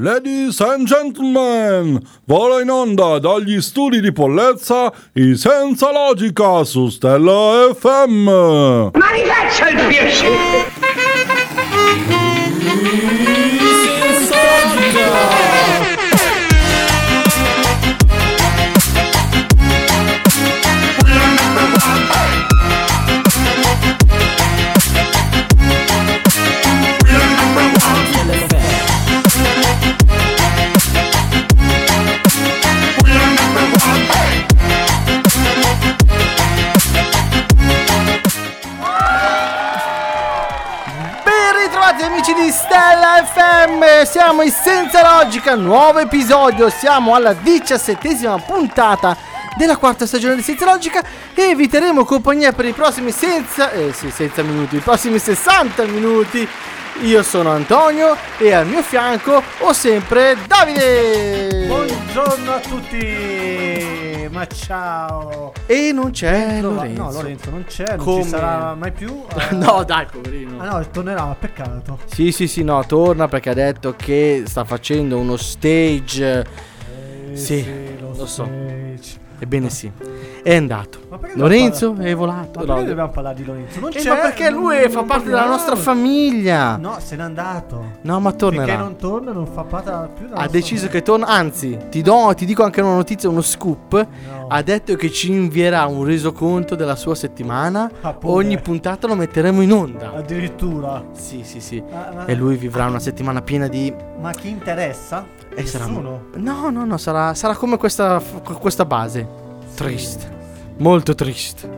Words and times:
Ladies 0.00 0.60
and 0.60 0.86
gentlemen, 0.86 2.00
vola 2.24 2.60
in 2.60 2.70
onda 2.70 3.18
dagli 3.18 3.60
studi 3.60 4.00
di 4.00 4.12
Pollezza 4.12 4.92
i 5.14 5.34
Senza 5.34 5.90
Logica 5.90 6.62
su 6.62 6.88
Stella 6.88 7.74
FM. 7.74 8.24
Ma 8.28 8.90
mi 8.92 9.24
faccia 9.24 9.70
il 9.70 9.86
piacere! 9.88 11.07
Siamo 44.04 44.42
in 44.42 44.50
Senza 44.52 45.02
Logica, 45.02 45.56
nuovo 45.56 45.98
episodio, 45.98 46.70
siamo 46.70 47.14
alla 47.14 47.32
diciassettesima 47.32 48.38
puntata 48.38 49.16
della 49.56 49.76
quarta 49.76 50.06
stagione 50.06 50.36
di 50.36 50.42
Senza 50.42 50.64
Logica 50.66 51.02
e 51.34 51.54
vi 51.56 51.68
terremo 51.68 52.04
compagnia 52.04 52.52
per 52.52 52.66
i 52.66 52.72
prossimi 52.72 53.10
senza, 53.10 53.72
eh 53.72 53.92
sì, 53.92 54.10
senza 54.10 54.42
minuti, 54.42 54.76
i 54.76 54.80
prossimi 54.80 55.18
60 55.18 55.84
minuti. 55.86 56.48
Io 57.02 57.22
sono 57.22 57.50
Antonio 57.50 58.16
e 58.38 58.52
al 58.52 58.66
mio 58.66 58.82
fianco 58.82 59.40
ho 59.60 59.72
sempre 59.72 60.36
Davide. 60.46 61.66
Buongiorno 61.66 62.52
a 62.52 62.58
tutti, 62.58 64.28
ma 64.32 64.44
ciao. 64.48 65.52
E 65.66 65.92
non 65.92 66.10
c'è 66.10 66.60
Lorenzo. 66.60 67.02
No, 67.02 67.12
Lorenzo 67.12 67.50
non 67.50 67.64
c'è, 67.68 67.96
non 67.96 68.04
Come? 68.04 68.22
ci 68.24 68.28
sarà 68.28 68.74
mai 68.74 68.90
più. 68.90 69.22
eh. 69.32 69.54
No, 69.54 69.84
dai, 69.84 70.06
poverino. 70.10 70.60
Ah 70.60 70.70
no, 70.78 70.90
tornerà, 70.90 71.36
peccato. 71.38 71.98
Sì, 72.12 72.32
sì, 72.32 72.48
sì, 72.48 72.64
no, 72.64 72.84
torna 72.84 73.28
perché 73.28 73.50
ha 73.50 73.54
detto 73.54 73.94
che 73.96 74.42
sta 74.46 74.64
facendo 74.64 75.18
uno 75.18 75.36
stage. 75.36 76.44
Eh, 77.30 77.36
Sì, 77.36 77.64
lo, 78.00 78.08
lo 78.16 78.26
so. 78.26 78.44
stage. 78.44 79.17
Ebbene 79.40 79.70
sì, 79.70 79.90
è 80.42 80.56
andato. 80.56 80.98
Perché 81.20 81.38
Lorenzo 81.38 81.94
è 81.98 82.14
volato. 82.14 82.58
Ma 82.58 82.64
No, 82.64 82.72
perché 82.74 82.88
dobbiamo 82.88 83.10
parlare 83.10 83.34
di 83.36 83.44
Lorenzo? 83.44 83.80
Non 83.80 83.90
eh, 83.90 83.98
c'è. 83.98 84.08
ma 84.08 84.16
perché 84.16 84.50
lui 84.50 84.88
fa 84.88 85.02
parte 85.04 85.26
della 85.26 85.46
nostra 85.46 85.76
famiglia. 85.76 86.76
No, 86.76 86.96
se 86.98 87.14
n'è 87.16 87.22
andato. 87.22 87.84
No, 88.02 88.18
ma 88.20 88.32
tornerà. 88.32 88.76
non 88.76 88.96
torna 88.96 89.30
non 89.32 89.46
fa 89.46 89.62
parte 89.62 90.10
più 90.14 90.26
della 90.26 90.40
Ha 90.40 90.48
deciso 90.48 90.88
che 90.88 91.02
torna. 91.02 91.26
Anzi, 91.26 91.78
ti, 91.88 92.02
do, 92.02 92.32
ti 92.36 92.44
dico 92.44 92.64
anche 92.64 92.80
una 92.80 92.94
notizia, 92.94 93.28
uno 93.28 93.40
scoop. 93.40 93.92
No. 94.28 94.46
Ha 94.48 94.62
detto 94.62 94.96
che 94.96 95.10
ci 95.10 95.30
invierà 95.30 95.86
un 95.86 96.04
resoconto 96.04 96.74
della 96.74 96.96
sua 96.96 97.14
settimana. 97.14 97.88
Ah. 98.00 98.16
Ogni 98.24 98.60
puntata 98.60 99.06
lo 99.06 99.14
metteremo 99.14 99.60
in 99.62 99.72
onda. 99.72 100.12
Addirittura. 100.16 101.04
Sì, 101.12 101.42
sì, 101.44 101.60
sì. 101.60 101.82
Ma, 101.90 102.10
ma- 102.14 102.24
E 102.26 102.34
lui 102.34 102.56
vivrà 102.56 102.86
una 102.86 102.98
settimana 103.00 103.40
piena 103.42 103.68
di. 103.68 103.92
ma 104.20 104.32
chi 104.32 104.48
interessa? 104.48 105.24
E 105.58 105.66
sarà. 105.66 105.86
Nessuno. 105.86 106.26
No, 106.36 106.70
no, 106.70 106.84
no, 106.84 106.96
sarà, 106.98 107.34
sarà 107.34 107.56
come 107.56 107.78
questa, 107.78 108.22
questa 108.60 108.84
base. 108.84 109.26
Triste. 109.74 110.36
Molto 110.76 111.16
triste. 111.16 111.68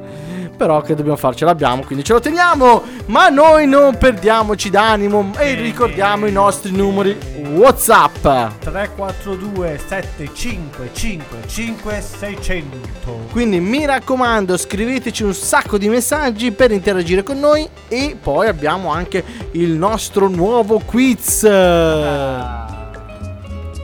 Però 0.55 0.83
che 0.83 0.95
dobbiamo 0.95 1.17
fare? 1.17 1.34
Ce 1.34 1.47
l'abbiamo, 1.47 1.83
quindi 1.84 2.05
ce 2.05 2.12
lo 2.12 2.20
teniamo. 2.20 2.83
Ma 3.06 3.31
noi 3.31 3.67
non 3.67 3.97
perdiamoci 3.97 4.69
d'animo 4.69 5.33
e 5.39 5.55
ricordiamo 5.55 6.27
i 6.27 6.33
nostri 6.33 6.73
numeri 6.73 7.17
WhatsApp. 7.55 8.23
342 8.58 9.81
7555 9.89 12.03
600 12.03 13.28
Quindi 13.31 13.61
mi 13.61 13.86
raccomando, 13.86 14.58
scriveteci 14.58 15.23
un 15.23 15.33
sacco 15.33 15.78
di 15.78 15.89
messaggi 15.89 16.52
per 16.52 16.70
interagire 16.70 17.23
con 17.23 17.40
noi 17.40 17.67
e 17.89 18.14
poi 18.20 18.46
abbiamo 18.46 18.90
anche 18.90 19.24
il 19.52 19.70
nostro 19.70 20.29
nuovo 20.29 20.83
quiz. 20.85 21.48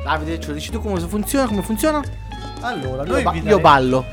Davide, 0.06 0.39
ce 0.39 0.47
lo 0.49 0.55
dici 0.55 0.71
tu 0.71 0.81
come 0.81 1.00
funziona? 1.00 1.49
Come 1.49 1.62
funziona? 1.62 2.00
Allora, 2.61 3.03
Io, 3.03 3.11
noi 3.11 3.22
ba- 3.25 3.31
vi, 3.33 3.41
io 3.44 3.59
ballo. 3.59 4.05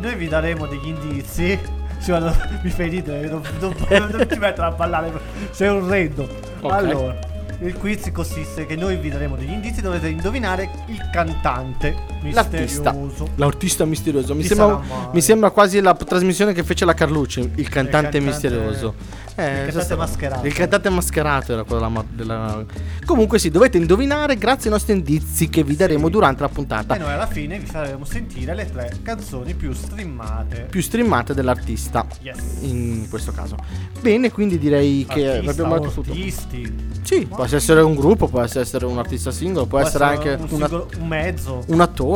noi 0.00 0.16
vi 0.16 0.26
daremo 0.26 0.66
degli 0.66 0.88
indizi. 0.88 1.58
Sì, 1.98 2.10
guarda, 2.12 2.32
mi 2.62 2.70
fai 2.70 2.88
ridere, 2.90 3.28
non, 3.28 3.42
non, 3.58 3.74
non 3.90 4.26
ti 4.28 4.36
mettere 4.36 4.66
a 4.68 4.70
ballare, 4.70 5.10
sei 5.50 5.66
orrendo. 5.68 6.28
Ok. 6.60 6.72
Allora, 6.72 7.18
il 7.60 7.74
quiz 7.74 8.12
consiste 8.12 8.66
che 8.66 8.76
noi 8.76 8.94
vi 8.98 9.10
daremo 9.10 9.34
degli 9.34 9.50
indizi, 9.50 9.80
dovete 9.80 10.06
indovinare 10.08 10.70
il 10.86 11.08
cantante 11.10 11.96
L'artista. 12.22 12.92
misterioso. 12.92 13.28
L'artista 13.36 13.84
misterioso. 13.84 14.34
Mi 14.34 14.42
sembra, 14.44 14.80
mi 15.12 15.20
sembra 15.20 15.50
quasi 15.50 15.80
la 15.80 15.94
trasmissione 15.94 16.52
che 16.52 16.62
fece 16.64 16.84
la 16.84 16.94
Carlucci. 16.94 17.40
Il 17.40 17.68
cantante, 17.68 17.90
cantante- 17.90 18.20
misterioso. 18.20 18.94
Eh, 19.36 19.66
il 19.66 19.72
cantante 19.72 19.94
mascherato. 19.94 20.46
Il 20.46 20.52
cantante 20.52 20.88
mascherato 20.90 21.52
era 21.52 21.62
quello 21.62 21.80
della, 21.88 22.04
della- 22.10 22.64
Comunque, 23.04 23.38
sì, 23.38 23.50
dovete 23.50 23.78
indovinare 23.78 24.36
grazie 24.36 24.68
ai 24.68 24.72
nostri 24.74 24.94
indizi 24.94 25.48
che 25.48 25.62
vi 25.62 25.76
daremo 25.76 26.08
durante 26.08 26.42
la 26.42 26.48
puntata. 26.48 26.96
E 26.96 26.98
noi 26.98 27.12
alla 27.12 27.26
fine 27.28 27.56
vi 27.58 27.66
faremo 27.66 28.04
sentire 28.04 28.52
le 28.54 28.68
tre 28.70 28.92
canzoni 29.02 29.54
più 29.54 29.72
streamate. 29.72 30.66
Più 30.68 30.82
streamate 30.82 31.34
dell'artista. 31.34 32.04
Yes. 32.20 32.38
In 32.62 33.06
questo 33.08 33.30
caso. 33.30 33.56
Bene, 34.00 34.32
quindi 34.32 34.58
direi 34.58 35.06
che 35.08 35.28
Artista, 35.28 35.50
abbiamo 35.52 35.78
detto 35.78 35.92
tutto. 35.92 36.10
artisti. 36.10 36.86
Sì, 37.02 37.26
può 37.26 37.44
essere 37.44 37.80
un 37.80 37.94
gruppo, 37.94 38.26
può 38.26 38.42
essere 38.42 38.84
un 38.86 38.98
artista 38.98 39.30
singolo, 39.30 39.66
può, 39.66 39.78
essere, 39.78 40.04
anche 40.04 40.30
un, 40.30 40.46
una- 40.50 40.66
singolo- 40.66 40.88
un 40.98 41.06
mezzo. 41.06 41.62
un 41.68 41.80
attore. 41.80 42.07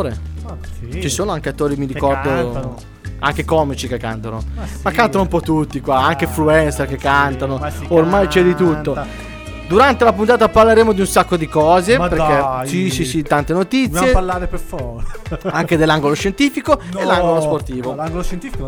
Ah, 0.47 0.56
sì. 0.91 1.00
Ci 1.00 1.08
sono 1.08 1.32
anche 1.32 1.48
attori, 1.50 1.76
mi 1.76 1.86
ricordo. 1.86 2.28
cantano. 2.28 2.76
Anche 3.20 3.44
comici 3.44 3.86
che 3.86 3.98
cantano. 3.98 4.42
Ma 4.54 4.62
Ma 4.82 4.91
sì. 4.91 4.97
cantano 4.97 5.22
un 5.22 5.28
po' 5.28 5.41
tutti 5.41 5.80
qua, 5.80 5.98
anche 6.04 6.25
Ah, 6.25 6.28
influencer 6.28 6.86
che 6.88 6.97
cantano. 6.97 7.58
ma 7.58 7.70
Ormai 7.88 8.26
c'è 8.26 8.42
di 8.42 8.54
tutto. 8.54 8.92
canta. 8.94 9.30
Durante 9.69 10.04
la 10.04 10.12
puntata 10.12 10.48
parleremo 10.50 10.92
di 10.92 11.00
un 11.00 11.06
sacco 11.06 11.36
di 11.36 11.47
cose. 11.48 11.97
Ma 11.97 12.08
perché 12.08 12.26
dai. 12.26 12.69
sì, 12.69 12.91
sì, 12.91 13.04
sì, 13.06 13.22
tante 13.22 13.54
Dobbiamo 13.54 13.86
notizie. 13.88 14.12
parlare 14.12 14.47
per 14.47 14.58
forza. 14.58 15.14
Anche 15.50 15.76
dell'angolo 15.78 16.14
scientifico 16.14 16.78
e 16.78 17.00
No. 17.00 17.04
l'angolo 17.06 17.41
sportivo. 17.41 17.91
No, 17.91 17.97
l'angolo 17.97 18.22
scientifico, 18.22 18.64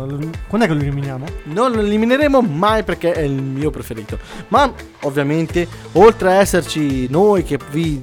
quando 0.47 0.65
è 0.65 0.69
che 0.69 0.73
lo 0.73 0.79
eliminiamo? 0.81 1.25
Non 1.43 1.73
lo 1.73 1.81
elimineremo 1.81 2.41
mai 2.41 2.83
perché 2.83 3.11
è 3.11 3.19
il 3.21 3.33
mio 3.33 3.69
preferito. 3.69 4.17
Ma 4.47 4.71
ovviamente, 5.01 5.67
oltre 5.91 6.29
a 6.29 6.33
esserci 6.39 7.07
noi 7.09 7.43
che 7.43 7.59
vi 7.69 8.01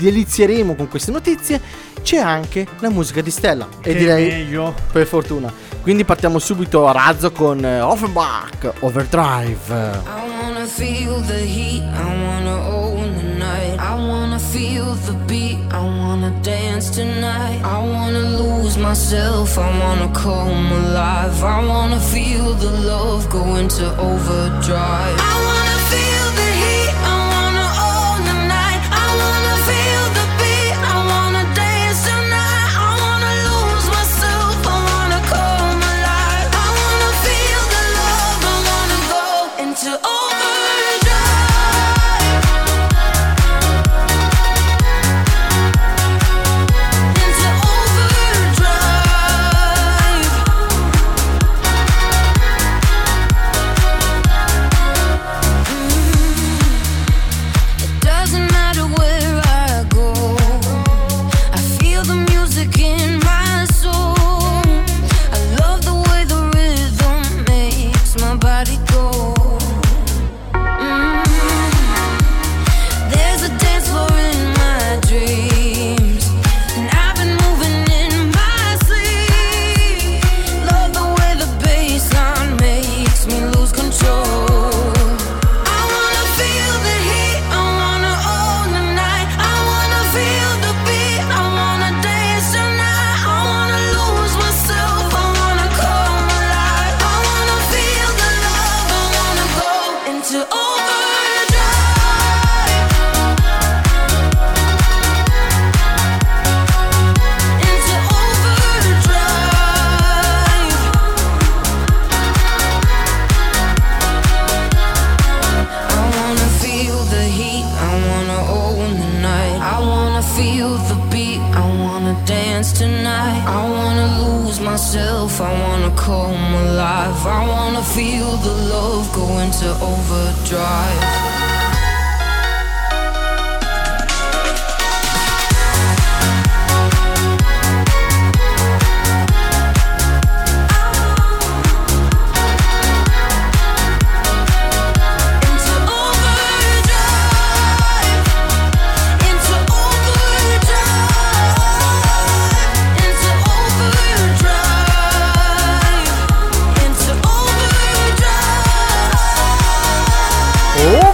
delizieremo 0.00 0.74
con 0.74 0.88
queste 0.88 1.10
notizie, 1.10 1.60
c'è 2.02 2.16
anche 2.18 2.66
la 2.80 2.88
musica 2.90 3.20
di 3.20 3.30
Stella. 3.30 3.68
E 3.82 3.92
Che 3.92 3.98
direi 3.98 4.28
meglio. 4.28 4.74
per 4.92 5.06
fortuna. 5.06 5.52
Quindi 5.82 6.04
partiamo 6.04 6.38
subito 6.38 6.86
a 6.86 6.92
razzo 6.92 7.30
con 7.32 7.64
eh, 7.64 7.80
Offenbach 7.80 8.72
Overdrive. 8.80 9.74
I 10.04 10.28
wanna 10.42 10.66
feel 10.66 11.20
the 11.26 11.38
heat, 11.42 11.82
I 11.82 12.24
wanna 12.24 12.68
own 12.68 13.14
the 13.16 13.38
night. 13.38 13.78
I 13.78 13.94
wanna 13.94 14.38
feel 14.38 14.94
the 15.06 15.14
beat, 15.26 15.58
I 15.72 15.78
wanna 15.78 16.30
dance 16.42 16.90
tonight. 16.90 17.62
I 17.64 17.78
wanna 17.78 18.20
lose 18.38 18.78
myself, 18.78 19.56
I 19.56 19.70
wanna 19.78 20.10
come 20.12 20.70
alive. 20.70 21.42
I 21.42 21.64
wanna 21.64 21.98
feel 21.98 22.54
the 22.56 22.70
love 22.86 23.26
go 23.30 23.56
into 23.56 23.84
overdrive. 23.98 25.69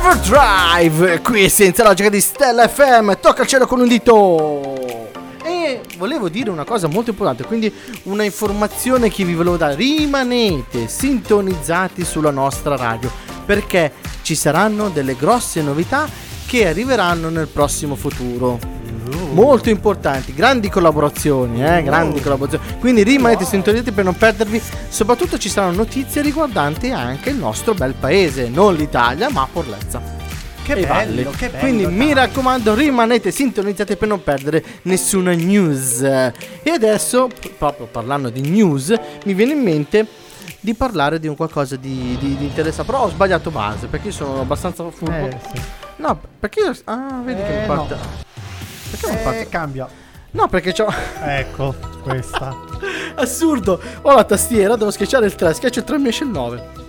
Overdrive. 0.06 1.20
Qui 1.20 1.48
senza 1.48 1.82
logica 1.82 2.08
di 2.08 2.20
Stella 2.20 2.68
FM, 2.68 3.14
tocca 3.20 3.42
il 3.42 3.48
cielo 3.48 3.66
con 3.66 3.80
un 3.80 3.88
dito. 3.88 4.74
E 5.42 5.80
volevo 5.98 6.28
dire 6.28 6.50
una 6.50 6.64
cosa 6.64 6.86
molto 6.86 7.10
importante, 7.10 7.44
quindi 7.44 7.72
una 8.04 8.22
informazione 8.22 9.10
che 9.10 9.24
vi 9.24 9.34
volevo 9.34 9.56
dare. 9.56 9.74
Rimanete 9.74 10.86
sintonizzati 10.86 12.04
sulla 12.04 12.30
nostra 12.30 12.76
radio, 12.76 13.10
perché 13.44 13.92
ci 14.22 14.36
saranno 14.36 14.90
delle 14.90 15.16
grosse 15.16 15.60
novità 15.60 16.08
che 16.46 16.68
arriveranno 16.68 17.28
nel 17.28 17.48
prossimo 17.48 17.96
futuro. 17.96 18.75
Molto 19.32 19.70
importanti, 19.70 20.34
grandi 20.34 20.68
collaborazioni, 20.68 21.64
eh, 21.64 21.82
grandi 21.82 22.20
collaborazioni. 22.20 22.78
Quindi 22.78 23.02
rimanete 23.02 23.44
sintonizzati 23.44 23.92
per 23.92 24.04
non 24.04 24.16
perdervi. 24.16 24.60
Soprattutto 24.88 25.38
ci 25.38 25.48
saranno 25.48 25.76
notizie 25.76 26.22
riguardanti 26.22 26.90
anche 26.90 27.30
il 27.30 27.36
nostro 27.36 27.74
bel 27.74 27.94
paese, 27.94 28.48
non 28.48 28.74
l'Italia, 28.74 29.30
ma 29.30 29.46
Porlezza. 29.50 30.24
Che 30.62 30.74
bello, 30.74 30.86
Valli. 30.88 31.24
che 31.36 31.48
bello. 31.48 31.58
Quindi 31.58 31.86
mi 31.86 32.12
dai. 32.12 32.26
raccomando, 32.26 32.74
rimanete 32.74 33.30
sintonizzati 33.30 33.94
per 33.96 34.08
non 34.08 34.22
perdere 34.22 34.64
nessuna 34.82 35.32
news. 35.32 36.02
E 36.02 36.70
adesso, 36.70 37.28
proprio 37.56 37.86
parlando 37.86 38.30
di 38.30 38.40
news, 38.40 38.92
mi 39.24 39.34
viene 39.34 39.52
in 39.52 39.62
mente 39.62 40.06
di 40.58 40.74
parlare 40.74 41.20
di 41.20 41.28
un 41.28 41.36
qualcosa 41.36 41.76
di, 41.76 42.16
di, 42.18 42.36
di 42.36 42.44
interessante. 42.46 42.90
Però 42.90 43.04
ho 43.04 43.08
sbagliato 43.10 43.50
base 43.50 43.86
perché 43.86 44.08
io 44.08 44.12
sono 44.12 44.40
abbastanza 44.40 44.82
furbo. 44.90 45.26
Eh, 45.26 45.38
sì. 45.54 45.60
No, 45.98 46.18
perché 46.40 46.60
io. 46.60 46.74
Ah, 46.84 47.20
vedi 47.24 47.42
che 47.42 47.56
Eh, 47.56 47.60
mi 47.60 47.66
parte. 47.66 48.24
Perché 48.90 49.10
mi 49.10 49.14
Eh, 49.20 49.22
parte? 49.22 49.48
cambia. 49.48 49.88
No, 50.32 50.48
perché 50.48 50.72
c'ho. 50.72 50.86
Ecco, 51.24 51.74
questa. 52.02 52.54
Assurdo! 53.16 53.80
Ho 54.02 54.14
la 54.14 54.24
tastiera, 54.24 54.76
devo 54.76 54.90
schiacciare 54.90 55.26
il 55.26 55.34
3, 55.34 55.54
schiaccio 55.54 55.78
il 55.80 55.84
3 55.84 55.98
mi 55.98 56.08
esce 56.08 56.24
il 56.24 56.30
9. 56.30 56.84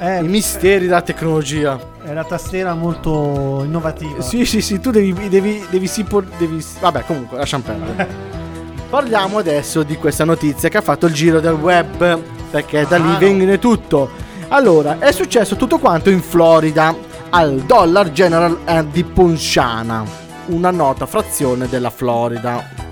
Eh, 0.00 0.18
I 0.20 0.22
misteri 0.28 0.86
della 0.86 1.02
tecnologia. 1.02 1.78
è 2.04 2.10
una 2.10 2.24
tastiera 2.24 2.72
molto 2.74 3.62
innovativa. 3.64 4.22
Sì, 4.22 4.44
sì, 4.46 4.60
sì, 4.62 4.78
tu 4.80 4.90
devi, 4.90 5.28
devi, 5.28 5.66
devi, 5.68 5.86
sì, 5.88 6.04
por- 6.04 6.24
devi 6.38 6.64
Vabbè, 6.80 7.04
comunque, 7.04 7.36
lasciamo 7.36 7.64
perdere. 7.64 8.06
Parliamo 8.88 9.38
adesso 9.38 9.82
di 9.82 9.96
questa 9.96 10.24
notizia 10.24 10.68
che 10.70 10.78
ha 10.78 10.82
fatto 10.82 11.06
il 11.06 11.12
giro 11.12 11.40
del 11.40 11.52
web, 11.54 12.18
perché 12.50 12.86
da 12.88 12.96
lì 12.96 13.08
Ah, 13.08 13.12
no. 13.12 13.18
viene 13.18 13.58
tutto. 13.58 14.08
Allora, 14.48 14.98
è 15.00 15.12
successo 15.12 15.56
tutto 15.56 15.78
quanto 15.78 16.08
in 16.10 16.22
Florida, 16.22 16.94
al 17.30 17.56
Dollar 17.66 18.10
General 18.12 18.56
eh, 18.64 18.86
di 18.90 19.04
Ponciana, 19.04 20.04
una 20.48 20.70
nota 20.70 21.06
frazione 21.06 21.68
della 21.68 21.90
Florida. 21.90 22.86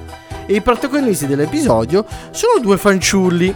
E 0.47 0.55
i 0.55 0.61
protagonisti 0.61 1.27
dell'episodio 1.27 2.05
sono 2.31 2.61
due 2.61 2.77
fanciulli, 2.77 3.55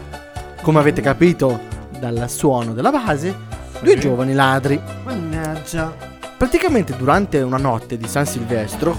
come 0.62 0.78
avete 0.78 1.00
capito 1.00 1.60
dal 1.98 2.26
suono 2.28 2.72
della 2.72 2.90
base, 2.90 3.34
due 3.80 3.96
giovani 3.98 4.32
ladri. 4.34 4.80
Mannaggia. 5.04 5.92
Praticamente 6.36 6.96
durante 6.96 7.40
una 7.42 7.58
notte 7.58 7.96
di 7.96 8.08
San 8.08 8.26
Silvestro, 8.26 8.96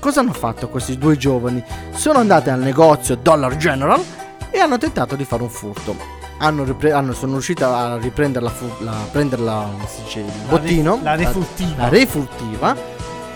cosa 0.00 0.20
hanno 0.20 0.32
fatto 0.32 0.68
questi 0.68 0.98
due 0.98 1.16
giovani? 1.16 1.62
Sono 1.94 2.18
andati 2.18 2.50
al 2.50 2.58
negozio 2.60 3.14
Dollar 3.16 3.56
General 3.56 4.02
e 4.50 4.58
hanno 4.58 4.76
tentato 4.76 5.14
di 5.16 5.24
fare 5.24 5.42
un 5.42 5.50
furto. 5.50 6.18
Hanno 6.42 6.64
ripre- 6.64 6.92
hanno- 6.92 7.12
sono 7.12 7.32
riusciti 7.32 7.62
a 7.62 7.96
riprendere 7.98 8.44
la, 8.44 8.50
fu- 8.50 8.82
la- 8.82 9.06
prendere 9.12 9.42
la, 9.42 9.66
il 10.14 10.24
La 10.26 10.32
bottino, 10.48 10.94
re- 10.96 11.02
la 11.76 11.88
refurtiva. 11.88 12.76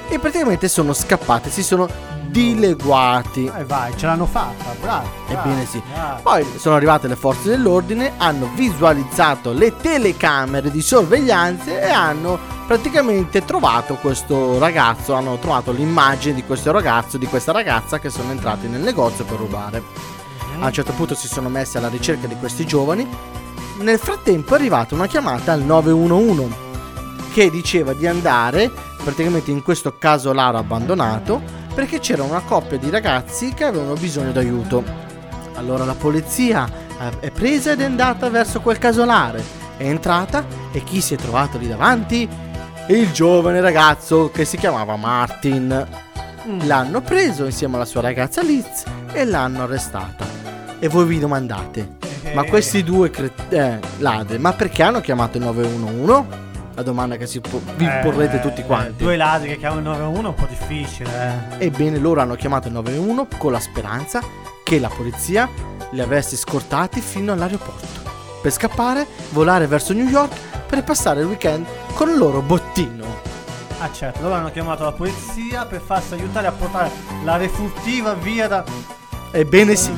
E 0.09 0.19
praticamente 0.19 0.69
sono 0.69 0.93
scappati, 0.93 1.51
si 1.51 1.63
sono 1.63 1.89
dileguati. 2.27 3.51
E 3.57 3.65
vai, 3.65 3.97
ce 3.97 4.07
l'hanno 4.07 4.27
fatta, 4.27 4.75
bravo. 4.81 5.09
bravo, 5.27 5.41
Ebbene 5.41 5.67
sì. 5.67 5.81
bravo. 5.93 6.21
Poi 6.23 6.47
sono 6.57 6.75
arrivate 6.75 7.07
le 7.07 7.17
forze 7.17 7.49
dell'ordine, 7.49 8.13
hanno 8.17 8.51
visualizzato 8.55 9.53
le 9.53 9.77
telecamere 9.77 10.71
di 10.71 10.83
sorveglianza 10.83 11.81
e 11.81 11.91
hanno 11.91 12.39
praticamente 12.67 13.45
trovato 13.45 13.95
questo 13.97 14.59
ragazzo, 14.59 15.15
hanno 15.15 15.39
trovato 15.39 15.71
l'immagine 15.71 16.35
di 16.35 16.45
questo 16.45 16.73
ragazzo, 16.73 17.19
di 17.19 17.27
questa 17.27 17.53
ragazza 17.53 17.99
che 17.99 18.11
sono 18.11 18.31
entrati 18.33 18.67
nel 18.67 18.81
negozio 18.81 19.25
per 19.25 19.39
rubare. 19.39 19.83
A 20.61 20.67
un 20.67 20.73
certo 20.73 20.93
punto 20.93 21.15
si 21.15 21.29
sono 21.29 21.49
messi 21.49 21.77
alla 21.77 21.89
ricerca 21.89 22.27
di 22.27 22.37
questi 22.37 22.65
giovani. 22.65 23.07
Nel 23.79 23.99
frattempo 23.99 24.55
è 24.55 24.59
arrivata 24.59 24.95
una 24.95 25.07
chiamata 25.07 25.53
al 25.53 25.63
911 25.63 26.63
che 27.33 27.51
diceva 27.51 27.93
di 27.93 28.07
andare 28.07 28.71
praticamente 29.05 29.51
in 29.51 29.63
questo 29.63 29.97
casolare 29.99 30.57
abbandonato 30.57 31.41
perché 31.75 32.01
c'era 32.01 32.23
una 32.23 32.41
coppia 32.41 32.79
di 32.79 32.91
ragazzi 32.91 33.53
che 33.55 33.65
avevano 33.65 33.95
bisogno 33.95 34.33
d'aiuto. 34.33 34.83
Allora 35.55 35.85
la 35.85 35.95
polizia 35.95 36.67
eh, 36.99 37.21
è 37.21 37.31
presa 37.31 37.73
ed 37.73 37.81
è 37.81 37.85
andata 37.85 38.29
verso 38.31 38.61
quel 38.61 38.79
casolare. 38.79 39.43
È 39.77 39.85
entrata 39.85 40.45
e 40.73 40.83
chi 40.83 41.01
si 41.01 41.15
è 41.15 41.17
trovato 41.17 41.59
lì 41.59 41.69
davanti? 41.69 42.29
Il 42.89 43.13
giovane 43.13 43.61
ragazzo 43.61 44.31
che 44.31 44.45
si 44.45 44.57
chiamava 44.57 44.97
Martin. 44.97 45.87
L'hanno 46.65 47.01
preso 47.01 47.45
insieme 47.45 47.77
alla 47.77 47.85
sua 47.85 48.03
ragazza 48.03 48.43
Liz 48.43 48.85
e 49.13 49.25
l'hanno 49.25 49.63
arrestata. 49.63 50.27
E 50.79 50.89
voi 50.89 51.07
vi 51.07 51.19
domandate, 51.19 51.97
ma 52.35 52.43
Eh. 52.43 52.49
questi 52.49 52.83
due 52.85 53.09
cre- 53.11 53.33
eh, 53.49 53.79
ladri, 53.99 54.39
ma 54.39 54.53
perché 54.53 54.83
hanno 54.83 55.01
chiamato 55.01 55.39
il 55.39 55.45
911? 55.45 56.43
La 56.75 56.83
domanda 56.83 57.17
che 57.17 57.27
si 57.27 57.41
po- 57.41 57.63
vi 57.77 57.87
Eh, 57.87 58.01
porrete 58.03 58.41
tutti 58.41 58.61
eh, 58.63 58.65
quanti. 58.67 59.03
Due 59.05 59.17
ladri 59.17 59.49
che 59.49 59.59
chiamano 59.59 59.81
il 59.81 59.87
911 59.87 60.25
è 60.25 60.29
un 60.29 60.35
po' 60.35 60.47
difficile, 60.49 61.57
eh. 61.59 61.67
Ebbene, 61.67 61.99
loro 61.99 62.21
hanno 62.21 62.35
chiamato 62.35 62.67
il 62.69 62.75
911 62.75 63.37
con 63.39 63.53
la 63.53 63.61
speranza 63.61 64.21
che 64.65 64.79
la 64.81 64.89
polizia 64.89 65.49
li 65.91 66.01
avesse 66.01 66.37
scortati 66.37 67.01
fino 67.01 67.33
all'aeroporto 67.33 67.87
per 68.43 68.51
scappare, 68.53 69.07
volare 69.31 69.67
verso 69.67 69.93
New 69.93 70.07
York 70.09 70.35
per 70.67 70.83
passare 70.83 71.21
il 71.21 71.27
weekend 71.27 71.65
con 71.95 72.09
il 72.11 72.19
loro 72.19 72.41
bottino. 72.43 73.05
Ah 73.81 73.91
certo, 73.93 74.23
loro 74.23 74.35
hanno 74.35 74.51
chiamato 74.51 74.83
la 74.85 74.93
polizia 74.93 75.67
per 75.67 75.81
farsi 75.81 76.15
aiutare 76.15 76.47
a 76.49 76.53
portare 76.53 76.91
la 77.25 77.37
refurtiva 77.37 78.15
via 78.15 78.49
da... 78.49 78.65
Ebbene 79.31 79.77
sì. 79.77 79.93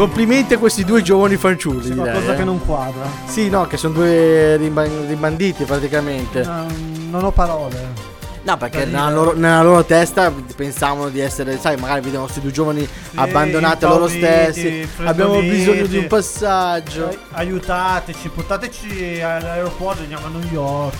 Complimenti 0.00 0.54
a 0.54 0.58
questi 0.58 0.82
due 0.82 1.02
giovani 1.02 1.36
fanciulli. 1.36 1.90
C'è 1.90 1.94
qualcosa 1.94 2.32
eh. 2.32 2.36
che 2.36 2.44
non 2.44 2.64
quadra. 2.64 3.04
Sì, 3.26 3.50
no, 3.50 3.66
che 3.66 3.76
sono 3.76 3.92
due 3.92 4.56
rimbanditi 4.56 5.64
praticamente. 5.64 6.42
No, 6.42 6.66
non 7.10 7.22
ho 7.22 7.30
parole. 7.30 8.08
No, 8.42 8.56
perché 8.56 8.86
nella 8.86 9.10
loro, 9.10 9.34
nella 9.34 9.62
loro 9.62 9.84
testa 9.84 10.32
pensavano 10.56 11.10
di 11.10 11.20
essere, 11.20 11.58
sai, 11.58 11.76
magari 11.76 12.00
vedevano 12.00 12.24
questi 12.24 12.40
due 12.40 12.50
giovani 12.50 12.88
abbandonati 13.16 13.84
a 13.84 13.88
loro 13.88 14.08
stessi. 14.08 14.88
Abbiamo 15.04 15.38
bisogno 15.40 15.84
di 15.84 15.98
un 15.98 16.06
passaggio. 16.06 17.08
Ai- 17.08 17.18
Aiutateci, 17.32 18.30
portateci 18.30 19.20
all'aeroporto, 19.20 20.00
andiamo 20.00 20.24
a 20.24 20.30
New 20.30 20.50
York. 20.50 20.94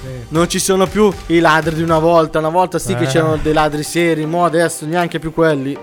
Sì. 0.00 0.08
Non 0.28 0.48
ci 0.48 0.58
sono 0.58 0.86
più 0.86 1.12
i 1.26 1.40
ladri 1.40 1.74
di 1.74 1.82
una 1.82 1.98
volta. 1.98 2.38
Una 2.38 2.48
volta 2.48 2.78
sì 2.78 2.94
che 2.94 3.04
Eh. 3.04 3.06
c'erano 3.06 3.36
dei 3.36 3.52
ladri 3.52 3.82
seri, 3.82 4.24
mo 4.24 4.46
adesso 4.46 4.86
neanche 4.86 5.18
più 5.18 5.34
quelli. 5.34 5.76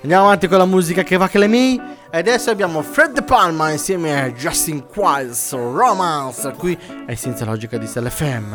Andiamo 0.00 0.26
avanti 0.26 0.46
con 0.46 0.58
la 0.58 0.64
musica 0.64 1.02
che 1.02 1.16
va 1.16 1.28
che 1.28 1.38
le 1.38 1.48
mi. 1.48 1.80
E 2.10 2.18
adesso 2.18 2.50
abbiamo 2.50 2.82
Fred 2.82 3.12
De 3.12 3.22
Palma 3.22 3.70
insieme 3.70 4.22
a 4.22 4.30
Justin 4.30 4.86
Quiles, 4.86 5.52
Romance. 5.52 6.52
Qui 6.56 6.78
è 7.04 7.14
senza 7.14 7.44
logica 7.44 7.76
di 7.78 7.86
Stella 7.86 8.08
FM. 8.08 8.54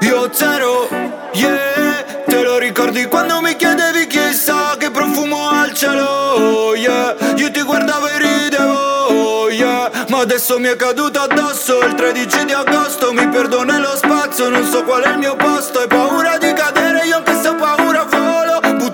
Io 0.00 0.28
zero, 0.32 0.88
yeah 1.32 2.04
Te 2.26 2.42
lo 2.42 2.58
ricordi 2.58 3.06
quando 3.06 3.40
mi 3.40 3.54
chiedevi 3.54 4.06
chissà 4.08 4.76
che 4.76 4.90
profumo 4.90 5.48
ha 5.48 5.66
il 5.66 5.72
cielo, 5.72 6.74
yeah 6.74 7.14
Io 7.36 7.50
ti 7.50 7.62
guardavo 7.62 8.08
e 8.08 8.18
ridevo, 8.18 9.48
yeah 9.50 9.90
Ma 10.08 10.18
adesso 10.18 10.58
mi 10.58 10.68
è 10.68 10.76
caduto 10.76 11.20
addosso 11.20 11.80
il 11.80 11.94
13 11.94 12.44
di 12.44 12.52
agosto 12.52 13.12
Mi 13.12 13.28
perdo 13.28 13.62
nello 13.62 13.96
spazio, 13.96 14.48
non 14.48 14.64
so 14.64 14.82
qual 14.84 15.02
è 15.02 15.12
il 15.12 15.18
mio 15.18 15.36
posto 15.36 15.78
Hai 15.78 15.86
paura 15.86 16.36
di 16.38 16.52
cadere, 16.52 17.06
io 17.06 17.16
anche 17.16 17.30
ho 17.32 17.85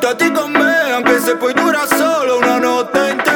paura 0.02 0.10
volo 0.10 0.10
Buttati 0.10 0.32
con 0.32 0.50
me, 0.50 0.90
anche 0.90 1.20
se 1.20 1.36
poi 1.36 1.52
dura 1.52 1.86
solo 1.86 2.38
una 2.38 2.58
notte 2.58 3.10
intera 3.10 3.31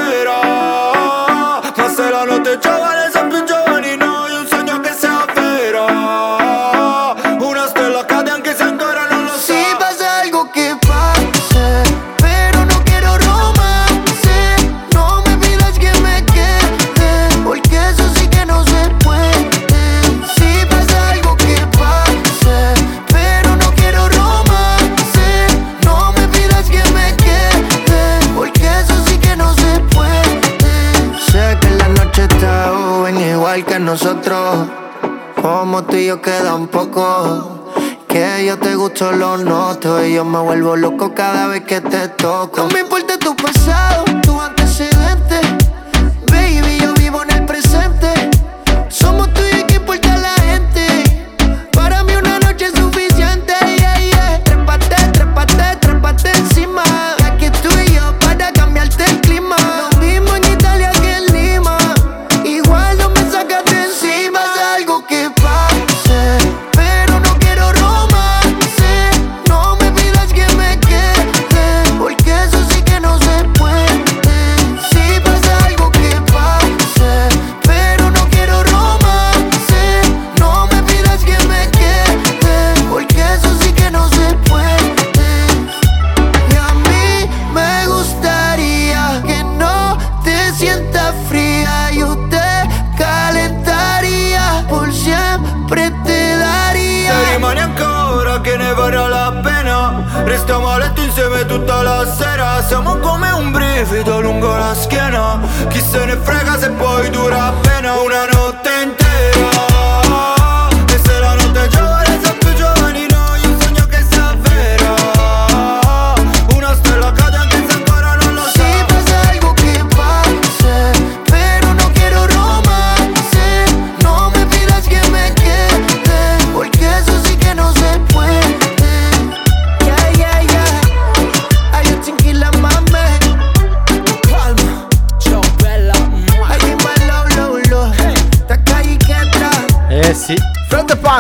Que 38.08 38.46
yo 38.46 38.58
te 38.58 38.74
gusto 38.74 39.12
lo 39.12 39.36
noto 39.36 40.02
y 40.02 40.14
yo 40.14 40.24
me 40.24 40.38
vuelvo 40.38 40.76
loco 40.76 41.12
cada 41.12 41.46
vez 41.46 41.62
que 41.64 41.82
te 41.82 42.08
toco. 42.08 42.62
No 42.62 42.68
me 42.68 42.80
importa 42.80 43.18
tu 43.18 43.36
pasado, 43.36 43.95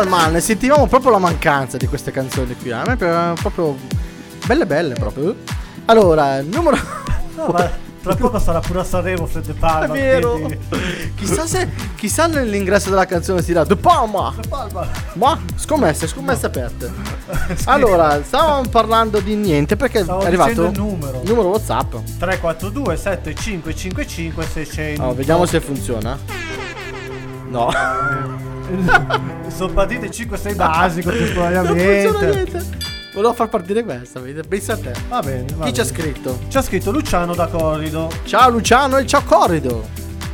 Ne 0.04 0.40
sentivamo 0.40 0.86
proprio 0.86 1.10
la 1.12 1.18
mancanza 1.18 1.78
di 1.78 1.86
queste 1.86 2.10
canzoni 2.10 2.54
qui. 2.56 2.70
A 2.70 2.82
me 2.84 2.96
erano 2.98 3.32
proprio 3.34 3.74
belle 4.44 4.66
belle 4.66 4.92
proprio. 4.94 5.34
Allora, 5.86 6.42
numero 6.42 6.76
No, 7.34 7.46
ma 7.46 7.70
tra 8.02 8.14
poco 8.14 8.38
sarà 8.38 8.60
pure 8.60 8.80
a 8.80 8.84
Sanremo 8.84 9.24
Fred 9.26 9.46
De 9.46 9.54
Palma. 9.54 9.94
È 9.94 9.98
vero. 9.98 10.32
quindi- 10.32 10.58
chissà 11.16 11.46
se 11.46 11.68
chissà 11.96 12.26
nell'ingresso 12.26 12.90
della 12.90 13.06
canzone 13.06 13.40
si 13.40 13.46
dirà 13.48 13.64
The 13.64 13.76
Palma. 13.76 14.34
Palma. 14.48 14.86
Ma 15.14 15.40
scommesse, 15.54 16.06
scommesse 16.06 16.44
aperte. 16.44 16.92
Allora, 17.64 18.22
stavamo 18.22 18.68
parlando 18.68 19.20
di 19.20 19.34
niente 19.34 19.76
perché 19.76 20.02
Stavo 20.02 20.20
è 20.20 20.26
arrivato 20.26 20.64
il 20.66 20.72
numero. 20.78 21.22
numero 21.24 21.48
WhatsApp. 21.48 21.94
342 22.18 22.96
7555 22.96 24.44
600. 24.46 25.02
Oh, 25.02 25.14
vediamo 25.14 25.46
se 25.46 25.60
funziona. 25.60 26.18
No. 27.48 27.70
Sono 29.48 29.72
partite 29.72 30.08
5-6 30.08 30.54
basico 30.54 31.10
non 31.10 31.18
funziona 31.18 31.62
niente. 31.72 32.64
Volevo 33.14 33.32
far 33.32 33.48
partire 33.48 33.82
questa, 33.82 34.20
vedi? 34.20 34.46
pensa 34.46 34.74
a 34.74 34.76
te. 34.76 34.92
Va 35.08 35.20
bene. 35.20 35.46
va 35.54 35.64
Chi 35.64 35.72
ci 35.72 35.80
ha 35.80 35.84
scritto? 35.84 36.38
Ci 36.48 36.56
ha 36.58 36.62
scritto 36.62 36.90
Luciano 36.90 37.34
da 37.34 37.46
Corrido. 37.46 38.10
Ciao 38.24 38.50
Luciano 38.50 38.98
e 38.98 39.06
ciao 39.06 39.22
Corrido. 39.24 39.88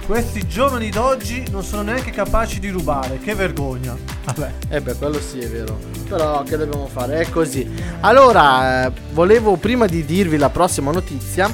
Questi 0.05 0.47
giovani 0.49 0.91
d'oggi 0.91 1.45
non 1.51 1.62
sono 1.62 1.83
neanche 1.83 2.11
capaci 2.11 2.59
di 2.59 2.71
rubare. 2.71 3.19
Che 3.19 3.35
vergogna. 3.35 3.97
Vabbè. 4.25 4.53
Eh 4.69 4.81
beh, 4.81 4.95
quello 4.97 5.21
sì 5.21 5.39
è 5.39 5.49
vero. 5.49 5.79
Però 6.09 6.43
che 6.43 6.57
dobbiamo 6.57 6.89
fare? 6.89 7.21
È 7.21 7.31
così. 7.31 7.71
Allora, 8.01 8.87
eh, 8.87 8.93
volevo 9.12 9.57
prima 9.57 9.87
di 9.87 10.05
dirvi 10.05 10.37
la 10.37 10.51
prossima 10.51 10.91
notizia, 10.91 11.49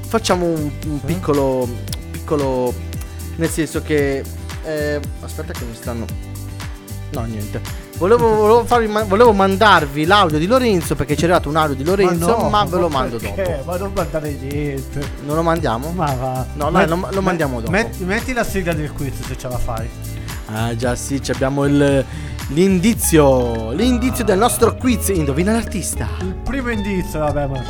facciamo 0.00 0.44
un, 0.44 0.70
un 0.86 1.00
piccolo 1.02 1.66
piccolo 2.10 2.72
nel 3.36 3.48
senso 3.48 3.82
che 3.82 4.22
eh, 4.64 5.00
aspetta 5.22 5.52
che 5.52 5.64
mi 5.64 5.74
stanno 5.74 6.04
No, 7.12 7.22
niente. 7.24 7.60
Volevo, 7.98 8.28
volevo, 8.28 8.64
farvi 8.64 8.86
ma- 8.86 9.02
volevo 9.02 9.32
mandarvi 9.32 10.04
l'audio 10.06 10.38
di 10.38 10.46
Lorenzo 10.46 10.94
perché 10.94 11.16
c'è 11.16 11.24
arrivato 11.24 11.48
un 11.48 11.56
audio 11.56 11.74
di 11.74 11.82
Lorenzo, 11.82 12.36
ma, 12.48 12.62
no, 12.62 12.68
ve 12.68 12.78
lo 12.78 12.88
ma 12.88 12.98
mando 13.00 13.16
perché? 13.16 13.42
dopo. 13.42 13.62
Ma 13.64 13.76
non 13.78 13.92
mandare 13.92 14.30
niente. 14.40 15.10
Non 15.24 15.34
lo 15.34 15.42
mandiamo? 15.42 15.90
Ma 15.90 16.14
va. 16.14 16.46
No, 16.54 16.70
dai, 16.70 16.86
lo- 16.86 17.08
lo 17.10 17.20
mandiamo 17.20 17.58
dopo. 17.58 17.72
Metti, 17.72 18.04
metti 18.04 18.32
la 18.32 18.44
sigla 18.44 18.74
del 18.74 18.92
quiz 18.92 19.26
se 19.26 19.36
ce 19.36 19.48
la 19.48 19.58
fai. 19.58 19.88
Ah 20.52 20.74
già 20.76 20.94
sì, 20.94 21.20
abbiamo 21.30 21.64
il 21.64 22.04
l'indizio, 22.50 23.72
l'indizio 23.72 24.22
del 24.24 24.38
nostro 24.38 24.76
quiz. 24.76 25.08
Indovina 25.08 25.50
l'artista. 25.52 26.06
Il 26.20 26.34
primo 26.44 26.70
indizio, 26.70 27.18
vabbè, 27.18 27.46
ma. 27.46 27.62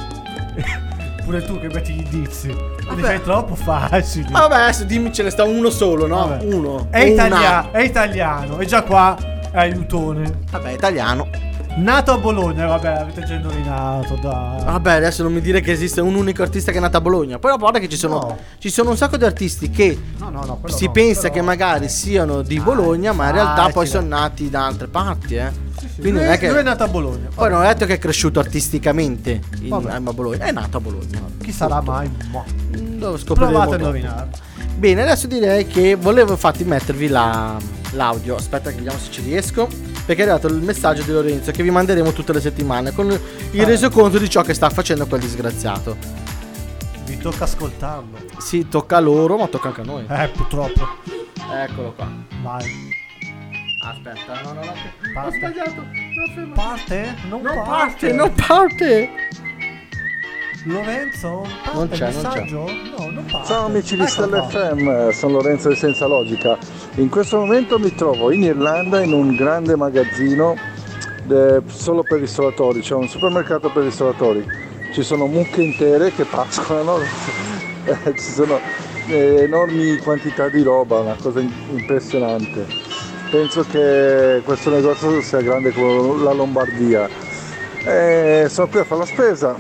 Pure 1.30 1.44
tu 1.44 1.60
che 1.60 1.68
metti 1.68 1.92
gli 1.92 2.00
indizi. 2.12 2.48
Li 2.48 2.56
Vabbè. 2.88 3.02
fai 3.02 3.22
troppo 3.22 3.54
facili. 3.54 4.32
Vabbè, 4.32 4.54
adesso 4.62 4.82
dimmi 4.82 5.12
ce 5.12 5.22
ne 5.22 5.30
sta 5.30 5.44
uno 5.44 5.70
solo, 5.70 6.08
no? 6.08 6.26
Vabbè. 6.26 6.44
Uno. 6.52 6.88
È, 6.90 6.98
italia- 7.04 7.70
è 7.70 7.82
italiano. 7.82 8.58
E 8.58 8.66
già 8.66 8.82
qua 8.82 9.16
è 9.52 9.56
aiutone. 9.58 10.40
Vabbè, 10.50 10.72
italiano. 10.72 11.28
Nato 11.76 12.12
a 12.12 12.18
Bologna, 12.18 12.66
vabbè, 12.66 12.88
avete 12.88 13.24
già 13.24 13.34
indovinato, 13.34 14.16
dai. 14.16 14.62
Vabbè, 14.64 14.92
adesso 14.94 15.22
non 15.22 15.32
mi 15.32 15.40
dire 15.40 15.60
che 15.60 15.70
esiste 15.72 16.00
un 16.00 16.14
unico 16.14 16.42
artista 16.42 16.72
che 16.72 16.78
è 16.78 16.80
nato 16.80 16.96
a 16.98 17.00
Bologna. 17.00 17.38
Poi 17.38 17.56
guarda 17.56 17.78
che 17.78 17.88
ci 17.88 17.96
sono, 17.96 18.14
No. 18.18 18.38
ci 18.58 18.68
sono 18.70 18.90
un 18.90 18.96
sacco 18.96 19.16
di 19.16 19.24
artisti 19.24 19.70
che 19.70 19.98
No, 20.18 20.28
no, 20.30 20.60
si 20.66 20.90
pensa 20.90 21.22
però- 21.22 21.34
che 21.34 21.40
magari 21.42 21.88
siano 21.88 22.42
di 22.42 22.58
Bologna, 22.60 23.12
ma 23.12 23.26
in 23.28 23.32
realtà 23.32 23.62
poi 23.70 23.86
facile. 23.86 23.88
sono 24.02 24.06
nati 24.08 24.50
da 24.50 24.66
altre 24.66 24.88
parti, 24.88 25.34
eh. 25.36 25.50
Sì, 25.78 25.86
sì, 25.88 26.00
Quindi 26.00 26.18
lui, 26.18 26.22
non 26.24 26.32
è 26.34 26.38
che. 26.38 26.48
lui 26.50 26.58
è 26.58 26.62
nato 26.62 26.82
a 26.82 26.88
Bologna. 26.88 27.28
Poi 27.34 27.48
non 27.50 27.62
è 27.62 27.68
detto 27.68 27.86
che 27.86 27.94
è 27.94 27.98
cresciuto 27.98 28.40
artisticamente 28.40 29.40
in, 29.62 29.72
a 29.72 30.00
Bologna, 30.12 30.44
è 30.44 30.52
nato 30.52 30.76
a 30.76 30.80
Bologna. 30.80 31.22
Chi 31.40 31.52
sarà 31.52 31.80
mai? 31.80 32.08
Mm, 32.10 32.98
Lo 33.00 33.16
scopriremo 33.16 33.52
Provate 33.52 33.74
a 33.74 33.78
indovinare. 33.78 34.28
Bene, 34.76 35.02
adesso 35.02 35.26
direi 35.26 35.66
che 35.66 35.94
volevo 35.94 36.32
infatti 36.32 36.64
mettervi 36.64 37.08
la- 37.08 37.56
l'audio. 37.92 38.34
Aspetta 38.36 38.70
che 38.70 38.76
vediamo 38.76 38.98
se 38.98 39.10
ci 39.10 39.22
riesco. 39.22 39.68
Perché 40.10 40.24
è 40.24 40.28
arrivato 40.28 40.52
il 40.52 40.60
messaggio 40.60 41.02
di 41.04 41.12
Lorenzo 41.12 41.52
che 41.52 41.62
vi 41.62 41.70
manderemo 41.70 42.10
tutte 42.10 42.32
le 42.32 42.40
settimane 42.40 42.90
con 42.90 43.08
il 43.52 43.60
Ah. 43.60 43.64
resoconto 43.64 44.18
di 44.18 44.28
ciò 44.28 44.42
che 44.42 44.54
sta 44.54 44.68
facendo 44.68 45.06
quel 45.06 45.20
disgraziato. 45.20 45.96
Vi 47.04 47.16
tocca 47.18 47.44
ascoltarlo. 47.44 48.18
Sì, 48.38 48.66
tocca 48.68 48.96
a 48.96 48.98
loro, 49.00 49.36
ma 49.36 49.46
tocca 49.46 49.68
anche 49.68 49.82
a 49.82 49.84
noi. 49.84 50.04
Eh, 50.08 50.28
purtroppo. 50.34 50.84
Eccolo 51.64 51.92
qua. 51.92 52.08
Vai. 52.42 52.64
Aspetta, 53.86 54.40
no, 54.42 54.52
no, 54.52 54.64
no. 54.64 54.70
Ho 54.72 55.12
Parte. 55.14 55.36
sbagliato. 55.38 55.80
No. 55.80 56.52
Parte? 56.54 57.14
Non, 57.28 57.40
Non 57.42 57.54
parte. 57.54 57.68
parte, 57.70 58.12
non 58.12 58.32
parte. 58.34 59.08
Lorenzo? 60.64 61.46
Parte 61.62 61.72
Non 61.78 61.88
c'è, 61.88 62.08
il 62.08 62.14
non 62.16 62.22
messaggio? 62.24 62.64
No, 62.98 63.10
non 63.10 63.24
parte. 63.30 63.46
Ciao 63.46 63.66
amici 63.66 63.96
di 63.96 64.06
Stella. 64.08 64.42
FM, 64.48 65.10
sono 65.10 65.32
Lorenzo 65.34 65.68
di 65.68 65.76
Senza 65.76 66.06
Logica. 66.06 66.58
In 66.96 67.08
questo 67.08 67.38
momento 67.38 67.78
mi 67.78 67.94
trovo 67.94 68.32
in 68.32 68.42
Irlanda 68.42 69.00
in 69.00 69.12
un 69.12 69.36
grande 69.36 69.76
magazzino 69.76 70.56
eh, 71.28 71.62
solo 71.66 72.02
per 72.02 72.18
ristoratori, 72.18 72.80
c'è 72.80 72.94
un 72.94 73.06
supermercato 73.06 73.70
per 73.70 73.84
ristoratori. 73.84 74.44
Ci 74.92 75.04
sono 75.04 75.26
mucche 75.26 75.62
intere 75.62 76.12
che 76.12 76.24
pascolano, 76.24 76.98
eh, 77.84 78.12
ci 78.14 78.32
sono 78.32 78.58
eh, 79.06 79.42
enormi 79.42 79.98
quantità 79.98 80.48
di 80.48 80.62
roba, 80.62 80.98
una 80.98 81.14
cosa 81.14 81.38
impressionante. 81.38 82.66
Penso 83.30 83.64
che 83.70 84.42
questo 84.44 84.70
negozio 84.70 85.22
sia 85.22 85.40
grande 85.40 85.70
come 85.70 86.20
la 86.24 86.32
Lombardia. 86.32 87.08
Eh, 87.84 88.46
sono 88.50 88.66
qui 88.66 88.80
a 88.80 88.84
fare 88.84 89.00
la 89.00 89.06
spesa, 89.06 89.56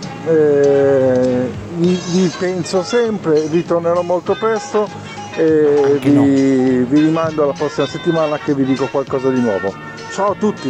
vi, 1.76 2.00
vi 2.10 2.32
penso 2.38 2.82
sempre, 2.82 3.46
ritornerò 3.46 4.02
molto 4.02 4.34
presto 4.34 5.09
e 5.36 5.98
vi, 6.00 6.84
vi 6.84 7.00
rimando 7.00 7.44
alla 7.44 7.52
prossima 7.52 7.86
settimana 7.86 8.38
che 8.38 8.54
vi 8.54 8.64
dico 8.64 8.86
qualcosa 8.86 9.30
di 9.30 9.40
nuovo. 9.40 9.74
Ciao 10.12 10.32
a 10.32 10.34
tutti! 10.34 10.68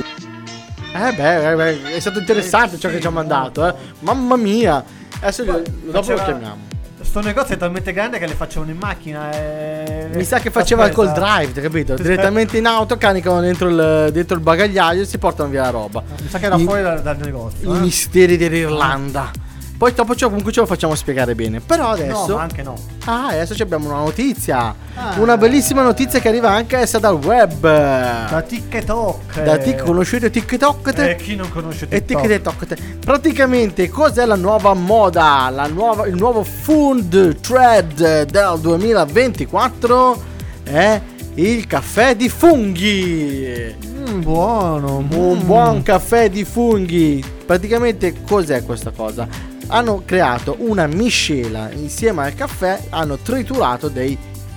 Eh 0.93 1.13
beh, 1.15 1.51
eh 1.53 1.55
beh, 1.55 1.95
è 1.95 2.01
stato 2.01 2.19
interessante 2.19 2.79
ciò 2.79 2.89
che 2.89 3.01
ci 3.01 3.07
ha 3.07 3.11
mandato, 3.11 3.67
eh. 3.67 3.75
Mamma 4.01 4.37
mia. 4.37 4.83
Adesso 5.21 5.45
lo- 5.45 5.53
dopo 5.63 5.67
lo 5.85 5.93
Faceva- 5.93 6.25
chiamiamo. 6.25 6.69
Sto 7.03 7.21
negozio 7.23 7.55
è 7.55 7.59
talmente 7.59 7.93
grande 7.93 8.19
che 8.19 8.27
le 8.27 8.35
facevano 8.35 8.71
in 8.71 8.77
macchina. 8.77 9.33
E... 9.33 10.09
Mi 10.13 10.23
sa 10.23 10.39
che 10.39 10.51
faceva 10.51 10.85
il 10.87 10.95
call 10.95 11.07
Aspetta. 11.09 11.37
drive, 11.39 11.61
capito? 11.63 11.97
Sì, 11.97 12.03
Direttamente 12.03 12.59
in 12.59 12.67
auto, 12.67 12.99
caricano 12.99 13.41
dentro 13.41 13.69
il, 13.69 14.11
dentro 14.13 14.37
il 14.37 14.43
bagagliaio 14.43 15.03
e 15.03 15.05
si 15.07 15.17
portano 15.19 15.49
via 15.49 15.63
la 15.63 15.71
roba. 15.71 16.03
Mi 16.21 16.29
sa 16.29 16.39
che 16.39 16.47
era 16.47 16.57
I- 16.57 16.63
fuori 16.63 16.83
dal, 16.83 17.01
dal 17.01 17.17
negozio. 17.17 17.73
I 17.73 17.77
eh. 17.77 17.81
misteri 17.81 18.37
dell'Irlanda. 18.37 19.31
Poi 19.81 19.95
dopo 19.95 20.15
ce- 20.15 20.27
comunque 20.27 20.53
ce 20.53 20.61
lo 20.61 20.67
facciamo 20.67 20.95
spiegare 20.95 21.35
bene. 21.35 21.61
Però 21.61 21.85
No, 21.85 21.93
adesso. 21.93 22.35
ma 22.35 22.43
anche 22.43 22.63
no. 22.63 22.75
Ah, 23.07 23.29
adesso 23.29 23.55
ci 23.55 23.63
abbiamo 23.63 23.89
una 23.89 24.01
notizia. 24.01 24.75
Ah. 24.95 25.15
Una 25.17 25.39
bellissima 25.39 25.81
notizia 25.81 26.21
che 26.21 26.29
arriva 26.29 26.51
anche 26.51 26.77
essa 26.77 26.99
dal 26.99 27.15
web. 27.15 27.63
Da 27.63 28.45
TikTok. 28.47 29.43
Da 29.43 29.57
Tik, 29.57 29.83
conoscete 29.83 30.29
TikTok? 30.29 30.99
E 30.99 31.17
chi 31.17 31.35
non 31.35 31.49
conosce 31.49 31.87
E 31.89 32.05
TikTok? 32.05 32.27
TikTok. 32.67 32.99
Praticamente 32.99 33.89
cos'è 33.89 34.27
la 34.27 34.37
nuova 34.37 34.75
moda? 34.75 35.49
La 35.51 35.67
nuova, 35.67 36.07
il 36.07 36.15
nuovo 36.15 36.45
food 36.45 37.41
thread 37.41 38.25
del 38.27 38.59
2024 38.61 40.23
è 40.65 41.01
il 41.37 41.67
caffè 41.67 42.15
di 42.15 42.29
funghi. 42.29 43.75
Mm, 43.83 44.21
buono. 44.21 44.99
Un 44.99 45.39
mm. 45.43 45.47
buon 45.47 45.83
caffè 45.83 46.29
di 46.29 46.45
funghi. 46.45 47.25
Praticamente 47.47 48.13
cos'è 48.29 48.63
questa 48.63 48.91
cosa? 48.91 49.49
Hanno 49.71 50.03
creato 50.05 50.57
una 50.59 50.87
miscela 50.87 51.71
insieme 51.73 52.25
al 52.25 52.35
caffè, 52.35 52.81
hanno 52.91 53.17
triturato 53.19 53.89
dei 53.89 54.17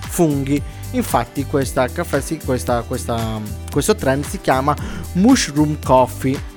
funghi. 0.10 0.62
Infatti 0.92 1.46
questa 1.46 1.88
caffè, 1.88 2.20
si- 2.22 2.40
questa- 2.44 2.82
questa- 2.86 3.40
questo 3.72 3.96
trend 3.96 4.26
si 4.26 4.40
chiama 4.42 4.76
mushroom 5.14 5.78
coffee. 5.84 6.52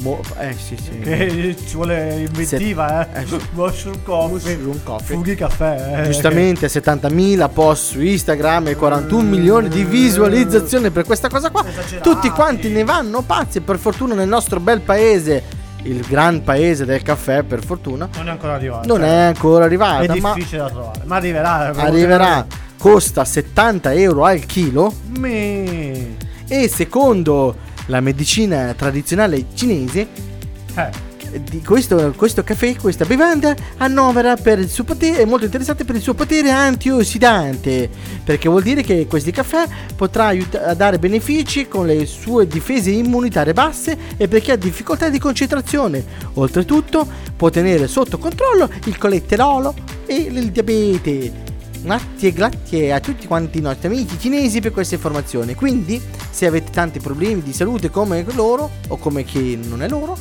Mo- 0.00 0.20
eh 0.40 0.54
sì 0.54 0.76
sì. 0.76 0.98
Che 0.98 1.56
ci 1.64 1.74
vuole 1.76 2.26
inventiva, 2.28 3.06
Se- 3.12 3.18
eh. 3.18 3.22
eh, 3.22 3.26
sì. 3.26 3.36
Mushroom 3.54 4.02
coffee. 4.02 4.56
Mushroom 4.56 4.82
coffee. 4.82 5.14
Funghi 5.14 5.34
caffè. 5.36 6.00
eh. 6.00 6.04
Giustamente 6.06 6.66
70.000 6.66 7.48
post 7.52 7.92
su 7.92 8.00
Instagram 8.00 8.68
e 8.68 8.74
41 8.76 9.22
milioni 9.28 9.68
di 9.68 9.84
visualizzazioni 9.84 10.90
per 10.90 11.04
questa 11.04 11.28
cosa 11.28 11.50
qua. 11.50 11.64
Esagerati. 11.68 12.08
Tutti 12.08 12.28
quanti 12.30 12.68
ne 12.70 12.82
vanno 12.82 13.22
pazzi. 13.22 13.60
Per 13.60 13.78
fortuna 13.78 14.14
nel 14.14 14.26
nostro 14.28 14.58
bel 14.58 14.80
paese, 14.80 15.44
il 15.82 16.00
gran 16.06 16.42
paese 16.42 16.84
del 16.84 17.02
caffè, 17.02 17.42
per 17.42 17.64
fortuna, 17.64 18.08
Non 18.16 18.28
è 18.28 18.30
ancora 18.30 18.54
arrivato. 18.54 18.86
non 18.88 18.98
cioè, 19.00 19.08
è 19.08 19.20
ancora 19.26 19.62
È 19.62 19.66
arrivata. 19.66 20.14
Ma 20.20 20.34
difficile 20.34 20.62
da 20.62 20.70
trovare. 20.70 21.00
Ma 21.04 21.16
arriverà. 21.16 21.72
eh, 21.72 21.80
arriverà. 21.80 22.46
Costa 22.78 23.24
70 23.24 23.92
euro 23.94 24.24
al 24.24 24.44
chilo. 24.46 24.92
Me. 25.18 26.16
E 26.46 26.68
secondo 26.68 27.56
la 27.86 28.00
medicina 28.00 28.72
tradizionale 28.76 29.46
cinese, 29.54 30.06
Eh. 30.74 30.90
Di 31.40 31.62
questo, 31.62 32.12
questo 32.16 32.42
caffè, 32.42 32.74
questa 32.76 33.04
bevanda 33.04 33.54
annovera 33.78 34.36
per 34.36 34.58
il 34.58 34.68
suo 34.68 34.84
potere, 34.84 35.22
è 35.22 35.24
molto 35.24 35.44
interessante 35.44 35.84
per 35.84 35.96
il 35.96 36.02
suo 36.02 36.14
potere 36.14 36.50
antiossidante, 36.50 37.88
perché 38.24 38.48
vuol 38.48 38.62
dire 38.62 38.82
che 38.82 39.06
questi 39.06 39.30
caffè 39.30 39.66
potrà 39.96 40.26
aiuta- 40.26 40.66
a 40.66 40.74
dare 40.74 40.98
benefici 40.98 41.68
con 41.68 41.86
le 41.86 42.06
sue 42.06 42.46
difese 42.46 42.90
immunitarie 42.90 43.52
basse 43.52 43.96
e 44.16 44.28
per 44.28 44.40
chi 44.40 44.50
ha 44.50 44.56
difficoltà 44.56 45.08
di 45.08 45.18
concentrazione. 45.18 46.04
Oltretutto 46.34 47.06
può 47.36 47.50
tenere 47.50 47.88
sotto 47.88 48.18
controllo 48.18 48.68
il 48.84 48.98
coletterolo 48.98 49.74
e 50.06 50.14
il 50.14 50.50
diabete. 50.50 51.46
Grazie, 51.80 52.32
grazie 52.32 52.92
a 52.92 53.00
tutti 53.00 53.26
quanti 53.26 53.58
i 53.58 53.60
nostri 53.60 53.86
amici 53.86 54.18
cinesi 54.18 54.60
per 54.60 54.72
queste 54.72 54.96
informazioni. 54.96 55.54
Quindi, 55.54 56.00
se 56.30 56.46
avete 56.46 56.72
tanti 56.72 56.98
problemi 56.98 57.42
di 57.42 57.52
salute 57.52 57.88
come 57.88 58.24
loro 58.34 58.70
o 58.88 58.96
come 58.96 59.24
chi 59.24 59.56
non 59.56 59.82
è 59.82 59.88
loro, 59.88 60.16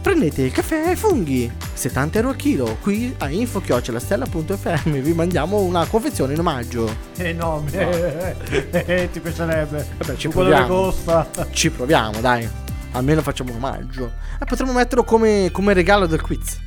prendete 0.00 0.42
il 0.42 0.52
caffè 0.52 0.88
ai 0.88 0.96
funghi. 0.96 1.50
70 1.72 2.18
euro 2.18 2.30
al 2.30 2.36
chilo. 2.36 2.76
Qui 2.80 3.14
a 3.18 3.28
info-stella.fm 3.30 5.00
vi 5.00 5.12
mandiamo 5.12 5.58
una 5.60 5.86
confezione 5.86 6.32
in 6.34 6.38
omaggio. 6.40 6.90
Eh 7.16 7.32
no, 7.32 7.64
me- 7.70 8.34
eh, 8.70 8.84
eh, 8.86 9.10
ti 9.10 9.20
piacerebbe. 9.20 9.86
Vabbè, 9.98 10.16
ci 10.16 10.28
proviamo. 10.28 10.66
costa. 10.66 11.26
ci 11.50 11.70
proviamo 11.70 12.20
dai. 12.20 12.48
Almeno 12.92 13.22
facciamo 13.22 13.50
un 13.50 13.56
omaggio. 13.56 14.12
E 14.40 14.44
potremmo 14.44 14.72
metterlo 14.72 15.04
come, 15.04 15.50
come 15.52 15.72
regalo 15.72 16.06
del 16.06 16.20
quiz. 16.20 16.58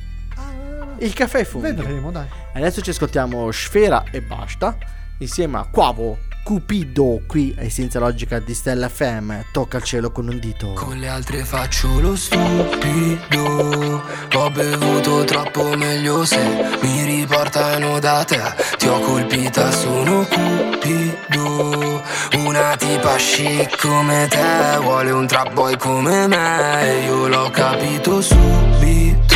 Il 0.98 1.12
caffè 1.14 1.38
ai 1.38 1.44
funghi. 1.44 1.72
Vedremo, 1.72 2.10
dai. 2.12 2.26
adesso 2.54 2.80
ci 2.80 2.90
ascoltiamo 2.90 3.50
Sfera 3.50 4.04
e 4.10 4.22
basta 4.22 4.76
insieme 5.18 5.58
a 5.58 5.66
Quavo 5.70 6.16
Cupido 6.44 7.22
qui 7.26 7.54
ai 7.56 7.70
Senza 7.70 8.00
Logica 8.00 8.40
di 8.40 8.52
Stella 8.52 8.88
FM 8.88 9.32
tocca 9.52 9.76
il 9.76 9.84
cielo 9.84 10.10
con 10.10 10.26
un 10.26 10.40
dito. 10.40 10.72
Con 10.72 10.98
le 10.98 11.06
altre 11.06 11.44
faccio 11.44 12.00
lo 12.00 12.16
stupido. 12.16 14.02
Ho 14.34 14.50
bevuto 14.50 15.22
troppo 15.22 15.76
meglio 15.76 16.24
se 16.24 16.42
mi 16.80 17.04
riportano 17.04 18.00
da 18.00 18.24
te. 18.24 18.40
Ti 18.76 18.88
ho 18.88 18.98
colpita, 18.98 19.70
sono 19.70 20.26
cupido. 20.26 22.02
Una 22.44 22.76
tipa 22.76 23.14
chic 23.16 23.78
come 23.78 24.26
te 24.28 24.78
Vuole 24.80 25.12
un 25.12 25.26
trap 25.28 25.52
boy 25.52 25.76
come 25.76 26.26
me. 26.26 27.04
Io 27.06 27.28
l'ho 27.28 27.50
capito 27.50 28.20
subito 28.20 29.31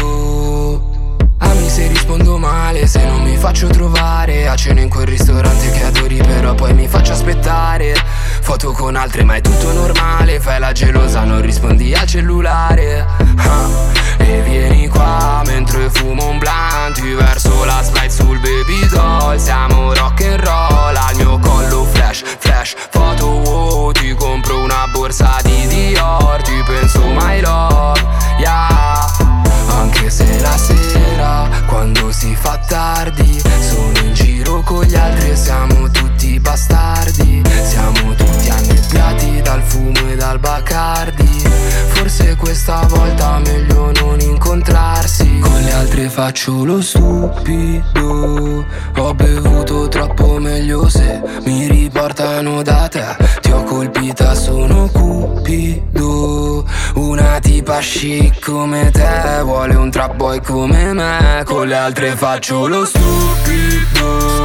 se 1.77 1.89
rispondo 1.89 2.39
male, 2.39 2.87
se 2.87 3.05
non 3.05 3.21
mi 3.23 3.37
faccio 3.37 3.67
trovare 3.67 4.49
A 4.49 4.57
cena 4.57 4.81
in 4.81 4.89
quel 4.89 5.07
ristorante 5.07 5.71
che 5.73 5.85
adori 5.85 6.17
però 6.17 6.55
poi 6.55 6.73
mi 6.73 6.89
faccio 6.89 7.12
aspettare. 7.12 7.95
Foto 8.41 8.73
con 8.73 8.97
altre 8.97 9.25
ma 9.25 9.35
è 9.35 9.43
tutto 9.43 9.73
normale 9.73 10.41
Fai 10.41 10.59
la 10.59 10.73
gelosa, 10.73 11.25
non 11.25 11.43
rispondi 11.43 11.93
al 11.93 12.07
cellulare. 12.07 13.07
Ah, 13.37 13.69
E 14.17 14.41
vieni 14.41 14.89
qua 14.89 15.43
mentre 15.45 15.91
fumo 15.91 16.31
un 16.31 16.39
blunt 16.39 16.95
Ti 16.95 17.12
verso 17.12 17.65
la 17.67 17.83
slide 17.83 18.11
sul 18.11 18.41
baby 18.41 18.89
doll. 18.89 19.37
Siamo 19.37 19.93
rock 19.93 20.23
and 20.23 20.41
roll 20.41 20.97
al 20.97 21.15
mio 21.17 21.39
collo 21.41 21.85
flash, 21.85 22.23
flash. 22.39 22.75
Foto 22.89 23.27
wow, 23.27 23.93
ti 23.93 24.15
compro 24.15 24.62
una 24.62 24.89
borsa 24.91 25.37
di 25.43 25.67
Dior 25.67 26.41
Ti 26.41 26.62
penso 26.65 27.01
my 27.07 27.41
love, 27.43 28.01
yeah 28.39 29.26
anche 29.69 30.11
se 30.11 30.41
la 30.41 30.57
sera, 30.57 31.49
quando 31.67 32.13
si 32.13 32.35
fa 32.35 32.59
tardi, 32.59 33.41
sono 33.61 33.99
in 34.05 34.15
giro 34.15 34.36
con 34.63 34.85
gli 34.85 34.95
altri 34.95 35.31
e 35.31 35.37
siamo 35.37 35.91
tutti 35.91 36.39
bastardi. 36.39 37.43
Siamo 37.65 38.15
tutti 38.15 38.49
annebbiati 38.49 39.41
dal 39.43 39.63
fumo 39.63 40.09
e 40.09 40.17
dal 40.17 40.39
bacardi. 40.39 41.43
Forse 41.89 42.37
questa 42.37 42.87
volta 42.89 43.39
meglio 43.45 43.93
non 44.01 44.21
incontrarsi. 44.21 45.39
Con 45.41 45.61
le 45.63 45.73
altre 45.73 46.09
faccio 46.09 46.65
lo 46.65 46.81
stupido. 46.81 48.65
Ho 48.99 49.15
bevuto 49.15 49.89
troppo 49.89 50.39
meglio 50.39 50.89
se 50.89 51.21
mi 51.45 51.67
riportano 51.67 52.63
da 52.63 52.89
te. 52.89 53.17
Ti 53.41 53.51
ho 53.51 53.63
colpita, 53.65 54.35
sono 54.35 54.89
cupido. 54.93 56.65
Una 56.95 57.39
tipa 57.41 57.79
chic 57.81 58.41
come 58.41 58.91
te 58.91 59.41
Vuole 59.43 59.75
un 59.75 59.91
trap 59.91 60.15
boy 60.15 60.41
come 60.41 60.95
me 60.95 61.43
Con 61.45 61.69
le 61.69 61.77
altre 61.77 62.17
faccio 62.17 62.67
lo 62.67 62.87
stupido 62.87 64.36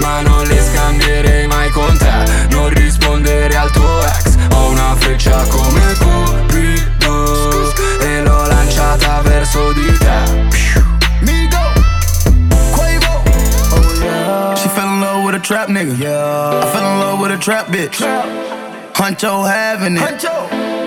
Ma 0.00 0.20
non 0.20 0.44
le 0.44 0.62
scambierei 0.62 1.46
mai 1.46 1.70
con 1.70 1.96
te 1.96 2.46
Non 2.50 2.68
rispondere 2.68 3.56
al 3.56 3.70
tuo 3.70 4.04
ex 4.04 4.36
Ho 4.52 4.70
una 4.70 4.94
freccia 4.96 5.44
come 5.48 5.80
Cupido 5.98 7.72
E 8.00 8.22
l'ho 8.22 8.46
lanciata 8.46 9.20
verso 9.22 9.72
di 9.72 9.98
te 9.98 10.50
She 14.56 14.68
fell 14.68 14.86
in 14.86 15.00
love 15.00 15.24
with 15.24 15.34
a 15.34 15.40
trap 15.40 15.68
nigga. 15.68 16.62
I 16.62 16.72
fell 16.72 16.92
in 16.92 17.00
love 17.00 17.20
with 17.20 17.32
a 17.32 17.38
trap 17.38 17.66
bitch. 17.66 17.98
Huncho 18.94 19.44
having 19.44 19.96
it. 19.96 20.02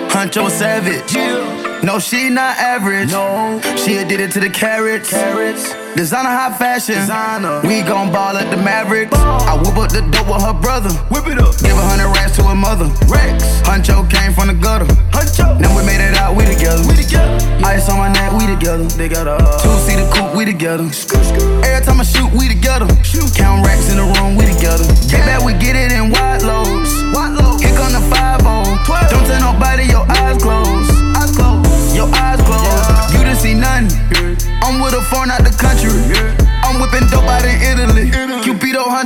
Huncho 0.10 0.50
savage. 0.50 1.65
No, 1.86 2.00
she 2.00 2.32
not 2.32 2.58
average. 2.58 3.12
No, 3.12 3.62
she 3.78 3.94
did 4.10 4.20
it 4.20 4.32
to 4.32 4.40
the 4.40 4.50
carrots. 4.50 5.12
carrots. 5.12 5.70
Designer 5.96 6.34
high 6.34 6.58
fashion. 6.58 6.96
Designer. 6.96 7.62
We 7.62 7.84
gon' 7.84 8.12
ball 8.12 8.36
at 8.36 8.50
the 8.50 8.58
Maverick. 8.58 9.14
I 9.14 9.54
whip 9.62 9.78
up 9.78 9.94
the 9.94 10.02
dope 10.10 10.26
with 10.26 10.42
her 10.42 10.58
brother. 10.58 10.90
Whip 11.14 11.30
it 11.30 11.38
up. 11.38 11.54
Give 11.62 11.78
a 11.78 11.86
hundred 11.86 12.10
racks 12.10 12.36
to 12.38 12.44
her 12.50 12.56
mother. 12.56 12.90
Rex. 13.06 13.62
Huncho 13.70 14.02
came 14.10 14.34
from 14.34 14.48
the 14.48 14.58
gutter. 14.58 14.90
Huncho. 15.14 15.62
Then 15.62 15.70
we 15.78 15.86
made 15.86 16.02
it 16.02 16.18
out. 16.18 16.34
We 16.34 16.50
together. 16.50 16.82
We 16.90 16.98
together. 16.98 17.38
Ice 17.62 17.88
on 17.88 18.02
my 18.02 18.10
neck. 18.10 18.34
We 18.34 18.50
together. 18.50 18.90
Together. 18.90 19.38
Uh, 19.38 19.62
Two 19.62 19.78
seater 19.86 20.10
coupe. 20.10 20.34
We 20.34 20.44
together. 20.44 20.90
Every 20.90 21.86
time 21.86 22.02
I 22.02 22.04
shoot, 22.04 22.34
we 22.34 22.50
together. 22.50 22.90
Shoot. 23.06 23.30
Count 23.38 23.62
racks 23.62 23.94
in 23.94 24.02
the 24.02 24.10
room. 24.18 24.34
We 24.34 24.50
together. 24.50 24.90
Get 25.06 25.22
back. 25.30 25.46
We 25.46 25.54
get 25.54 25.78
it 25.78 25.94
in 25.94 26.10
wide 26.10 26.42
loads. 26.42 26.90
Wide 27.14 27.38
loads. 27.38 27.62
Here 27.62 27.78
come 27.78 27.94
the 27.94 28.02
five 28.10 28.42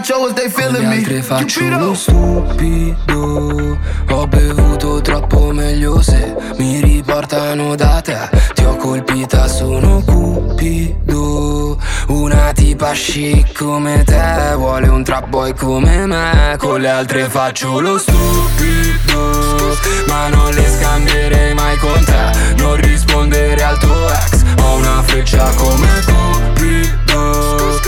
Huncho 0.10 0.28
as 0.28 0.34
they 0.34 0.50
Con 0.50 0.52
feeling 0.52 0.82
le 0.82 0.88
me. 0.90 0.96
altre 0.98 1.22
faccio 1.22 1.70
lo 1.70 1.94
stupido. 1.94 3.78
Ho 4.10 4.28
bevuto 4.28 5.02
troppo 5.02 5.52
meglio 5.52 6.02
se 6.02 6.36
mi 6.58 6.82
riportano 6.82 7.76
da 7.76 8.02
te. 8.02 8.18
Ti 8.56 8.64
ho 8.64 8.76
colpita, 8.76 9.48
sono 9.48 10.02
cupido. 10.04 11.78
Una 12.08 12.52
tipa 12.54 12.92
chic 12.94 13.54
come 13.54 14.04
te 14.04 14.54
Vuole 14.56 14.88
un 14.88 15.04
trap 15.04 15.28
boy 15.28 15.54
come 15.54 16.08
me. 16.08 16.56
Con 16.58 16.82
le 16.82 16.90
altre 16.90 17.30
faccio 17.30 17.80
lo 17.80 18.00
stupido 18.00 19.78
Ma 20.08 20.28
non 20.30 20.52
le 20.52 20.68
scambierei 20.68 21.54
mai 21.54 21.78
con 21.78 22.04
te. 22.04 22.32
Non 22.58 22.76
rispondere 22.78 23.62
al 23.64 23.78
tuo 23.78 24.10
ex 24.10 24.44
Ho 24.64 24.78
una 24.78 25.04
freccia 25.04 25.48
come 25.56 25.88
Cupido 26.06 27.80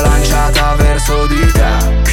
Lanciata 0.00 0.74
verso 0.76 1.26
di 1.26 1.40
te 1.52 2.04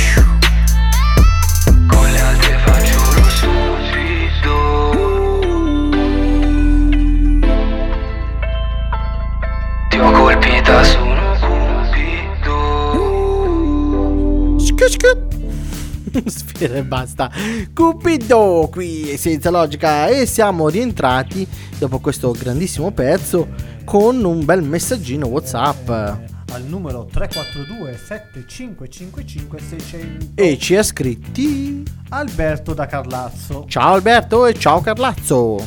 Con 1.87 2.11
le 2.11 2.19
altre 2.19 2.57
faccio 2.65 2.97
lo 3.15 3.23
stupido 3.29 4.55
Ti 9.89 9.97
ho 9.99 10.11
colpita 10.11 10.83
su 10.83 10.97
uno 10.99 11.23
cupido. 11.39 12.13
Sfera 16.29 16.75
e 16.75 16.83
basta. 16.83 17.31
Cupido 17.73 18.69
qui 18.71 19.17
senza 19.17 19.49
logica 19.49 20.07
e 20.07 20.25
siamo 20.25 20.69
rientrati 20.69 21.47
dopo 21.77 21.99
questo 21.99 22.31
grandissimo 22.31 22.91
pezzo 22.91 23.47
con 23.83 24.23
un 24.23 24.45
bel 24.45 24.61
messaggino 24.61 25.27
WhatsApp 25.27 26.32
Al 26.53 26.61
numero 26.65 27.07
342 27.11 27.97
7555 27.97 29.59
600 29.59 30.25
e 30.35 30.59
ci 30.59 30.75
ha 30.75 30.83
scritti 30.83 31.83
Alberto 32.09 32.75
da 32.75 32.85
Carlazzo. 32.85 33.65
Ciao 33.67 33.93
Alberto 33.95 34.45
e 34.45 34.53
ciao 34.53 34.79
Carlazzo. 34.79 35.57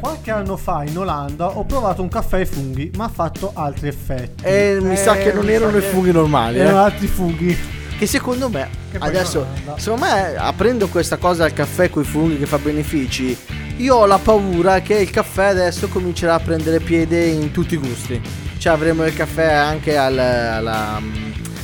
Qualche 0.00 0.30
anno 0.30 0.56
fa 0.56 0.84
in 0.84 0.96
Olanda 0.96 1.58
ho 1.58 1.66
provato 1.66 2.00
un 2.00 2.08
caffè 2.08 2.38
ai 2.38 2.46
funghi, 2.46 2.90
ma 2.96 3.04
ha 3.04 3.08
fatto 3.10 3.50
altri 3.52 3.88
effetti. 3.88 4.42
E 4.42 4.78
mi 4.80 4.96
sa 4.96 5.16
che 5.16 5.34
non 5.34 5.44
mi 5.44 5.52
erano 5.52 5.76
i 5.76 5.82
funghi 5.82 6.12
normali. 6.12 6.60
Erano 6.60 6.78
eh. 6.78 6.84
altri 6.84 7.08
funghi. 7.08 7.58
Che 7.98 8.06
secondo 8.06 8.48
me 8.48 8.70
Che 8.92 8.96
adesso, 8.96 9.46
secondo 9.76 10.06
me, 10.06 10.34
aprendo 10.34 10.88
questa 10.88 11.18
cosa 11.18 11.44
al 11.44 11.52
caffè 11.52 11.90
con 11.90 12.00
i 12.00 12.06
funghi 12.06 12.38
che 12.38 12.46
fa 12.46 12.56
benefici, 12.56 13.36
io 13.76 13.94
ho 13.96 14.06
la 14.06 14.18
paura 14.18 14.80
che 14.80 14.94
il 14.94 15.10
caffè 15.10 15.48
adesso 15.48 15.88
comincerà 15.88 16.36
a 16.36 16.40
prendere 16.40 16.80
piede 16.80 17.26
in 17.26 17.50
tutti 17.50 17.74
i 17.74 17.76
gusti. 17.76 18.46
Cioè 18.66 18.74
avremo 18.74 19.04
il 19.06 19.14
caffè 19.14 19.52
anche 19.52 19.96
al, 19.96 20.18
alla. 20.18 21.00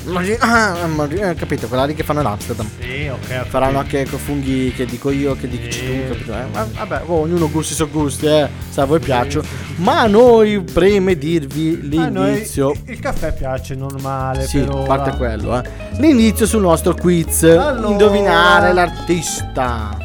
Mari- 0.05 0.37
ah, 0.39 0.87
Mari- 0.87 1.17
eh, 1.19 1.35
capito? 1.35 1.67
Quella 1.67 1.85
lì 1.85 1.95
che 1.97 2.05
fanno 2.05 2.21
ad 2.21 2.27
Amsterdam. 2.27 2.69
Sì, 2.79 3.09
ok. 3.09 3.47
Faranno 3.49 3.81
anche 3.81 4.07
con 4.09 4.21
funghi 4.21 4.73
che 4.73 4.85
dico 4.85 5.11
io, 5.11 5.35
che 5.35 5.49
dici 5.49 5.73
Sì. 5.73 5.85
tu, 5.85 6.13
capito? 6.13 6.33
Eh, 6.33 6.45
vabbè, 6.79 7.03
oh, 7.07 7.23
ognuno 7.23 7.51
gusti 7.51 7.75
su 7.75 7.91
gusti, 7.91 8.27
eh. 8.27 8.49
Se 8.71 8.83
a 8.83 8.85
voi 8.85 9.01
piacciono. 9.01 9.45
Ma 9.79 10.03
a 10.03 10.07
noi 10.07 10.61
preme 10.61 11.19
dirvi 11.19 11.97
A 11.97 12.09
noi 12.09 12.35
l'inizio. 12.35 12.73
il 12.87 13.01
caffè 13.01 13.35
piace 13.35 13.75
normale. 13.75 14.47
Sì, 14.47 14.59
a 14.61 14.73
parte 14.87 15.17
quello, 15.17 15.61
eh. 15.61 15.69
L'inizio 15.97 16.47
sul 16.47 16.61
nostro 16.61 16.95
quiz. 16.95 17.43
Allora. 17.43 17.89
Indovinare 17.89 18.73
l'artista. 18.73 19.97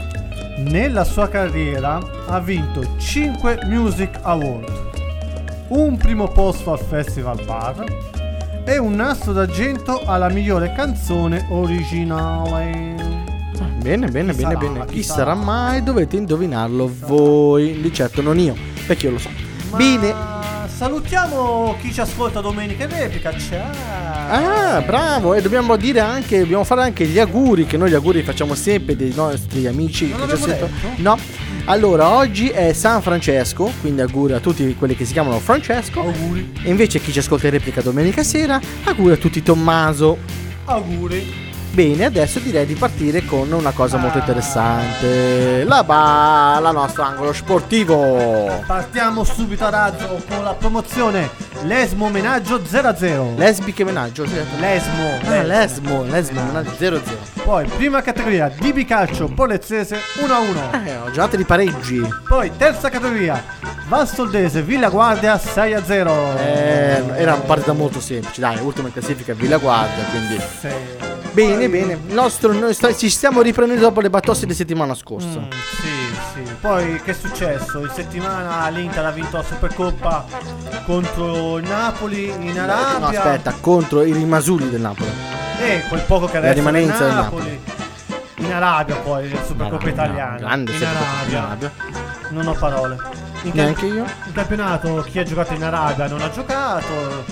Nella 0.61 1.03
sua 1.03 1.29
carriera 1.29 1.99
ha 2.25 2.39
vinto 2.39 2.95
5 2.97 3.59
Music 3.65 4.17
Award, 4.23 4.65
un 5.69 5.97
primo 5.97 6.27
posto 6.27 6.71
al 6.71 6.79
Festival 6.79 7.43
Bar 7.43 7.83
e 8.63 8.77
un 8.77 8.95
nastro 8.95 9.33
d'argento 9.33 10.01
alla 10.05 10.29
migliore 10.29 10.73
canzone 10.73 11.45
originale. 11.49 12.95
Bene, 13.81 14.07
bene, 14.09 14.33
Chi 14.33 14.43
bene, 14.43 14.53
sarà? 14.53 14.57
bene. 14.57 14.85
Chi 14.85 14.93
Chi 14.95 15.03
sarà? 15.03 15.17
sarà 15.19 15.35
mai? 15.35 15.83
Dovete 15.83 16.17
indovinarlo 16.17 16.91
voi. 17.05 17.79
Di 17.81 17.93
certo 17.93 18.21
non 18.21 18.37
io, 18.39 18.55
perché 18.85 19.05
io 19.07 19.13
lo 19.13 19.19
so. 19.19 19.29
Ma 19.71 19.77
Bene. 19.77 20.35
Salutiamo 20.67 21.75
chi 21.81 21.91
ci 21.91 22.01
ascolta 22.01 22.39
domenica 22.39 22.83
in 22.83 22.89
replica. 22.91 23.35
Ciao. 23.35 23.71
Ah, 24.29 24.81
bravo! 24.81 25.33
E 25.33 25.41
dobbiamo 25.41 25.75
dire 25.75 26.01
anche, 26.01 26.39
dobbiamo 26.39 26.63
fare 26.63 26.81
anche 26.83 27.05
gli 27.05 27.17
auguri, 27.17 27.65
che 27.65 27.77
noi 27.77 27.89
gli 27.89 27.95
auguri 27.95 28.19
li 28.19 28.23
facciamo 28.23 28.53
sempre 28.53 28.95
dei 28.95 29.11
nostri 29.15 29.65
amici 29.65 30.13
Non 30.15 30.27
che 30.27 30.37
ci? 30.37 30.53
No. 30.97 31.17
Allora, 31.69 32.15
oggi 32.15 32.47
è 32.47 32.71
San 32.71 33.01
Francesco, 33.01 33.69
quindi 33.81 33.99
auguri 33.99 34.31
a 34.31 34.39
tutti 34.39 34.73
quelli 34.75 34.95
che 34.95 35.03
si 35.03 35.11
chiamano 35.11 35.37
Francesco. 35.39 35.99
Auguri. 35.99 36.53
E 36.63 36.69
invece 36.69 37.01
chi 37.01 37.11
ci 37.11 37.19
ascolta 37.19 37.47
in 37.47 37.51
replica 37.51 37.81
domenica 37.81 38.23
sera, 38.23 38.57
auguri 38.85 39.15
a 39.15 39.17
tutti 39.17 39.43
Tommaso. 39.43 40.17
Auguri. 40.63 41.46
Bene, 41.77 42.05
adesso 42.05 42.39
direi 42.39 42.65
di 42.65 42.73
partire 42.73 43.23
con 43.23 43.51
una 43.51 43.69
cosa 43.69 43.97
molto 43.97 44.17
Ah. 44.17 44.21
interessante. 44.21 45.63
La 45.63 45.83
ba, 45.83 46.57
la 46.59 46.71
nostra 46.71 47.05
angolo 47.05 47.31
sportivo. 47.31 48.63
Partiamo 48.65 49.23
subito 49.23 49.63
a 49.63 49.69
razzo 49.69 50.19
con 50.27 50.43
la 50.43 50.55
promozione 50.55 51.29
Lesmo 51.65 52.09
Menaggio 52.09 52.65
00. 52.65 53.33
Lesbiche 53.37 53.83
menaggio. 53.83 54.25
sì. 54.25 54.33
Lesmo. 54.59 55.19
Ah, 55.27 55.43
lesmo, 55.43 56.03
lesmo, 56.05 56.41
menaggio 56.41 56.71
0-0. 56.79 57.43
Poi 57.43 57.67
prima 57.67 58.01
categoria 58.01 58.49
DB 58.49 58.83
Calcio 58.83 59.27
Polezzese 59.27 59.99
1-1. 60.15 60.83
Eh, 60.83 60.97
ho 60.97 61.11
giornate 61.11 61.37
di 61.37 61.45
pareggi. 61.45 62.01
Poi 62.27 62.51
terza 62.57 62.89
categoria 62.89 63.39
Valsoldese 63.87 64.63
Villa 64.63 64.89
Guardia 64.89 65.35
6-0. 65.37 66.35
Eh, 66.39 67.03
era 67.17 67.35
una 67.35 67.43
partita 67.43 67.73
molto 67.73 67.99
semplice, 68.01 68.41
dai, 68.41 68.57
ultima 68.63 68.89
classifica 68.91 69.35
Villa 69.35 69.57
Guardia, 69.57 70.03
quindi... 70.05 70.41
Sì. 70.59 71.15
Bene, 71.37 71.69
bene. 71.69 71.99
Nostro, 72.07 72.51
noi 72.51 72.73
sta- 72.73 72.95
ci 72.95 73.09
stiamo 73.11 73.41
riprendendo 73.41 73.83
dopo 73.83 74.01
le 74.01 74.09
batosse 74.09 74.47
di 74.47 74.55
settimana 74.55 74.95
scorsa. 74.95 75.37
Mm, 75.39 75.51
sì, 75.51 76.17
sì. 76.33 76.53
Poi 76.59 76.99
che 77.03 77.11
è 77.11 77.13
successo? 77.13 77.79
In 77.81 77.91
settimana 77.93 78.67
l'Inter 78.69 79.05
ha 79.05 79.11
vinto 79.11 79.37
la 79.37 79.43
Supercoppa 79.43 80.25
contro 80.87 81.57
il 81.57 81.67
Napoli 81.67 82.27
in 82.27 82.59
Arabia. 82.59 82.97
No, 82.97 83.05
aspetta, 83.05 83.53
contro 83.61 84.01
i 84.03 84.13
rimasuli 84.13 84.67
del 84.67 84.81
Napoli. 84.81 85.09
E 85.61 85.83
quel 85.87 86.01
poco 86.01 86.25
che 86.25 86.39
La 86.39 86.51
resta 86.51 86.55
del 86.55 86.55
rimanenza 86.73 87.03
del 87.05 87.13
Napoli. 87.13 87.61
In 88.37 88.53
Arabia 88.53 88.95
poi, 88.95 89.29
la 89.29 89.43
Supercoppa 89.45 89.83
no, 89.83 89.89
italiana. 89.91 90.37
grande 90.37 90.71
in 90.71 90.77
Supercoppa 90.77 91.09
Arabia. 91.11 91.37
in 91.37 91.43
Arabia. 91.43 91.71
Non 92.29 92.47
ho 92.47 92.53
parole. 92.53 92.97
In, 93.43 93.51
Neanche 93.53 93.85
io. 93.85 94.03
in 94.25 94.33
campionato 94.33 95.05
chi 95.09 95.19
ha 95.19 95.23
giocato 95.23 95.53
in 95.53 95.63
Arabia 95.63 96.07
non 96.07 96.21
ha 96.21 96.29
giocato, 96.29 97.23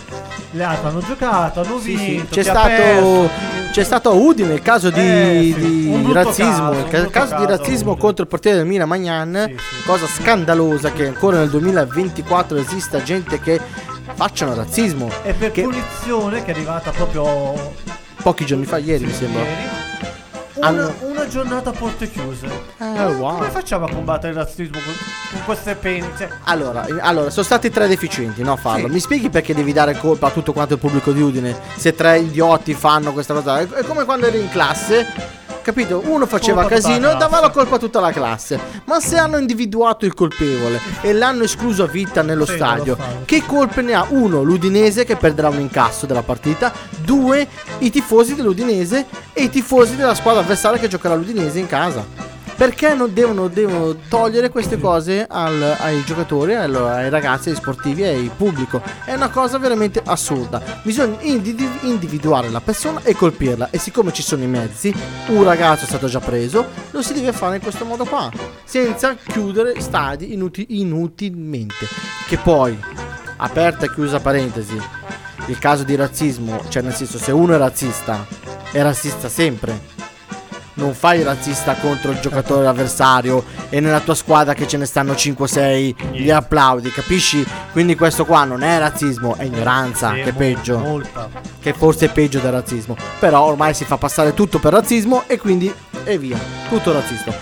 le 0.52 0.64
altre 0.64 0.88
hanno 0.88 1.02
giocato, 1.02 1.62
hanno 1.62 1.80
Sì, 1.80 1.98
sì. 1.98 2.06
vinto. 2.06 2.34
C'è, 2.36 2.44
stato, 2.44 3.30
c'è 3.72 3.84
stato 3.84 4.10
a 4.10 4.14
Udine 4.14 4.54
il 4.54 4.62
caso 4.62 4.90
di, 4.90 5.00
Eh, 5.00 5.54
sì, 5.58 6.04
di 6.06 6.14
razzismo. 6.14 6.70
caso, 6.70 6.80
il 6.80 6.88
caso 6.90 7.06
di 7.06 7.12
caso 7.12 7.36
a 7.36 7.46
razzismo 7.48 7.90
Udine. 7.92 8.02
contro 8.06 8.24
il 8.24 8.30
portiere 8.30 8.58
del 8.58 8.66
Milan 8.68 8.88
Magnan. 8.88 9.56
Cosa 9.86 10.06
scandalosa 10.08 10.92
che 10.92 11.08
ancora 11.08 11.38
nel 11.40 11.50
2024 11.50 12.58
esista 12.58 13.02
gente 13.04 13.40
che 13.40 13.60
facciano 14.14 14.54
razzismo. 14.56 15.10
E 15.24 15.34
per 15.34 15.52
che 15.52 15.64
punizione 15.64 16.44
che 16.44 16.52
è 16.52 16.56
arrivata 16.56 16.92
proprio 16.92 17.74
pochi 18.22 18.46
giorni 18.46 18.66
fa, 18.66 18.78
ieri 18.78 19.06
mi 19.06 19.12
sembra. 19.14 19.42
ieri, 19.42 19.84
una, 20.70 20.84
Hanno- 20.84 20.94
una 21.02 21.28
giornata 21.28 21.70
a 21.70 21.74
porte 21.74 22.10
chiuse. 22.10 22.46
Eh, 22.46 22.84
Ma 22.86 23.08
wow. 23.08 23.38
Come 23.38 23.50
facciamo 23.50 23.86
a 23.86 23.90
combattere 23.90 24.34
il 24.34 24.40
razzismo 24.40 24.80
con, 24.80 24.94
con 25.32 25.44
queste 25.46 25.76
pene? 25.76 26.10
Cioè, 26.18 26.30
Allora, 26.46 26.86
eh, 26.86 26.96
allora, 27.00 27.30
sono 27.30 27.46
stati 27.46 27.70
tre 27.70 27.88
deficienti, 27.88 28.42
no? 28.44 28.56
Farlo. 28.56 28.88
Sì. 28.88 28.94
Mi 28.94 29.00
spieghi 29.00 29.30
perché 29.30 29.54
devi 29.54 29.74
dare 29.74 29.98
colpa 29.98 30.28
a 30.28 30.32
tutto 30.32 30.54
quanto 30.54 30.74
il 30.74 30.80
pubblico 30.80 31.12
di 31.12 31.22
Udine? 31.22 31.56
Se 31.78 31.94
tre 31.94 32.20
idioti 32.20 32.74
fanno 32.74 33.12
questa 33.14 33.34
cosa. 33.34 33.60
È 33.60 33.84
come 33.84 34.06
quando 34.06 34.26
eri 34.28 34.40
in 34.40 34.50
classe. 34.50 35.44
Capito? 35.66 36.04
Uno 36.06 36.28
faceva 36.28 36.62
Colpa 36.62 36.76
casino 36.76 37.12
e 37.12 37.16
dava 37.16 37.40
la 37.40 37.50
colpa 37.50 37.78
a 37.78 37.80
tutta 37.80 38.00
la 38.00 38.12
classe. 38.12 38.60
Ma 38.84 39.00
se 39.00 39.18
hanno 39.18 39.40
individuato 39.40 40.06
il 40.06 40.14
colpevole 40.14 40.80
e 41.02 41.12
l'hanno 41.12 41.42
escluso 41.42 41.82
a 41.82 41.88
vita 41.88 42.22
nello 42.22 42.46
Sì, 42.46 42.54
stadio. 42.54 42.96
che 43.26 43.44
colpe 43.44 43.82
ne 43.82 43.96
ha? 43.96 44.06
Uno, 44.10 44.44
l'Udinese 44.44 45.06
che 45.06 45.16
perderà 45.16 45.50
un 45.50 45.60
incasso 45.60 46.06
della 46.06 46.22
partita. 46.22 46.72
Due, 47.04 47.48
i 47.80 47.90
tifosi 47.90 48.36
dell'Udinese 48.36 49.08
e 49.34 49.42
i 49.46 49.50
tifosi 49.50 49.96
della 49.96 50.14
squadra 50.14 50.42
avversaria 50.42 50.78
che 50.78 50.88
giocherà 50.88 51.16
l'Udinese 51.16 51.58
in 51.58 51.66
casa. 51.66 52.06
Perché 52.56 52.94
non 52.94 53.14
devono, 53.14 53.50
devono 53.50 53.96
togliere 54.08 54.50
queste 54.50 54.80
cose 54.80 55.26
al- 55.28 55.76
ai 55.78 56.04
giocatori, 56.06 56.56
al- 56.56 56.74
ai 56.74 57.10
ragazzi, 57.10 57.50
ai 57.50 57.56
sportivi 57.56 58.04
e 58.04 58.16
al 58.16 58.32
pubblico? 58.36 58.82
È 59.04 59.14
una 59.14 59.30
cosa 59.30 59.58
veramente 59.58 60.02
assurda. 60.06 60.62
Bisogna 60.82 61.18
indi- 61.22 61.70
individuare 61.82 62.50
la 62.50 62.62
persona 62.62 63.02
e 63.04 63.14
colpirla. 63.14 63.70
E 63.72 63.78
siccome 63.78 64.14
ci 64.14 64.22
sono 64.22 64.44
i 64.44 64.48
mezzi, 64.48 64.94
un 65.28 65.44
ragazzo 65.44 65.84
è 65.84 65.88
stato 65.88 66.08
già 66.08 66.20
preso, 66.22 66.66
lo 66.92 67.02
si 67.02 67.14
deve 67.14 67.34
fare 67.34 67.58
in 67.58 67.62
questo 67.62 67.84
modo 67.84 68.06
qua. 68.06 68.32
Senza 68.64 69.16
chiudere 69.16 69.82
stadi 69.82 70.32
inuti- 70.34 70.68
inutilmente. 70.80 71.86
Che 72.26 72.38
poi, 72.38 72.80
aperta 73.38 73.86
e 73.86 73.92
chiusa 73.94 74.22
parentesi, 74.22 74.80
il 75.48 75.60
caso 75.60 75.84
di 75.84 75.96
razzismo, 75.96 76.64
cioè 76.70 76.82
nel 76.82 76.94
senso 76.94 77.18
se 77.18 77.34
uno 77.34 77.54
è 77.54 77.58
razzista, 77.58 78.26
è 78.72 78.82
razzista 78.82 79.28
sempre 79.28 80.04
non 80.76 80.94
fai 80.94 81.24
razzista 81.24 81.76
contro 81.76 82.12
il 82.12 82.20
giocatore 82.20 82.68
avversario 82.68 83.44
e 83.70 83.80
nella 83.80 84.00
tua 84.00 84.16
squadra 84.16 84.54
che 84.54 84.68
ce 84.68 84.78
ne 84.78 84.86
stanno 84.86 85.14
5-6 85.14 86.12
gli 86.14 86.30
applaudi, 86.30 86.92
capisci? 86.92 87.46
Quindi 87.72 87.96
questo 87.96 88.26
qua 88.26 88.44
non 88.44 88.64
è 88.64 88.78
razzismo, 88.80 89.36
è 89.36 89.44
ignoranza, 89.44 90.14
sì, 90.14 90.22
che 90.22 90.30
è 90.30 90.34
peggio, 90.34 90.78
Molta. 90.78 91.30
che 91.60 91.74
forse 91.74 92.08
è 92.08 92.12
peggio 92.12 92.40
del 92.40 92.52
razzismo. 92.52 92.96
Però 93.20 93.42
ormai 93.44 93.74
si 93.74 93.86
fa 93.86 93.98
passare 93.98 94.34
tutto 94.34 94.60
per 94.60 94.74
razzismo 94.74 95.24
e 95.28 95.38
quindi 95.38 95.74
e 96.04 96.18
via, 96.18 96.38
tutto 96.70 96.92
razzista. 96.92 97.34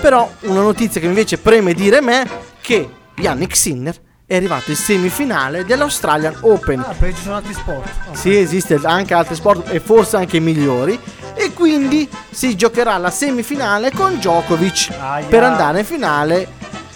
Però 0.00 0.30
una 0.42 0.60
notizia 0.60 1.00
che 1.00 1.06
invece 1.06 1.38
preme 1.38 1.74
dire 1.74 2.00
me 2.00 2.26
che 2.60 2.88
Yannick 3.16 3.56
Sinner 3.56 4.06
è 4.28 4.36
arrivato 4.36 4.68
in 4.70 4.76
semifinale 4.76 5.64
dell'Australian 5.64 6.36
Open. 6.42 6.80
Ah, 6.80 6.94
perché 6.98 7.14
ci 7.16 7.22
sono 7.22 7.36
altri 7.36 7.54
sport. 7.54 7.88
Ok. 8.10 8.16
Sì, 8.16 8.36
esiste 8.36 8.78
anche 8.84 9.14
altri 9.14 9.34
sport 9.34 9.72
e 9.72 9.80
forse 9.80 10.18
anche 10.18 10.38
migliori. 10.38 11.00
E 11.34 11.54
quindi 11.54 12.06
si 12.30 12.54
giocherà 12.54 12.98
la 12.98 13.10
semifinale 13.10 13.90
con 13.90 14.16
Djokovic 14.16 14.90
Aia. 15.00 15.26
per 15.28 15.44
andare 15.44 15.78
in 15.78 15.84
finale 15.86 16.48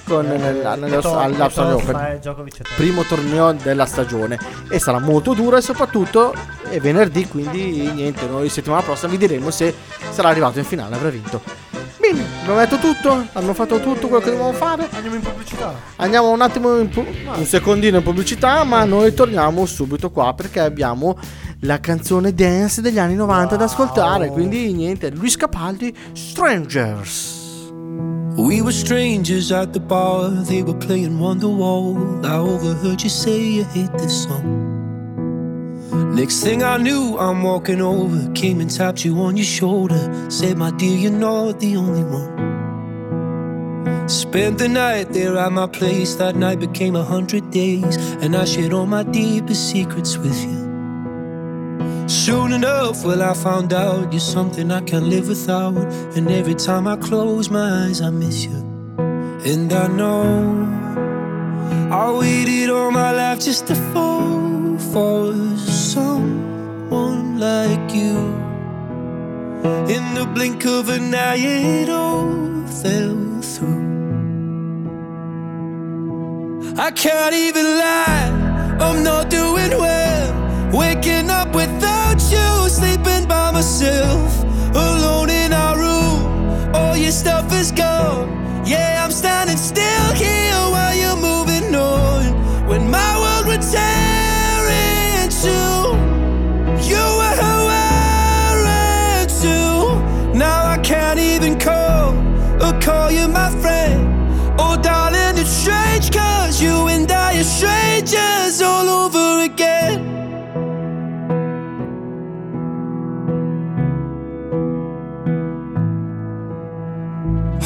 con 0.04 0.26
Eh, 0.26 0.66
Open. 1.72 1.96
eh. 1.96 2.20
Primo 2.76 3.02
torneo 3.04 3.52
della 3.52 3.86
stagione 3.86 4.38
e 4.68 4.78
sarà 4.78 4.98
molto 4.98 5.32
duro 5.32 5.56
e 5.56 5.62
soprattutto 5.62 6.34
è 6.68 6.78
venerdì, 6.80 7.26
quindi 7.28 7.90
niente, 7.92 8.26
noi 8.26 8.50
settimana 8.50 8.82
prossima 8.82 9.10
vi 9.10 9.16
diremo 9.16 9.50
se 9.50 9.74
sarà 10.10 10.28
arrivato 10.28 10.58
in 10.58 10.66
finale, 10.66 10.96
avrà 10.96 11.08
vinto. 11.08 11.40
Bene, 11.98 12.24
abbiamo 12.40 12.58
detto 12.58 12.78
tutto, 12.78 13.12
abbiamo 13.32 13.54
fatto 13.54 13.80
tutto 13.80 14.08
quello 14.08 14.22
che 14.22 14.30
dovevamo 14.30 14.52
fare. 14.52 14.88
Andiamo 14.90 15.16
in 15.16 15.22
pubblicità. 15.22 15.74
Andiamo 15.96 16.30
un 16.30 16.40
attimo 16.40 16.78
in 16.78 16.88
pu- 16.88 17.06
un 17.34 17.44
secondino 17.44 17.98
in 17.98 18.02
pubblicità, 18.02 18.64
ma 18.64 18.84
noi 18.84 19.14
torniamo 19.14 19.64
subito 19.66 20.10
qua 20.10 20.34
perché 20.34 20.60
abbiamo 20.60 21.16
la 21.60 21.78
canzone 21.78 22.34
dance 22.34 22.80
degli 22.80 22.98
anni 22.98 23.14
90 23.14 23.56
da 23.56 23.64
ascoltare. 23.64 24.28
Quindi 24.28 24.72
niente, 24.72 25.10
Luis 25.10 25.36
Capaldi, 25.36 25.94
Strangers. 26.12 27.40
We 28.34 28.62
were 28.62 28.72
strangers 28.72 29.52
at 29.52 29.72
the 29.72 29.80
bar, 29.80 30.30
they 30.46 30.62
were 30.62 30.76
playing 30.78 31.18
Wonderwall. 31.18 32.24
I 32.24 32.36
overheard 32.38 33.00
you 33.02 33.10
say 33.10 33.38
you 33.38 33.66
hate 33.74 33.92
this 33.98 34.22
song. 34.22 34.71
Next 35.92 36.42
thing 36.42 36.62
I 36.62 36.78
knew, 36.78 37.18
I'm 37.18 37.42
walking 37.42 37.82
over, 37.82 38.32
came 38.32 38.60
and 38.60 38.70
tapped 38.70 39.04
you 39.04 39.20
on 39.20 39.36
your 39.36 39.44
shoulder. 39.44 40.30
Said, 40.30 40.56
My 40.56 40.70
dear, 40.70 40.96
you're 40.96 41.10
not 41.10 41.60
the 41.60 41.76
only 41.76 42.02
one. 42.02 44.08
Spent 44.08 44.56
the 44.56 44.68
night 44.68 45.12
there 45.12 45.36
at 45.36 45.52
my 45.52 45.66
place, 45.66 46.14
that 46.14 46.34
night 46.34 46.60
became 46.60 46.96
a 46.96 47.04
hundred 47.04 47.50
days, 47.50 47.96
and 48.22 48.34
I 48.34 48.46
shared 48.46 48.72
all 48.72 48.86
my 48.86 49.02
deepest 49.02 49.70
secrets 49.70 50.16
with 50.16 50.42
you. 50.44 50.62
Soon 52.08 52.52
enough, 52.52 53.04
well, 53.04 53.22
I 53.22 53.34
found 53.34 53.74
out 53.74 54.12
you're 54.12 54.20
something 54.20 54.70
I 54.70 54.80
can't 54.80 55.06
live 55.06 55.28
without. 55.28 55.76
And 56.16 56.30
every 56.30 56.54
time 56.54 56.86
I 56.86 56.96
close 56.96 57.50
my 57.50 57.84
eyes, 57.84 58.00
I 58.00 58.10
miss 58.10 58.44
you. 58.44 58.56
And 59.44 59.72
I 59.72 59.88
know 59.88 60.68
I 61.90 62.10
waited 62.12 62.70
all 62.70 62.90
my 62.90 63.12
life 63.12 63.40
just 63.40 63.66
to 63.66 63.74
fall 63.74 64.78
for 64.78 65.32
someone 66.92 67.38
like 67.38 67.94
you. 67.94 68.18
In 69.96 70.04
the 70.14 70.26
blink 70.34 70.64
of 70.66 70.88
an 70.88 71.14
eye, 71.14 71.36
it 71.36 71.88
all 71.88 72.66
fell 72.80 73.40
through. 73.40 73.90
I 76.86 76.90
can't 76.90 77.34
even 77.34 77.66
lie, 77.84 78.28
I'm 78.84 79.02
not 79.02 79.30
doing 79.30 79.72
well. 79.86 80.28
Waking 80.72 81.30
up 81.30 81.54
without 81.54 82.20
you, 82.34 82.68
sleeping 82.68 83.26
by 83.26 83.50
myself, 83.52 84.30
alone 84.74 85.30
in 85.30 85.52
our 85.52 85.76
room. 85.84 86.74
All 86.74 86.96
your 86.96 87.12
stuff 87.12 87.52
is 87.60 87.70
gone. 87.72 88.28
Yeah, 88.66 89.02
I'm 89.04 89.12
standing 89.12 89.56
still 89.56 90.12
here 90.14 90.41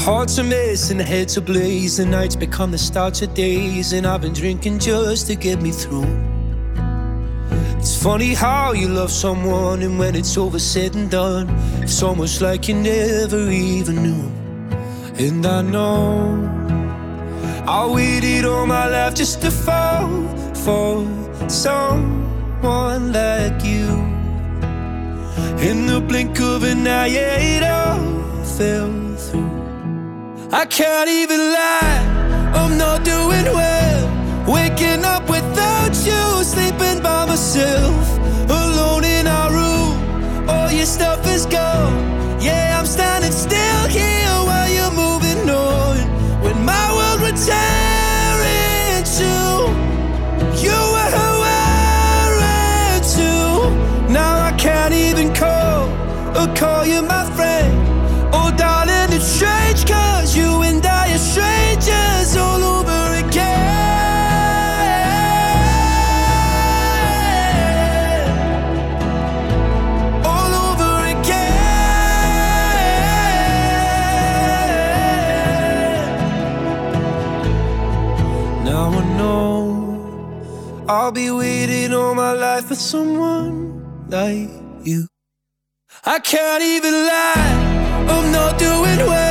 Hearts 0.06 0.38
are 0.38 0.44
missing, 0.44 1.00
heads 1.00 1.36
are 1.36 1.40
blazing, 1.40 2.12
nights 2.12 2.36
become 2.36 2.70
the 2.70 2.78
start 2.78 3.20
of 3.22 3.34
days, 3.34 3.92
and 3.92 4.06
I've 4.06 4.20
been 4.20 4.34
drinking 4.34 4.78
just 4.78 5.26
to 5.26 5.34
get 5.34 5.60
me 5.60 5.72
through. 5.72 6.06
It's 7.76 8.00
funny 8.00 8.32
how 8.32 8.70
you 8.70 8.86
love 8.86 9.10
someone, 9.10 9.82
and 9.82 9.98
when 9.98 10.14
it's 10.14 10.38
over, 10.38 10.60
said 10.60 10.94
and 10.94 11.10
done, 11.10 11.48
it's 11.82 12.04
almost 12.04 12.40
like 12.40 12.68
you 12.68 12.76
never 12.76 13.50
even 13.50 13.96
knew. 14.04 14.30
And 15.18 15.44
I 15.44 15.62
know 15.62 16.38
I 17.66 17.84
waited 17.92 18.44
all 18.44 18.64
my 18.64 18.86
life 18.88 19.16
just 19.16 19.42
to 19.42 19.50
fall 19.50 20.08
for 20.54 21.04
someone 21.50 23.12
like 23.12 23.64
you. 23.64 23.88
In 25.68 25.88
the 25.88 26.00
blink 26.00 26.38
of 26.38 26.62
an 26.62 26.86
eye, 26.86 27.08
it 27.08 27.64
all 27.64 28.44
fell 28.44 29.16
through. 29.16 29.55
I 30.52 30.64
can't 30.64 31.08
even 31.08 31.40
lie, 31.40 32.52
I'm 32.54 32.78
not 32.78 33.04
doing 33.04 33.46
well. 33.52 34.46
Waking 34.46 35.04
up 35.04 35.28
without 35.28 35.94
you, 36.06 36.44
sleeping 36.44 37.02
by 37.02 37.26
myself, 37.26 38.18
alone 38.48 39.04
in 39.04 39.26
our 39.26 39.50
room. 39.50 40.48
All 40.48 40.70
your 40.70 40.86
stuff 40.86 41.26
is 41.26 41.46
gone. 41.46 42.40
Yeah, 42.40 42.78
I'm 42.78 42.86
standing 42.86 43.05
someone 82.86 84.06
like 84.08 84.48
you. 84.84 85.08
I 86.04 86.20
can't 86.20 86.62
even 86.62 86.92
lie, 86.92 88.06
I'm 88.08 88.30
not 88.30 88.58
doing 88.60 88.98
well. 88.98 89.25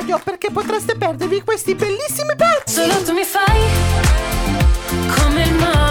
Radio 0.00 0.18
perché 0.22 0.50
potreste 0.50 0.96
perdervi 0.96 1.42
questi 1.42 1.74
bellissimi 1.74 2.34
pezzi. 2.34 2.74
Solo 2.74 3.02
tu 3.02 3.12
mi 3.12 3.24
fai 3.24 3.60
come 5.14 5.42
il 5.42 5.54
mare. 5.54 5.89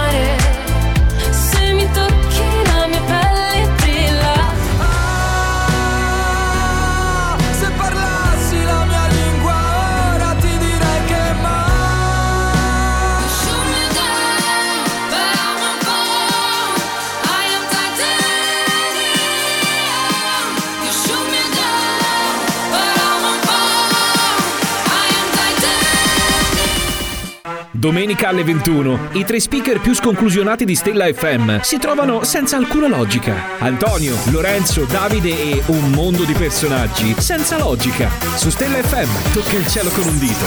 Domenica 27.79 28.27
alle 28.27 28.43
21, 28.43 29.11
i 29.13 29.23
tre 29.23 29.39
speaker 29.39 29.79
più 29.79 29.93
sconclusionati 29.93 30.65
di 30.65 30.75
Stella 30.75 31.05
FM 31.05 31.61
si 31.61 31.77
trovano 31.77 32.25
senza 32.25 32.57
alcuna 32.57 32.89
logica. 32.89 33.57
Antonio, 33.59 34.17
Lorenzo, 34.31 34.83
Davide 34.83 35.29
e 35.29 35.63
un 35.67 35.91
mondo 35.91 36.25
di 36.25 36.33
personaggi 36.33 37.15
senza 37.17 37.57
logica. 37.57 38.09
Su 38.35 38.49
Stella 38.49 38.83
FM 38.83 39.31
tocca 39.31 39.55
il 39.55 39.65
cielo 39.67 39.89
con 39.91 40.03
un 40.03 40.19
dito. 40.19 40.45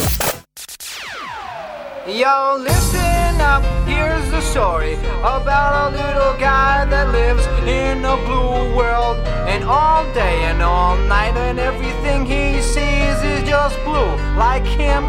Yo, 2.05 2.59
listen 2.59 3.41
up, 3.41 3.65
here's 3.87 4.29
the 4.29 4.43
story 4.43 4.99
about 5.23 5.73
a 5.73 5.89
little 5.89 6.37
guy 6.37 6.85
that 6.85 7.13
lives 7.13 7.47
in 7.65 8.05
a 8.05 8.17
blue 8.27 8.75
world. 8.75 9.17
And 9.47 9.65
all 9.65 10.05
day 10.13 10.45
and 10.51 10.61
all 10.61 10.99
night, 11.09 11.35
and 11.39 11.59
everything 11.59 12.27
he 12.27 12.61
sees 12.61 13.23
is 13.23 13.43
just 13.49 13.83
blue, 13.85 14.17
like 14.37 14.67
him. 14.67 15.09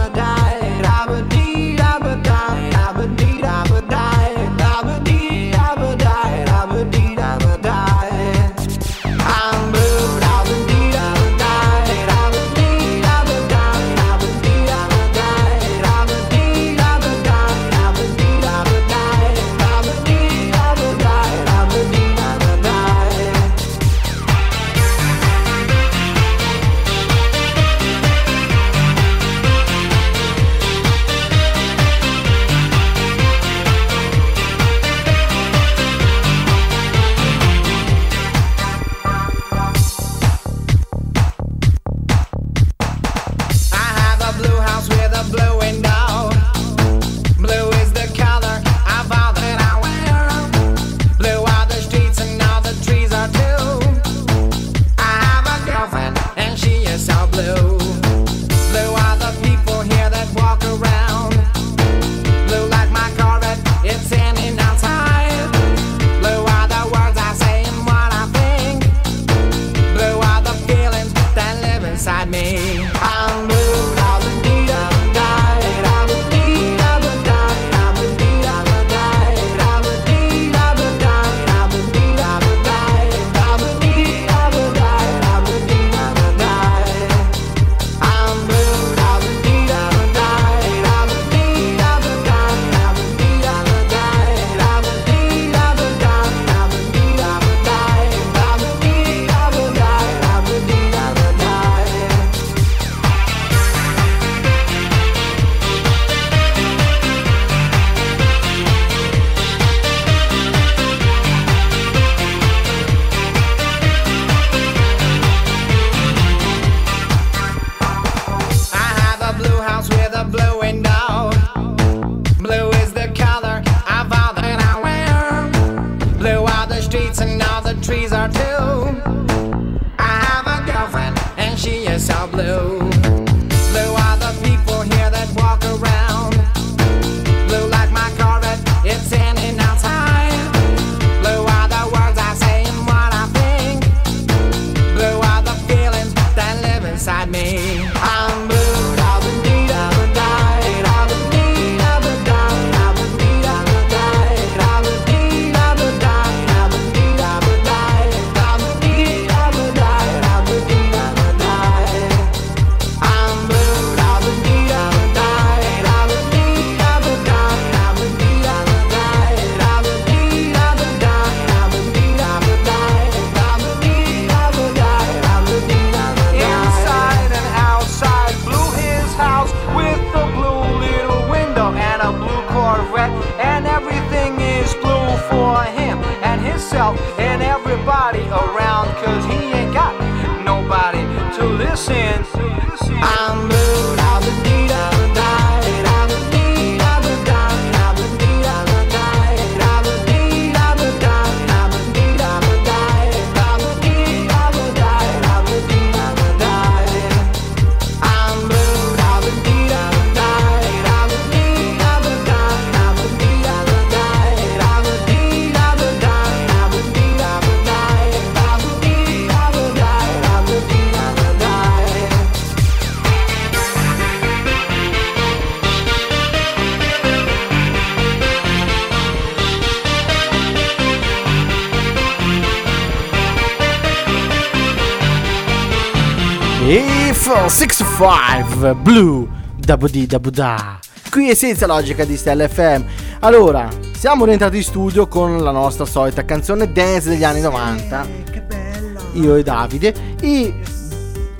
Hero 237.41 237.49
65 237.49 238.75
Blue 238.75 239.27
Dabudi 239.55 240.05
Dabuda. 240.05 240.79
Qui 241.09 241.31
è 241.31 241.33
senza 241.33 241.65
logica 241.65 242.05
di 242.05 242.15
Stella 242.15 242.47
FM. 242.47 242.83
Allora, 243.21 243.67
siamo 243.97 244.25
rientrati 244.25 244.57
in 244.57 244.63
studio 244.63 245.07
con 245.07 245.41
la 245.41 245.49
nostra 245.49 245.85
solita 245.85 246.23
canzone 246.23 246.71
dance 246.71 247.09
degli 247.09 247.23
anni 247.23 247.41
90. 247.41 248.07
Che 248.29 248.41
bella 248.41 248.99
Io 249.13 249.35
e 249.37 249.41
Davide. 249.41 249.91
E 250.21 250.53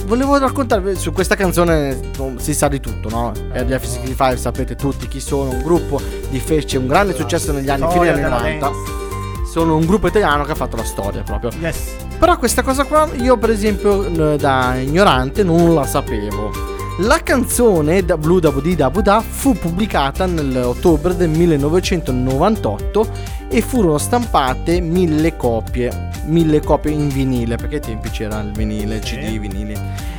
volevo 0.06 0.39
raccontarvi 0.39 0.95
su 0.95 1.12
questa 1.12 1.36
canzone 1.36 1.95
boh, 2.18 2.34
si 2.38 2.56
sa 2.56 2.68
di 2.68 2.80
tutto 2.80 3.08
no? 3.10 3.32
RDF 3.54 3.84
65 3.84 4.38
sapete 4.38 4.76
tutti 4.76 5.08
chi 5.08 5.20
sono 5.20 5.52
un 5.52 5.62
gruppo 5.62 6.02
di 6.32 6.39
fece 6.39 6.80
un 6.80 6.88
grande 6.88 7.14
successo 7.14 7.52
negli 7.52 7.70
anni 7.70 7.88
fine 7.91 8.10
anni 8.10 8.22
90 8.22 8.72
sono 9.45 9.76
un 9.76 9.86
gruppo 9.86 10.08
italiano 10.08 10.45
che 10.45 10.54
ha 10.54 10.56
fatto 10.56 10.76
la 10.76 10.84
storia 10.84 11.22
proprio 11.22 11.52
yes. 11.60 12.10
Però 12.22 12.38
questa 12.38 12.61
cosa 12.61 12.84
qua 12.84 13.09
io 13.15 13.36
per 13.36 13.49
esempio 13.49 14.36
da 14.38 14.76
ignorante 14.76 15.41
non 15.43 15.74
la 15.74 15.88
sapevo. 15.88 16.51
La 16.99 17.17
canzone 17.24 18.05
da 18.05 18.15
Blue 18.15 18.39
da 18.39 18.51
Budi 18.51 18.76
da 18.76 18.91
Buddha 18.91 19.22
fu 19.22 19.53
pubblicata 19.53 20.28
nell'ottobre 20.28 21.15
del 21.15 21.30
1998 21.30 23.07
e 23.47 23.61
furono 23.61 23.97
stampate 23.97 24.82
mille 24.82 25.36
copie, 25.36 26.11
mille 26.26 26.61
copie 26.61 26.91
in 26.91 27.07
vinile, 27.07 27.55
perché 27.55 27.76
ai 27.76 27.82
tempi 27.82 28.11
c'era 28.11 28.39
il 28.41 28.51
vinile, 28.51 28.97
il 28.97 29.01
CD, 29.01 29.39
vinili, 29.39 29.76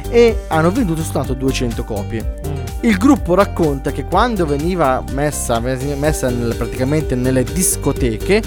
e 0.09 0.43
hanno 0.49 0.73
venduto 0.73 1.03
soltanto 1.03 1.35
200 1.35 1.85
copie. 1.85 2.41
Il 2.81 2.97
gruppo 2.97 3.35
racconta 3.37 3.93
che 3.93 4.07
quando 4.07 4.45
veniva 4.45 5.05
messa, 5.13 5.61
messa 5.61 6.31
nel- 6.31 6.57
praticamente 6.57 7.15
nelle 7.15 7.45
discoteche, 7.45 8.43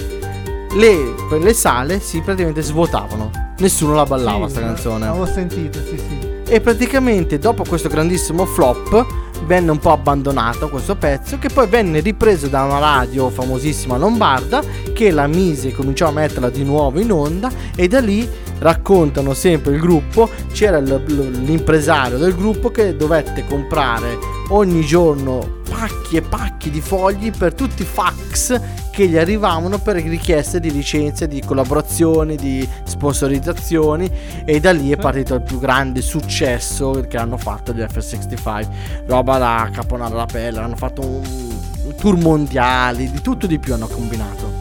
le, 0.76 1.14
le 1.38 1.52
sale 1.52 2.00
si 2.00 2.20
praticamente 2.20 2.62
svuotavano. 2.62 3.30
Nessuno 3.58 3.94
la 3.94 4.04
ballava 4.04 4.46
Sì, 4.46 4.52
sta 4.52 4.60
canzone. 4.60 5.06
Avevo 5.06 5.26
sentito, 5.26 5.78
sì, 5.80 5.96
sì. 5.96 6.34
E 6.48 6.60
praticamente 6.60 7.38
dopo 7.38 7.64
questo 7.66 7.88
grandissimo 7.88 8.44
flop 8.44 9.04
venne 9.46 9.70
un 9.70 9.78
po' 9.78 9.92
abbandonato 9.92 10.68
questo 10.68 10.94
pezzo 10.96 11.38
che 11.38 11.48
poi 11.48 11.66
venne 11.66 12.00
ripreso 12.00 12.46
da 12.46 12.64
una 12.64 12.78
radio 12.78 13.30
famosissima 13.30 13.96
lombarda 13.96 14.62
che 14.92 15.10
la 15.10 15.26
mise 15.26 15.68
e 15.68 15.72
cominciò 15.72 16.08
a 16.08 16.12
metterla 16.12 16.50
di 16.50 16.64
nuovo 16.64 17.00
in 17.00 17.10
onda 17.12 17.50
e 17.74 17.88
da 17.88 18.00
lì 18.00 18.28
raccontano 18.58 19.34
sempre 19.34 19.74
il 19.74 19.80
gruppo 19.80 20.28
c'era 20.52 20.78
l'impresario 20.78 22.18
del 22.18 22.34
gruppo 22.34 22.70
che 22.70 22.96
dovette 22.96 23.44
comprare 23.44 24.18
ogni 24.48 24.84
giorno 24.84 25.56
pacchi 25.68 26.16
e 26.16 26.22
pacchi 26.22 26.70
di 26.70 26.80
fogli 26.80 27.30
per 27.30 27.54
tutti 27.54 27.82
i 27.82 27.84
fax 27.84 28.60
che 28.90 29.08
gli 29.08 29.18
arrivavano 29.18 29.78
per 29.78 29.96
richieste 29.96 30.58
di 30.58 30.72
licenze, 30.72 31.28
di 31.28 31.42
collaborazioni, 31.44 32.36
di 32.36 32.66
sponsorizzazioni 32.84 34.10
e 34.46 34.58
da 34.58 34.72
lì 34.72 34.90
è 34.90 34.96
partito 34.96 35.34
il 35.34 35.42
più 35.42 35.58
grande 35.58 36.00
successo 36.00 37.04
che 37.06 37.18
hanno 37.18 37.36
fatto 37.36 37.74
gli 37.74 37.80
F65. 37.80 38.68
Roba 39.06 39.36
da 39.36 39.68
caponare 39.70 40.14
la 40.14 40.24
pelle, 40.24 40.60
hanno 40.60 40.76
fatto 40.76 41.02
un, 41.04 41.94
tour 41.98 42.16
mondiali, 42.16 43.10
di 43.10 43.20
tutto 43.20 43.46
di 43.46 43.58
più 43.58 43.74
hanno 43.74 43.86
combinato. 43.86 44.55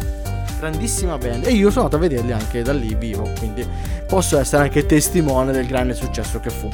Grandissima 0.66 1.20
band 1.20 1.46
e 1.46 1.52
io 1.52 1.70
sono 1.70 1.86
andato 1.86 2.04
a 2.04 2.08
vederli 2.08 2.32
anche 2.32 2.64
da 2.64 2.74
lì 2.74 2.96
vivo, 2.96 3.30
quindi 3.38 3.64
posso 4.08 4.40
essere 4.40 4.64
anche 4.64 4.88
testimone 4.88 5.52
del 5.52 5.68
grande 5.68 5.94
successo 5.94 6.40
che 6.40 6.50
fu. 6.50 6.68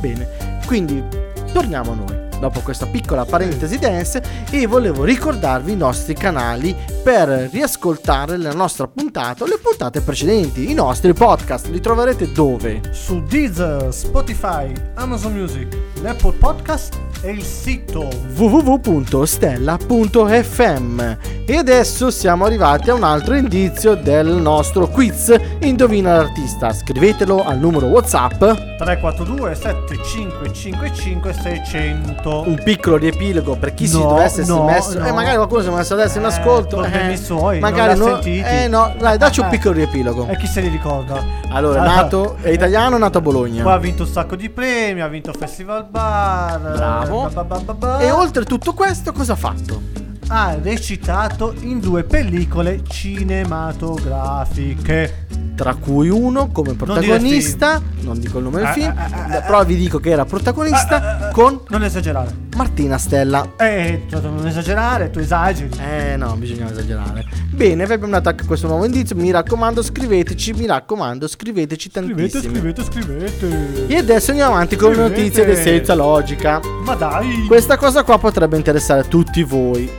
Bene, 0.00 0.26
quindi 0.64 1.04
torniamo 1.52 1.92
a 1.92 1.94
noi. 1.94 2.20
Dopo 2.40 2.60
questa 2.60 2.86
piccola 2.86 3.26
parentesi 3.26 3.78
dance 3.78 4.22
e 4.50 4.66
volevo 4.66 5.04
ricordarvi 5.04 5.72
i 5.72 5.76
nostri 5.76 6.14
canali 6.14 6.74
per 7.02 7.48
riascoltare 7.52 8.36
la 8.36 8.52
nostra 8.52 8.86
puntata 8.86 9.42
o 9.42 9.46
le 9.46 9.58
puntate 9.60 10.00
precedenti. 10.00 10.70
I 10.70 10.74
nostri 10.74 11.12
podcast 11.12 11.66
li 11.68 11.80
troverete 11.80 12.30
dove? 12.32 12.80
Su 12.92 13.20
Deezer, 13.22 13.92
Spotify, 13.92 14.72
Amazon 14.94 15.32
Music, 15.32 15.76
l'Apple 16.00 16.32
Podcast 16.32 16.98
e 17.22 17.30
il 17.30 17.42
sito 17.42 18.08
www.stella.fm 18.36 21.00
e 21.46 21.56
adesso 21.56 22.10
siamo 22.10 22.44
arrivati 22.44 22.90
a 22.90 22.94
un 22.94 23.04
altro 23.04 23.34
indizio 23.34 23.94
del 23.94 24.26
nostro 24.28 24.88
quiz 24.88 25.34
Indovina 25.60 26.16
l'artista. 26.16 26.72
Scrivetelo 26.72 27.44
al 27.44 27.58
numero 27.58 27.86
WhatsApp 27.86 28.38
342 28.78 29.54
7555 29.54 31.32
600. 31.32 32.42
un 32.46 32.60
piccolo 32.62 32.96
riepilogo 32.96 33.56
per 33.56 33.74
chi 33.74 33.86
si 33.86 33.98
No, 33.98 34.08
dovesse 34.08 34.40
essere 34.42 34.58
no, 34.58 34.64
messo 34.64 34.98
no. 34.98 35.06
e 35.06 35.12
magari 35.12 35.36
qualcuno 35.36 35.62
si 35.62 35.68
è 35.68 35.72
messo 35.72 35.94
adesso 35.94 36.18
in 36.18 36.24
ascolto 36.24 36.82
problemi 36.92 37.14
eh, 37.14 37.16
suoi, 37.16 37.58
non 37.60 37.70
magari 37.70 37.94
li 37.94 38.00
ha 38.00 38.04
no, 38.04 38.10
sentiti. 38.14 38.48
eh 38.48 38.68
no 38.68 38.94
dai 38.98 39.18
dacci 39.18 39.40
un 39.40 39.46
Eh. 39.46 39.50
piccolo 39.50 39.74
riepilogo 39.74 40.26
E 40.28 40.36
chi 40.36 40.46
se 40.46 40.60
li 40.60 40.68
ricorda? 40.68 41.24
allora 41.50 41.82
nato 41.82 42.36
è 42.40 42.50
italiano 42.50 42.96
è 42.96 42.98
nato 42.98 43.18
a 43.18 43.20
Bologna 43.20 43.62
Poi 43.62 43.72
ha 43.72 43.78
vinto 43.78 44.02
un 44.04 44.08
sacco 44.08 44.36
di 44.36 44.48
premi, 44.50 45.00
ha 45.00 45.08
vinto 45.08 45.32
Festival 45.32 45.86
Bar. 45.88 46.60
Bravo. 46.60 47.28
ba 47.32 47.44
ba 47.44 47.58
ba. 47.74 47.98
e 47.98 48.10
oltre 48.10 48.44
tutto 48.44 48.72
questo 48.74 49.12
cosa 49.12 49.32
ha 49.32 49.36
fatto? 49.36 49.80
ha 50.28 50.54
recitato 50.62 51.52
in 51.60 51.80
due 51.80 52.04
pellicole 52.04 52.82
cinematografiche. 52.88 55.26
Tra 55.54 55.74
cui 55.74 56.08
uno 56.08 56.48
come 56.50 56.68
Non 56.68 56.76
protagonista 56.76 57.80
non 58.00 58.18
dico 58.18 58.38
il 58.38 58.44
nome 58.44 58.58
del 58.60 58.68
Eh, 58.68 58.72
film 58.72 58.90
eh, 58.96 59.32
eh, 59.32 59.36
eh, 59.36 59.40
però 59.42 59.64
vi 59.64 59.76
dico 59.76 59.98
che 59.98 60.10
era 60.10 60.24
protagonista 60.24 61.28
con 61.32 61.60
Non 61.68 61.84
esagerare. 61.84 62.40
Martina 62.56 62.98
Stella 62.98 63.52
Eh, 63.56 64.02
cioè, 64.10 64.20
non 64.22 64.46
esagerare, 64.46 65.10
tu 65.10 65.18
esageri. 65.18 65.70
Eh 65.78 66.16
no, 66.16 66.34
bisogna 66.36 66.70
esagerare. 66.70 67.24
Bene, 67.50 67.86
vi 67.86 67.92
abbiamo 67.92 68.12
dato 68.12 68.28
anche 68.30 68.44
questo 68.44 68.66
nuovo 68.66 68.84
indizio. 68.84 69.14
Mi 69.16 69.30
raccomando, 69.30 69.82
scriveteci. 69.82 70.52
Mi 70.52 70.66
raccomando, 70.66 71.26
scriveteci 71.28 71.90
Scrivete, 71.90 72.14
tantissimo. 72.30 72.52
scrivete, 72.54 72.84
scrivete. 72.84 73.86
E 73.86 73.96
adesso 73.96 74.30
andiamo 74.30 74.54
avanti 74.54 74.76
con 74.76 74.90
le 74.90 74.96
Scrivete. 74.96 75.16
notizie 75.20 75.44
di 75.46 75.56
senza 75.56 75.94
logica. 75.94 76.60
Ma 76.84 76.94
dai. 76.94 77.44
Questa 77.46 77.76
cosa 77.76 78.02
qua 78.02 78.18
potrebbe 78.18 78.56
interessare 78.56 79.06
tutti 79.08 79.42
voi. 79.42 79.90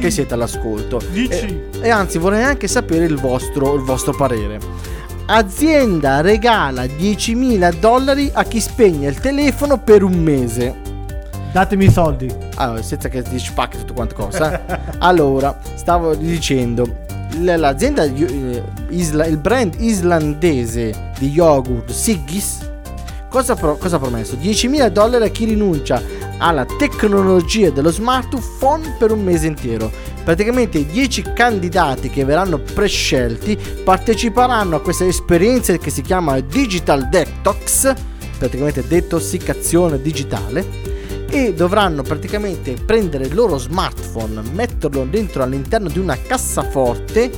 Che 0.00 0.10
siete 0.10 0.34
all'ascolto. 0.34 1.00
Dici. 1.10 1.60
E, 1.80 1.80
e 1.82 1.90
anzi, 1.90 2.18
vorrei 2.18 2.42
anche 2.42 2.68
sapere 2.68 3.04
il 3.04 3.16
vostro, 3.16 3.74
il 3.74 3.82
vostro 3.82 4.14
parere. 4.14 4.58
Azienda 5.26 6.20
regala 6.20 6.84
10.000 6.84 7.74
dollari 7.78 8.30
a 8.32 8.44
chi 8.44 8.60
spegne 8.60 9.08
il 9.08 9.18
telefono 9.18 9.78
per 9.78 10.02
un 10.02 10.14
mese. 10.14 10.74
Datemi 11.52 11.86
i 11.86 11.90
soldi. 11.90 12.32
Allora, 12.56 12.82
senza 12.82 13.08
che 13.08 13.22
ti 13.22 13.38
spacchi 13.38 13.78
tutto 13.78 13.94
quanto 13.94 14.14
cosa. 14.14 14.66
eh. 14.66 14.78
allora, 14.98 15.58
stavo 15.74 16.14
dicendo, 16.14 16.86
l'azienda 17.40 18.04
eh, 18.04 18.62
il 18.90 19.38
brand 19.40 19.74
islandese 19.78 21.12
di 21.18 21.28
yogurt 21.30 21.90
Siggis 21.90 22.66
cosa, 23.36 23.54
pro- 23.54 23.76
cosa 23.76 23.96
ha 23.96 23.98
promesso? 23.98 24.36
10.000 24.36 24.88
dollari 24.88 25.24
a 25.24 25.28
chi 25.28 25.44
rinuncia 25.44 26.00
alla 26.38 26.64
tecnologia 26.64 27.70
dello 27.70 27.90
smartphone 27.90 28.96
per 28.98 29.10
un 29.10 29.22
mese 29.22 29.46
intero. 29.46 29.90
Praticamente 30.24 30.78
i 30.78 30.86
10 30.86 31.32
candidati 31.34 32.10
che 32.10 32.24
verranno 32.24 32.58
prescelti 32.58 33.56
parteciperanno 33.84 34.76
a 34.76 34.80
questa 34.80 35.04
esperienza 35.04 35.76
che 35.76 35.90
si 35.90 36.02
chiama 36.02 36.40
Digital 36.40 37.08
Detox, 37.08 37.94
praticamente 38.38 38.86
detossicazione 38.86 40.00
digitale 40.00 40.94
e 41.28 41.54
dovranno 41.54 42.02
praticamente 42.02 42.74
prendere 42.74 43.26
il 43.26 43.34
loro 43.34 43.58
smartphone, 43.58 44.42
metterlo 44.52 45.06
dentro 45.08 45.42
all'interno 45.42 45.88
di 45.88 45.98
una 45.98 46.16
cassaforte 46.16 47.30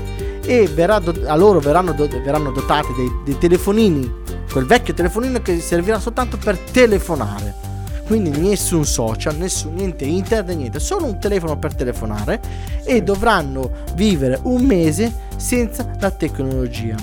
e 0.44 0.68
do- 0.74 1.14
a 1.26 1.36
loro 1.36 1.58
verranno, 1.60 1.92
do- 1.92 2.08
verranno 2.08 2.50
dotati 2.50 2.92
dei, 2.94 3.10
dei 3.24 3.38
telefonini, 3.38 4.10
quel 4.50 4.64
vecchio 4.64 4.94
telefonino 4.94 5.40
che 5.42 5.60
servirà 5.60 5.98
soltanto 5.98 6.38
per 6.38 6.58
telefonare. 6.58 7.67
Quindi 8.08 8.30
nessun 8.30 8.86
social, 8.86 9.36
nessun, 9.36 9.74
niente 9.74 10.06
internet, 10.06 10.56
niente, 10.56 10.80
solo 10.80 11.04
un 11.04 11.18
telefono 11.18 11.58
per 11.58 11.74
telefonare 11.74 12.40
e 12.82 13.02
dovranno 13.02 13.70
vivere 13.94 14.38
un 14.44 14.62
mese 14.62 15.12
senza 15.36 15.86
la 16.00 16.10
tecnologia. 16.10 16.96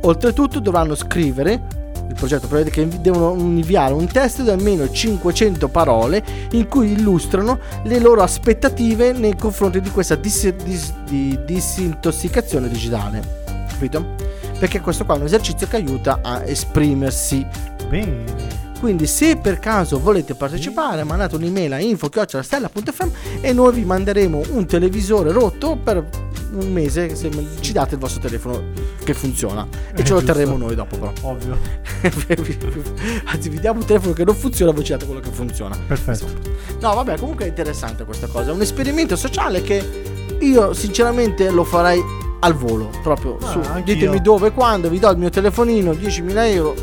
Oltretutto 0.00 0.58
dovranno 0.58 0.94
scrivere 0.94 1.78
il 2.08 2.16
progetto 2.16 2.48
prevede 2.48 2.70
che 2.70 2.88
devono 3.00 3.38
inviare 3.40 3.92
un 3.92 4.06
test 4.06 4.42
di 4.42 4.50
almeno 4.50 4.90
500 4.90 5.68
parole 5.68 6.24
in 6.52 6.66
cui 6.66 6.92
illustrano 6.92 7.60
le 7.84 8.00
loro 8.00 8.22
aspettative 8.22 9.12
nei 9.12 9.36
confronti 9.36 9.80
di 9.80 9.90
questa 9.90 10.16
dis- 10.16 10.52
dis- 10.64 10.92
di 11.04 11.38
disintossicazione 11.44 12.68
digitale. 12.68 13.44
Capito? 13.68 14.16
Perché 14.58 14.80
questo 14.80 15.04
qua 15.04 15.14
è 15.14 15.18
un 15.18 15.26
esercizio 15.26 15.68
che 15.68 15.76
aiuta 15.76 16.18
a 16.22 16.42
esprimersi. 16.44 17.46
Bene. 17.88 18.69
Quindi 18.80 19.06
se 19.06 19.36
per 19.36 19.58
caso 19.58 20.00
volete 20.00 20.34
partecipare 20.34 21.04
mandate 21.04 21.36
un'email 21.36 21.72
a 21.74 21.80
info.stella.fm 21.80 23.08
e 23.42 23.52
noi 23.52 23.74
vi 23.74 23.84
manderemo 23.84 24.40
un 24.52 24.66
televisore 24.66 25.32
rotto 25.32 25.76
per 25.76 26.02
un 26.52 26.72
mese 26.72 27.14
se 27.14 27.30
ci 27.60 27.72
date 27.72 27.94
il 27.94 28.00
vostro 28.00 28.20
telefono 28.22 28.62
che 29.04 29.12
funziona 29.14 29.66
e 29.94 30.00
Eh, 30.00 30.04
ce 30.04 30.12
lo 30.14 30.18
giusto. 30.18 30.32
terremo 30.32 30.56
noi 30.56 30.74
dopo 30.74 30.96
però. 30.96 31.12
Ovvio. 31.20 31.56
Anzi, 33.26 33.48
vi 33.50 33.60
diamo 33.60 33.80
un 33.80 33.84
telefono 33.86 34.12
che 34.14 34.24
non 34.24 34.34
funziona, 34.34 34.72
voi 34.72 34.82
ci 34.84 34.92
date 34.92 35.04
quello 35.04 35.20
che 35.20 35.30
funziona. 35.30 35.76
Perfetto. 35.86 36.26
No, 36.80 36.94
vabbè, 36.94 37.18
comunque 37.18 37.44
è 37.44 37.48
interessante 37.48 38.04
questa 38.04 38.26
cosa. 38.26 38.50
È 38.50 38.54
un 38.54 38.62
esperimento 38.62 39.14
sociale 39.14 39.62
che 39.62 40.36
io 40.40 40.72
sinceramente 40.72 41.50
lo 41.50 41.64
farei 41.64 42.02
al 42.40 42.54
volo. 42.54 42.90
Proprio 43.02 43.36
Ah, 43.42 43.46
su. 43.50 43.58
anch'io. 43.58 43.94
Ditemi 43.94 44.20
dove 44.22 44.50
quando, 44.52 44.88
vi 44.88 44.98
do 44.98 45.10
il 45.10 45.18
mio 45.18 45.28
telefonino, 45.30 45.92
10.000 45.92 46.46
euro, 46.52 46.74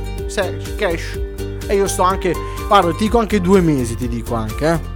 cash. 0.77 1.19
E 1.67 1.75
io 1.75 1.87
sto 1.87 2.03
anche. 2.03 2.33
Guarda, 2.67 2.91
ti 2.91 3.03
dico 3.05 3.17
anche 3.19 3.39
due 3.41 3.61
mesi, 3.61 3.95
ti 3.95 4.07
dico 4.07 4.35
anche, 4.35 4.67
eh. 4.71 4.95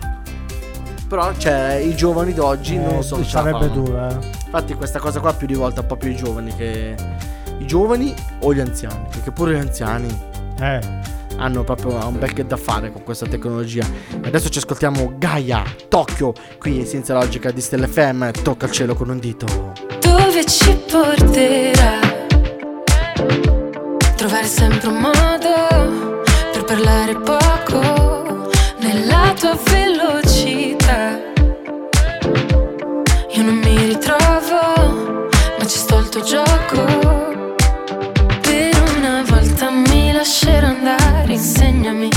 Però, 1.08 1.32
cioè, 1.38 1.74
i 1.84 1.96
giovani 1.96 2.34
d'oggi 2.34 2.78
non 2.78 3.00
Eh, 3.00 3.02
so 3.04 3.16
ce 3.18 3.22
la 3.24 3.28
sarebbe 3.44 3.70
dura, 3.72 4.10
eh. 4.10 4.26
Infatti, 4.46 4.74
questa 4.76 5.00
cosa 5.00 5.20
qua 5.20 5.34
più 5.34 5.48
di 5.48 5.54
volta 5.56 5.82
un 5.82 5.88
po' 5.88 5.98
più 5.98 6.10
i 6.10 6.16
giovani 6.16 6.56
che. 6.56 6.96
I 7.58 7.66
giovani 7.68 8.14
o 8.42 8.54
gli 8.54 8.60
anziani? 8.60 9.06
Perché 9.10 9.32
pure 9.32 9.54
gli 9.54 9.60
anziani 9.60 10.08
Eh. 10.60 10.80
hanno 11.38 11.64
proprio 11.64 12.06
un 12.08 12.18
bel 12.18 12.34
che 12.34 12.46
da 12.46 12.58
fare 12.58 12.92
con 12.92 13.04
questa 13.04 13.26
tecnologia. 13.28 13.86
Adesso 14.24 14.50
ci 14.50 14.58
ascoltiamo 14.60 15.14
Gaia, 15.18 15.64
Tokyo, 15.90 16.34
qui 16.58 16.80
in 16.80 16.86
Senza 16.88 17.14
Logica 17.14 17.52
di 17.52 17.62
Stelle 17.62 17.88
FM, 17.88 18.32
tocca 18.42 18.66
il 18.66 18.72
cielo 18.72 18.96
con 18.96 19.10
un 19.10 19.20
dito. 19.20 19.46
Dove 20.00 20.46
ci 20.46 20.76
porterà. 20.90 22.00
Trovare 24.16 24.46
sempre 24.46 24.88
un 24.88 24.98
modo 24.98 25.41
parlare 26.74 27.14
poco 27.16 28.50
nella 28.80 29.34
tua 29.38 29.58
velocità. 29.66 31.20
Io 33.32 33.44
non 33.44 33.56
mi 33.56 33.76
ritrovo, 33.88 35.28
ma 35.58 35.66
ci 35.66 35.78
sto 35.78 35.98
al 35.98 36.08
tuo 36.08 36.22
gioco. 36.22 36.86
Per 38.40 38.72
una 38.96 39.22
volta 39.28 39.70
mi 39.70 40.14
lascerò 40.14 40.68
andare, 40.68 41.34
insegnami. 41.34 42.10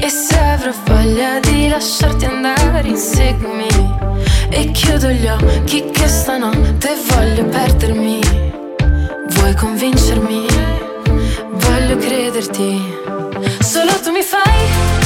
E 0.00 0.08
se 0.08 0.38
avrò 0.38 0.72
voglia 0.86 1.38
di 1.40 1.68
lasciarti 1.68 2.24
andare, 2.24 2.88
inseguimi. 2.88 3.68
E 4.48 4.70
chiudo 4.70 5.08
gli 5.08 5.26
occhi 5.26 5.90
che 5.90 6.08
stanotte 6.08 6.96
voglio 7.10 7.44
perdermi. 7.44 8.20
Vuoi 9.34 9.54
convincermi? 9.54 10.46
Voglio 11.50 11.96
crederti. 11.98 13.25
Solo 13.76 13.92
tu 14.00 14.10
mi 14.10 14.22
fai 14.22 15.05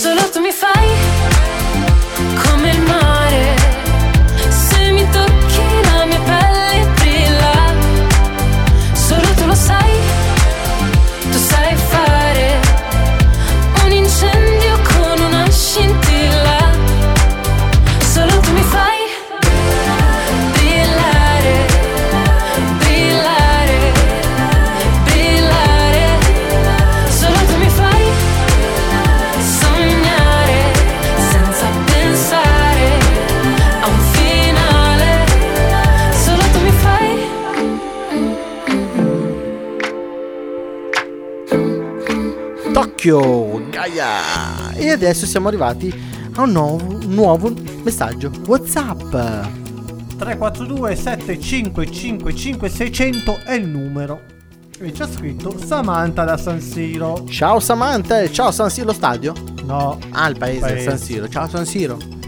Solo 0.00 0.30
tu 0.32 0.40
mi 0.40 0.50
fai 0.50 1.19
Tokyo, 43.00 43.66
Gaia. 43.70 44.74
E 44.74 44.90
adesso 44.90 45.24
siamo 45.24 45.48
arrivati 45.48 45.90
a 46.34 46.42
un 46.42 46.50
nuovo, 46.50 46.98
nuovo 47.06 47.50
messaggio 47.82 48.30
WhatsApp. 48.46 49.00
342 50.18 50.96
7555 50.96 52.68
600 52.68 53.38
è 53.46 53.54
il 53.54 53.66
numero. 53.66 54.20
E 54.78 54.92
c'è 54.92 55.06
scritto 55.06 55.56
Samantha 55.58 56.24
da 56.24 56.36
San 56.36 56.60
Siro. 56.60 57.24
Ciao 57.26 57.58
Samantha, 57.58 58.30
ciao 58.30 58.50
San 58.50 58.68
Siro 58.68 58.92
stadio? 58.92 59.32
No. 59.64 59.98
Ah, 60.10 60.28
il 60.28 60.36
paese, 60.36 60.60
Paese. 60.60 60.82
San 60.82 60.98
Siro. 60.98 61.28
Ciao 61.28 61.48
San 61.48 61.64
Siro. 61.64 62.19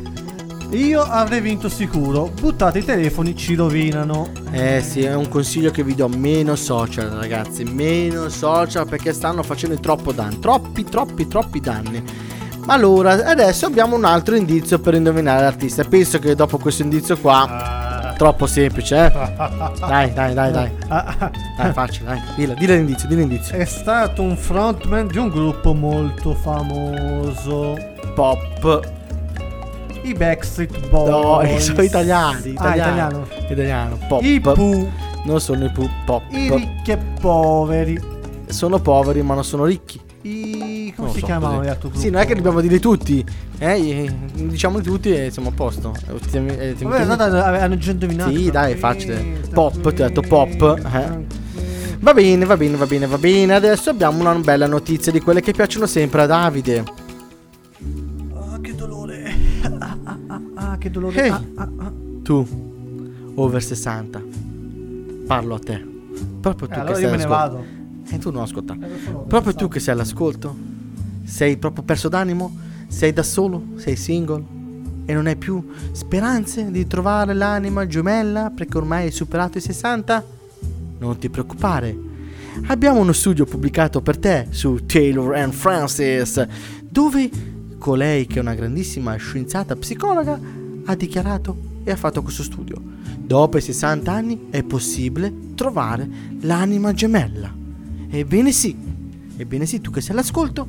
Io 0.72 1.02
avrei 1.02 1.42
vinto 1.42 1.68
sicuro. 1.68 2.30
Buttate 2.40 2.78
i 2.78 2.84
telefoni, 2.84 3.36
ci 3.36 3.54
rovinano. 3.54 4.30
Eh 4.50 4.80
sì, 4.80 5.02
è 5.02 5.14
un 5.14 5.28
consiglio 5.28 5.70
che 5.70 5.84
vi 5.84 5.94
do, 5.94 6.08
meno 6.08 6.56
social 6.56 7.10
ragazzi, 7.10 7.64
meno 7.64 8.30
social 8.30 8.88
perché 8.88 9.12
stanno 9.12 9.42
facendo 9.42 9.78
troppo 9.78 10.12
danni, 10.12 10.38
troppi, 10.38 10.84
troppi, 10.84 11.28
troppi 11.28 11.60
danni. 11.60 12.02
Ma 12.64 12.72
allora, 12.72 13.12
adesso 13.26 13.66
abbiamo 13.66 13.96
un 13.96 14.04
altro 14.04 14.34
indizio 14.34 14.78
per 14.78 14.94
indovinare 14.94 15.42
l'artista. 15.42 15.84
Penso 15.84 16.18
che 16.18 16.34
dopo 16.34 16.56
questo 16.56 16.82
indizio 16.82 17.18
qua, 17.18 18.14
troppo 18.16 18.46
semplice, 18.46 18.96
eh? 18.96 19.10
Dai, 19.78 20.12
dai, 20.14 20.32
dai, 20.32 20.52
dai. 20.52 20.70
Dai, 20.88 21.72
facile, 21.74 22.06
dai. 22.06 22.20
Dilla, 22.34 22.54
dilla 22.54 22.74
l'indizio, 22.76 23.08
dilla 23.08 23.20
l'indizio. 23.20 23.56
È 23.56 23.64
stato 23.66 24.22
un 24.22 24.38
frontman 24.38 25.06
di 25.06 25.18
un 25.18 25.28
gruppo 25.28 25.74
molto 25.74 26.32
famoso. 26.32 27.76
Pop. 28.14 29.00
I 30.02 30.14
Backstreet 30.14 30.88
Boys. 30.88 31.08
No, 31.10 31.58
sono 31.60 31.82
italiani, 31.82 32.54
Ah, 32.56 32.74
italiano. 32.74 33.26
italiano. 33.26 33.26
Italiano, 33.50 33.98
pop. 34.08 34.22
I 34.22 34.40
Pooh. 34.40 34.90
Non 35.24 35.40
sono 35.40 35.64
i 35.64 35.70
Pooh, 35.70 35.88
pop. 36.04 36.22
I 36.30 36.50
ricchi 36.50 36.90
e 36.90 36.98
poveri. 37.20 38.00
Sono 38.46 38.78
poveri 38.80 39.22
ma 39.22 39.34
non 39.34 39.44
sono 39.44 39.64
ricchi. 39.64 40.00
I... 40.22 40.92
come 40.94 41.06
Non 41.08 41.14
si 41.14 41.20
so, 41.20 41.26
chiamano 41.26 41.62
gli 41.64 41.68
altri? 41.68 41.90
Sì, 41.94 42.10
non 42.10 42.20
è 42.20 42.26
che 42.26 42.34
dobbiamo 42.34 42.60
dire 42.60 42.78
tutti. 42.78 43.24
Eh, 43.58 44.12
diciamo 44.34 44.78
di 44.78 44.84
tutti 44.84 45.12
e 45.14 45.30
siamo 45.30 45.48
a 45.48 45.52
posto. 45.52 45.94
Eh, 46.32 46.38
eh, 46.70 46.74
Vabbè, 46.80 47.60
hanno 47.60 47.76
già 47.76 47.90
indovinato. 47.92 48.30
Sì, 48.30 48.50
dai, 48.50 48.72
è 48.72 48.76
facile. 48.76 49.40
Pop, 49.52 49.80
ti 49.80 50.02
ho 50.02 50.06
detto 50.06 50.20
pop. 50.20 50.80
eh. 50.92 51.40
Va 52.00 52.12
bene, 52.14 52.44
va 52.44 52.56
bene, 52.56 52.76
va 52.76 52.86
bene, 52.86 53.06
va 53.06 53.18
bene. 53.18 53.54
Adesso 53.54 53.90
abbiamo 53.90 54.20
una 54.20 54.34
bella 54.34 54.66
notizia 54.66 55.12
di 55.12 55.20
quelle 55.20 55.40
che 55.40 55.52
piacciono 55.52 55.86
sempre 55.86 56.22
a 56.22 56.26
Davide. 56.26 56.82
Che 60.82 60.90
dolore. 60.90 61.22
Ehi. 61.22 61.30
Ah, 61.30 61.42
ah, 61.54 61.68
ah. 61.76 61.92
Tu, 62.22 62.46
over 63.34 63.62
60. 63.62 64.22
Parlo 65.26 65.54
a 65.54 65.58
te. 65.58 65.86
Proprio 66.40 66.66
tu 66.66 66.72
Eh, 66.72 66.76
che 66.76 66.80
allora 66.80 66.94
sei 66.94 67.10
me 67.10 67.16
ne 67.16 67.22
all'ascolto. 67.22 67.64
E 68.08 68.18
tu 68.18 68.30
non 68.30 68.42
ascolta. 68.42 68.76
sono 69.04 69.18
Proprio 69.20 69.54
tu 69.54 69.68
che 69.68 69.80
sei 69.80 69.94
all'ascolto. 69.94 70.56
Sei 71.24 71.56
proprio 71.56 71.84
perso 71.84 72.08
d'animo? 72.08 72.54
Sei 72.88 73.12
da 73.12 73.22
solo? 73.22 73.62
Sei 73.76 73.96
single? 73.96 74.60
E 75.04 75.14
non 75.14 75.26
hai 75.26 75.36
più 75.36 75.64
speranze 75.92 76.70
di 76.70 76.86
trovare 76.86 77.32
l'anima 77.32 77.86
gemella 77.86 78.52
perché 78.54 78.76
ormai 78.76 79.04
hai 79.04 79.10
superato 79.12 79.58
i 79.58 79.60
60? 79.60 80.24
Non 80.98 81.18
ti 81.18 81.30
preoccupare. 81.30 81.96
Abbiamo 82.66 83.00
uno 83.00 83.12
studio 83.12 83.44
pubblicato 83.44 84.02
per 84.02 84.18
te 84.18 84.48
su 84.50 84.84
Taylor 84.84 85.34
and 85.34 85.52
Francis, 85.52 86.46
dove 86.88 87.30
colei 87.78 88.26
che 88.26 88.38
è 88.38 88.40
una 88.40 88.54
grandissima 88.54 89.16
scienziata 89.16 89.74
psicologa 89.74 90.38
ha 90.84 90.94
dichiarato 90.94 91.70
e 91.84 91.90
ha 91.90 91.96
fatto 91.96 92.22
questo 92.22 92.42
studio. 92.42 92.80
Dopo 93.18 93.56
i 93.56 93.60
60 93.60 94.12
anni 94.12 94.46
è 94.50 94.62
possibile 94.62 95.32
trovare 95.54 96.08
l'anima 96.40 96.92
gemella. 96.92 97.52
Ebbene 98.10 98.52
sì, 98.52 98.76
ebbene 99.36 99.66
sì, 99.66 99.80
tu 99.80 99.90
che 99.90 100.00
sei 100.00 100.12
all'ascolto, 100.12 100.66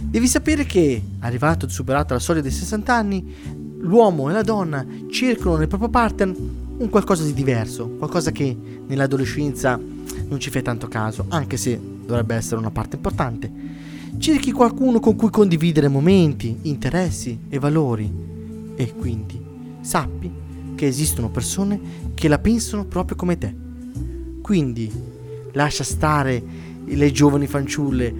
devi 0.00 0.26
sapere 0.26 0.64
che, 0.64 1.02
arrivato 1.20 1.66
e 1.66 1.68
superato 1.68 2.14
la 2.14 2.20
soglia 2.20 2.40
dei 2.40 2.50
60 2.50 2.94
anni, 2.94 3.34
l'uomo 3.78 4.30
e 4.30 4.32
la 4.32 4.42
donna 4.42 4.84
cercano 5.10 5.56
nel 5.56 5.68
proprio 5.68 5.88
partner 5.88 6.34
un 6.78 6.88
qualcosa 6.90 7.24
di 7.24 7.32
diverso, 7.32 7.88
qualcosa 7.88 8.30
che 8.30 8.56
nell'adolescenza 8.86 9.80
non 10.28 10.38
ci 10.38 10.50
fai 10.50 10.62
tanto 10.62 10.88
caso, 10.88 11.24
anche 11.28 11.56
se 11.56 11.80
dovrebbe 12.04 12.34
essere 12.34 12.56
una 12.56 12.70
parte 12.70 12.96
importante. 12.96 13.50
Cerchi 14.18 14.52
qualcuno 14.52 15.00
con 15.00 15.16
cui 15.16 15.30
condividere 15.30 15.88
momenti, 15.88 16.56
interessi 16.62 17.38
e 17.48 17.58
valori. 17.58 18.24
E 18.76 18.94
quindi 18.94 19.45
sappi 19.86 20.30
che 20.74 20.86
esistono 20.86 21.30
persone 21.30 21.80
che 22.14 22.28
la 22.28 22.38
pensano 22.38 22.84
proprio 22.84 23.16
come 23.16 23.38
te. 23.38 23.54
Quindi 24.42 24.90
lascia 25.52 25.84
stare 25.84 26.42
le 26.84 27.12
giovani 27.12 27.46
fanciulle, 27.46 28.14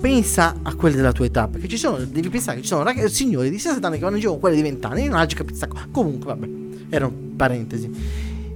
pensa 0.00 0.56
a 0.62 0.74
quelle 0.74 0.96
della 0.96 1.12
tua 1.12 1.24
età, 1.24 1.48
perché 1.48 1.68
ci 1.68 1.76
sono, 1.76 1.96
devi 1.98 2.28
pensare 2.28 2.58
che 2.58 2.62
ci 2.62 2.68
sono 2.68 2.82
ragazzi, 2.82 3.14
signori 3.14 3.50
di 3.50 3.58
60 3.58 3.86
anni 3.86 3.96
che 3.96 4.02
vanno 4.02 4.14
in 4.14 4.20
giro 4.20 4.32
con 4.32 4.40
quelle 4.40 4.56
di 4.56 4.62
20 4.62 4.86
anni, 4.86 5.08
non 5.08 5.28
ci 5.28 5.36
capisco. 5.36 5.68
Comunque, 5.90 6.26
vabbè, 6.26 6.48
erano 6.90 7.12
parentesi. 7.36 7.90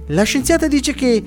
La 0.07 0.23
scienziata 0.23 0.67
dice 0.67 0.93
che 0.93 1.23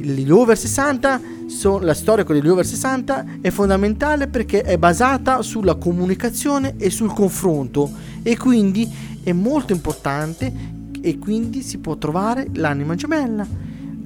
gli 0.00 0.30
over 0.30 0.56
60 0.56 1.20
so- 1.46 1.78
la 1.80 1.94
storia 1.94 2.24
con 2.24 2.36
gli 2.36 2.48
over 2.48 2.64
60 2.64 3.38
è 3.40 3.50
fondamentale 3.50 4.28
perché 4.28 4.62
è 4.62 4.78
basata 4.78 5.42
sulla 5.42 5.74
comunicazione 5.74 6.74
e 6.78 6.90
sul 6.90 7.12
confronto 7.12 7.90
e 8.22 8.36
quindi 8.36 8.88
è 9.22 9.32
molto 9.32 9.72
importante 9.72 10.52
e 11.00 11.18
quindi 11.18 11.62
si 11.62 11.78
può 11.78 11.96
trovare 11.96 12.48
l'anima 12.54 12.94
gemella 12.94 13.46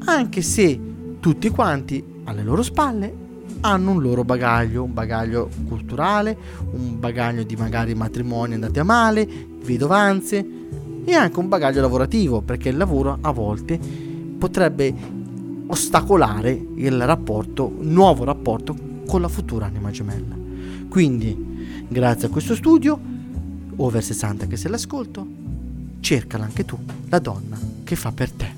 anche 0.07 0.43
se 0.43 0.79
tutti 1.21 1.49
quanti 1.49 2.05
alle 2.25 2.43
loro 2.43 2.63
spalle 2.63 3.23
hanno 3.61 3.93
un 3.93 4.03
loro 4.03 4.25
bagaglio, 4.25 4.83
un 4.83 4.93
bagaglio 4.93 5.49
culturale, 5.67 6.37
un 6.73 6.99
bagaglio 6.99 7.45
di 7.45 7.57
magari 7.57 7.95
matrimoni 7.95 8.55
andati 8.55 8.79
a 8.79 8.85
male, 8.85 9.27
vedovanze 9.63 10.47
e 11.05 11.15
anche 11.15 11.39
un 11.39 11.49
bagaglio 11.49 11.81
lavorativo, 11.81 12.43
perché 12.43 12.69
il 12.69 12.77
lavoro 12.77 13.17
a 13.21 13.31
volte 13.31 13.79
potrebbe 14.39 14.95
ostacolare 15.67 16.67
il 16.75 17.07
rapporto, 17.07 17.73
nuovo 17.81 18.25
rapporto 18.25 18.77
con 19.07 19.23
la 19.23 19.29
futura 19.29 19.67
anima 19.67 19.91
gemella. 19.91 20.37
Quindi, 20.91 21.87
grazie 21.89 22.29
a 22.29 22.31
questo 22.31 22.55
studio, 22.55 23.01
over 23.77 24.03
60 24.03 24.47
che 24.47 24.57
se 24.57 24.69
l'ascolto, 24.69 25.27
cercala 26.01 26.45
anche 26.45 26.65
tu, 26.65 26.79
la 27.09 27.19
donna 27.19 27.59
che 27.85 27.97
fa 27.97 28.13
per 28.13 28.31
te. 28.31 28.53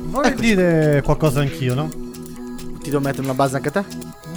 Vorrei 0.00 0.34
dire 0.34 1.02
qualcosa 1.02 1.40
anch'io, 1.40 1.74
no? 1.74 1.88
Ti 1.88 2.90
devo 2.90 3.00
mettere 3.00 3.22
una 3.22 3.34
base 3.34 3.56
anche 3.56 3.68
a 3.68 3.72
te? 3.72 3.84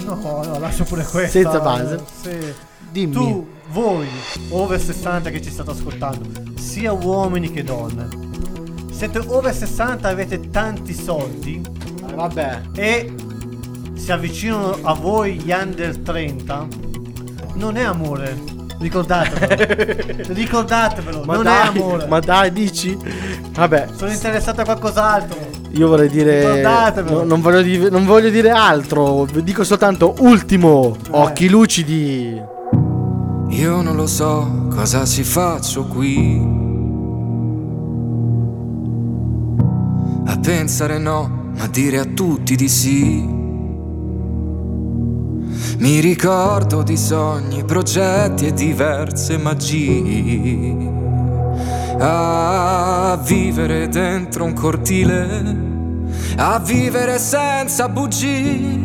No, 0.04 0.14
no, 0.44 0.58
lascio 0.58 0.84
pure 0.84 1.04
questa. 1.04 1.40
Senza 1.40 1.60
base? 1.60 2.00
Se 2.22 2.54
Dimmi. 2.90 3.12
Tu, 3.12 3.46
voi, 3.70 4.08
over 4.48 4.80
60 4.80 5.30
che 5.30 5.40
ci 5.40 5.50
state 5.50 5.70
ascoltando, 5.70 6.28
sia 6.56 6.92
uomini 6.92 7.52
che 7.52 7.62
donne, 7.62 8.08
siete 8.90 9.20
over 9.20 9.54
60 9.54 10.08
avete 10.08 10.50
tanti 10.50 10.92
soldi. 10.92 11.62
vabbè. 12.14 12.62
E 12.74 13.14
si 13.94 14.10
avvicinano 14.10 14.78
a 14.82 14.92
voi 14.94 15.38
gli 15.38 15.52
under 15.52 15.96
30. 15.98 16.66
Non 17.54 17.76
è 17.76 17.82
amore. 17.82 18.58
Ricordatevelo. 18.80 20.32
Ricordatevelo, 20.32 21.22
Ma 21.24 21.34
non 21.34 21.42
dai, 21.44 21.64
è 21.64 21.78
amore. 21.78 22.06
Ma 22.06 22.18
dai, 22.20 22.50
dici? 22.52 22.96
Vabbè, 23.52 23.88
Sono 23.94 24.10
interessato 24.10 24.62
a 24.62 24.64
qualcos'altro. 24.64 25.36
io 25.72 25.86
vorrei 25.86 26.08
dire. 26.08 26.38
Ricordatevelo. 26.40 27.18
no- 27.18 27.24
non, 27.24 27.40
voglio 27.42 27.60
di- 27.62 27.90
non 27.90 28.06
voglio 28.06 28.30
dire 28.30 28.48
altro. 28.50 29.26
Dico 29.42 29.64
soltanto 29.64 30.14
ultimo. 30.20 30.96
Occhi 31.10 31.48
lucidi. 31.50 32.40
Io 33.50 33.82
non 33.82 33.96
lo 33.96 34.06
so 34.06 34.68
cosa 34.74 35.04
ci 35.04 35.24
faccio 35.24 35.84
qui. 35.84 36.58
A 40.26 40.38
pensare 40.38 40.98
no, 40.98 41.50
ma 41.58 41.66
dire 41.66 41.98
a 41.98 42.04
tutti 42.04 42.56
di 42.56 42.68
sì. 42.68 43.38
Mi 45.80 45.98
ricordo 46.00 46.82
di 46.82 46.96
sogni, 46.98 47.64
progetti 47.64 48.46
e 48.48 48.52
diverse 48.52 49.38
magie. 49.38 50.76
A 51.98 53.18
vivere 53.22 53.88
dentro 53.88 54.44
un 54.44 54.52
cortile, 54.52 55.56
a 56.36 56.58
vivere 56.58 57.18
senza 57.18 57.88
bugie. 57.88 58.78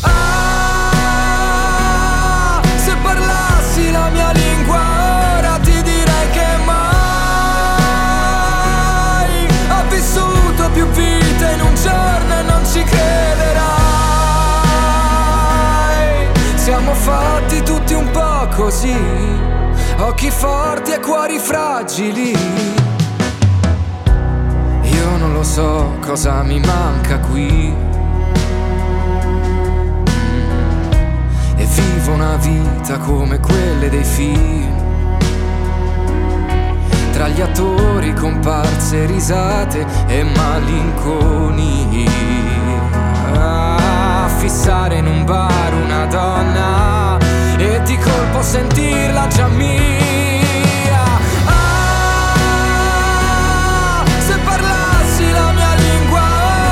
Ah, 0.00 1.30
se 2.76 2.96
parlassi 3.02 3.90
la 3.90 4.08
mia 4.08 4.32
lingua 4.32 5.00
più 10.72 10.86
vite 10.86 11.52
in 11.52 11.60
un 11.60 11.74
giorno 11.74 12.38
e 12.38 12.42
non 12.42 12.64
ci 12.64 12.82
crederai. 12.82 13.29
Siamo 16.92 17.18
fatti 17.18 17.62
tutti 17.62 17.94
un 17.94 18.10
po' 18.10 18.48
così, 18.56 18.96
occhi 19.98 20.28
forti 20.28 20.90
e 20.90 20.98
cuori 20.98 21.38
fragili. 21.38 22.32
Io 24.82 25.16
non 25.18 25.32
lo 25.32 25.44
so 25.44 25.94
cosa 26.00 26.42
mi 26.42 26.58
manca 26.58 27.20
qui. 27.20 27.72
e 31.56 31.64
vivo 31.64 32.12
una 32.12 32.34
vita 32.36 32.98
come 32.98 33.38
quelle 33.38 33.88
dei 33.88 34.02
film. 34.02 34.74
Tra 37.12 37.28
gli 37.28 37.40
attori, 37.40 38.12
comparse, 38.14 39.06
risate 39.06 39.86
e 40.08 40.24
malinconia. 40.24 41.30
Fissare 44.40 44.96
in 44.96 45.06
un 45.06 45.24
bar 45.26 45.72
una 45.74 46.06
donna 46.06 47.18
e 47.58 47.80
di 47.84 47.96
colpo 47.98 48.40
sentirla 48.42 49.26
già 49.28 49.46
mia. 49.48 51.02
Ah, 51.44 52.72
se 54.18 54.38
parlassi 54.38 55.30
la 55.30 55.52
mia 55.52 55.74
lingua 55.74 56.22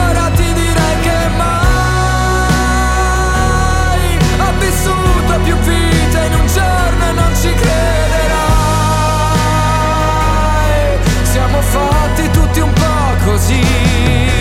ora 0.09 0.31
ti 0.35 0.53
direi 0.55 1.01
che 1.03 1.29
mai 1.37 1.59
ho 4.39 4.53
vissuto 4.59 5.39
più 5.45 5.57
vite 5.59 6.25
in 6.25 6.35
un 6.41 6.47
giorno 6.47 7.05
e 7.07 7.13
non 7.13 7.37
ci 7.37 7.53
crederai. 7.53 7.69
Siamo 11.23 11.61
fatti 11.61 12.31
tutti 12.31 12.61
un 12.61 12.73
po' 12.73 13.15
così. 13.25 14.38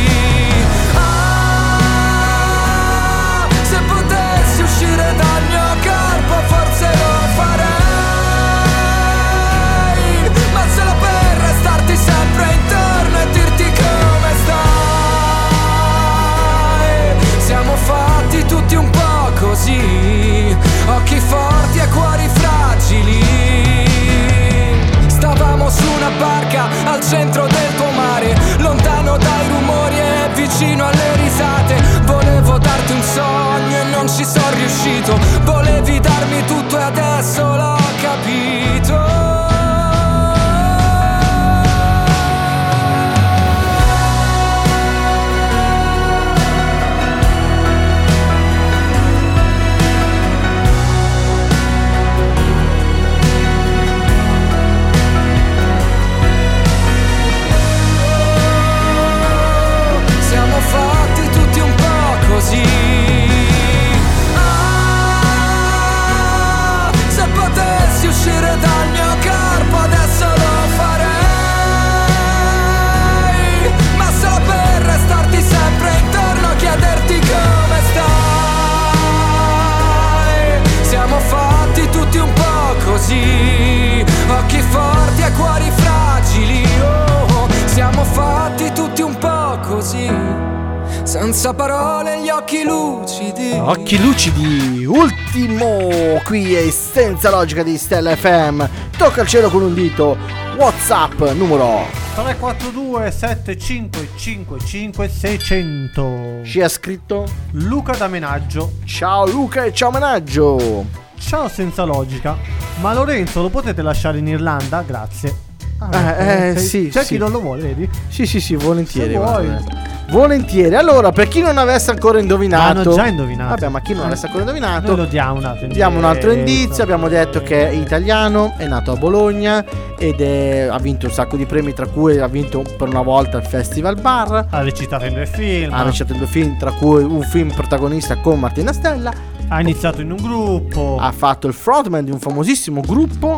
Senza 97.28 97.30
logica 97.30 97.64
di 97.64 97.78
Stella 97.78 98.16
FM. 98.16 98.64
Tocca 98.98 99.22
il 99.22 99.28
cielo 99.28 99.50
con 99.50 99.62
un 99.62 99.74
dito. 99.74 100.18
WhatsApp 100.56 101.20
numero 101.34 101.86
342 102.16 103.12
7555 103.12 105.08
600 105.10 106.40
ci 106.44 106.62
ha 106.62 106.70
scritto 106.70 107.28
Luca 107.52 107.94
da 107.96 108.08
Menaggio. 108.08 108.74
Ciao 108.86 109.28
Luca 109.28 109.66
e 109.66 109.74
ciao 109.74 109.92
Menaggio. 109.92 110.86
Ciao 111.20 111.50
senza 111.50 111.84
logica. 111.84 112.38
Ma 112.80 112.94
Lorenzo 112.94 113.42
lo 113.42 113.50
potete 113.50 113.82
lasciare 113.82 114.20
in 114.20 114.28
Irlanda? 114.28 114.84
Grazie. 114.88 115.36
Ah, 115.80 116.16
Eh, 116.16 116.50
eh, 116.52 116.58
sì, 116.58 116.88
C'è 116.90 117.04
sì. 117.04 117.14
chi 117.14 117.18
non 117.20 117.32
lo 117.32 117.42
vuole, 117.42 117.62
vedi? 117.64 117.90
Sì, 118.08 118.26
sì, 118.26 118.40
sì, 118.40 118.56
volentieri. 118.56 119.12
Se 119.14 119.18
vuoi. 119.20 119.46
guarda. 119.48 119.96
Volentieri. 120.10 120.74
Allora, 120.76 121.12
per 121.12 121.28
chi 121.28 121.42
non 121.42 121.58
avesse 121.58 121.92
ancora 121.92 122.20
indovinato, 122.20 122.80
Hanno 122.80 122.94
già 122.96 123.08
indovinato. 123.08 123.50
Vabbè, 123.50 123.68
ma 123.70 123.82
chi 123.82 123.94
non 123.94 124.06
avesse 124.06 124.26
ancora 124.28 124.44
indovinato, 124.44 124.88
Noi 124.88 124.96
lo 124.98 125.06
diamo 125.06 125.38
un 125.40 125.46
altro 125.46 125.68
Diamo 125.68 125.98
un 125.98 126.06
altro 126.06 126.32
indizio. 126.32 126.62
indizio, 126.62 126.84
abbiamo 126.84 127.08
detto 127.10 127.42
che 127.42 127.70
è 127.70 127.74
italiano, 127.74 128.54
è 128.58 128.68
nato 128.68 128.92
a 128.92 128.96
Bologna 128.96 129.64
ed 129.98 130.22
è- 130.22 130.68
ha 130.72 130.78
vinto 130.80 131.08
un 131.08 131.12
sacco 131.12 131.36
di 131.36 131.46
premi, 131.46 131.74
tra 131.74 131.88
cui 131.88 132.18
ha 132.20 132.28
vinto 132.28 132.64
per 132.78 132.88
una 132.88 133.02
volta 133.02 133.38
il 133.38 133.44
Festival 133.46 134.00
Bar, 134.00 134.48
Ha 134.50 134.62
recitato 134.62 135.06
in 135.06 135.14
due 135.14 135.26
film. 135.26 135.74
ha 135.74 135.84
recitato 135.84 136.14
in 136.14 136.20
due 136.20 136.28
film, 136.28 136.58
tra 136.58 136.72
cui 136.72 137.04
un 137.04 137.22
film 137.24 137.52
protagonista 137.52 138.16
con 138.18 138.40
Martina 138.40 138.72
Stella, 138.72 139.12
Ha 139.50 139.60
iniziato 139.62 140.02
in 140.02 140.12
un 140.12 140.18
gruppo. 140.18 140.98
ha 141.00 141.12
fatto 141.12 141.48
il 141.48 141.54
frontman 141.54 142.06
di 142.06 142.12
un 142.12 142.20
famosissimo 142.20 142.82
gruppo 142.82 143.38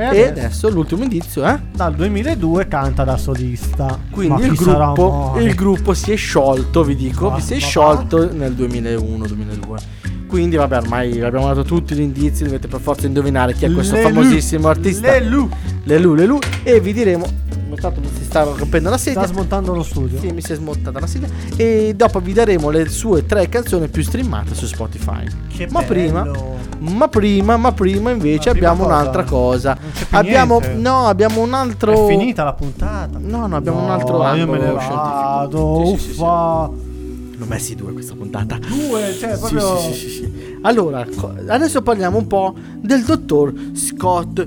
E 0.00 0.16
e 0.16 0.26
adesso, 0.28 0.70
l'ultimo 0.70 1.02
indizio 1.02 1.42
è... 1.42 1.58
dal 1.74 1.92
2002 1.94 2.68
canta 2.68 3.02
da 3.02 3.16
solista. 3.16 3.98
Quindi 4.10 4.44
il 4.44 4.54
gruppo, 4.54 5.34
il 5.38 5.54
gruppo 5.54 5.92
si 5.92 6.12
è 6.12 6.16
sciolto, 6.16 6.84
vi 6.84 6.94
dico, 6.94 7.30
Ma- 7.30 7.40
si 7.40 7.54
è 7.54 7.58
sciolto 7.58 8.32
nel 8.32 8.52
2001-2002. 8.52 9.76
Quindi 10.28 10.56
vabbè, 10.56 10.76
ormai 10.76 11.20
abbiamo 11.22 11.46
dato 11.48 11.64
tutti 11.64 11.94
gli 11.94 12.00
indizi, 12.00 12.44
dovete 12.44 12.68
per 12.68 12.80
forza 12.80 13.06
indovinare 13.06 13.54
chi 13.54 13.64
è 13.64 13.72
questo 13.72 13.94
Lelu. 13.94 14.08
famosissimo 14.08 14.68
artista. 14.68 15.10
Lelu. 15.10 15.48
Lelu, 15.84 16.14
Lelu. 16.14 16.38
E 16.62 16.80
vi 16.80 16.92
diremo. 16.92 17.26
Mi 17.80 18.08
si 18.12 18.24
stava 18.24 18.56
rompendo 18.56 18.90
la 18.90 18.98
sedia. 18.98 19.22
Sta 19.22 19.32
smontando 19.32 19.72
lo 19.72 19.84
studio. 19.84 20.18
Sì, 20.18 20.32
mi 20.32 20.42
si 20.42 20.52
è 20.52 20.56
smontata 20.56 20.98
la 20.98 21.06
sedia. 21.06 21.28
E 21.56 21.94
dopo 21.94 22.18
vi 22.18 22.32
daremo 22.32 22.70
le 22.70 22.88
sue 22.88 23.24
tre 23.24 23.48
canzoni 23.48 23.86
più 23.88 24.02
streamate 24.02 24.54
su 24.54 24.66
Spotify. 24.66 25.24
Che 25.48 25.68
ma 25.70 25.82
bello. 25.82 25.86
prima, 25.86 26.30
ma 26.78 27.08
prima, 27.08 27.56
ma 27.56 27.72
prima 27.72 28.10
invece 28.10 28.48
Ma 28.48 28.56
prima 28.56 28.70
abbiamo 28.70 28.88
cosa? 28.88 29.00
un'altra 29.00 29.24
cosa. 29.24 29.78
Abbiamo, 30.10 30.58
niente. 30.58 30.76
no, 30.78 31.06
abbiamo 31.06 31.40
un 31.40 31.54
altro. 31.54 31.92
È 31.92 32.08
finita 32.08 32.42
la 32.42 32.54
puntata. 32.54 33.18
No, 33.20 33.46
no, 33.46 33.56
abbiamo 33.56 33.82
un 33.82 33.90
altro 33.90 34.22
No, 34.22 34.34
io 34.34 34.46
me 34.48 34.58
ne 34.58 34.72
vado. 34.72 35.82
Sì, 35.84 35.90
sì, 35.92 35.98
sì, 35.98 36.12
sì. 36.14 36.20
Uffa. 36.20 36.70
Ne 37.38 37.44
ho 37.44 37.46
messi 37.46 37.74
due 37.76 37.92
questa 37.92 38.14
puntata. 38.14 38.58
Due, 38.58 39.14
cioè 39.16 39.38
proprio. 39.38 39.78
sì, 39.78 39.92
sì, 39.92 39.98
sì, 40.00 40.10
sì. 40.10 40.58
Allora, 40.62 41.06
adesso 41.46 41.82
parliamo 41.82 42.18
un 42.18 42.26
po' 42.26 42.54
del 42.80 43.04
dottor 43.04 43.52
Scott 43.74 44.44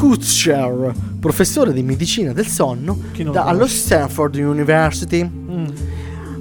Kutscher, 0.00 0.94
professore 1.20 1.74
di 1.74 1.82
medicina 1.82 2.32
del 2.32 2.46
sonno 2.46 2.98
da- 3.16 3.24
lo 3.24 3.40
allo? 3.42 3.66
Stanford 3.66 4.34
University. 4.34 5.22
Mm, 5.22 5.66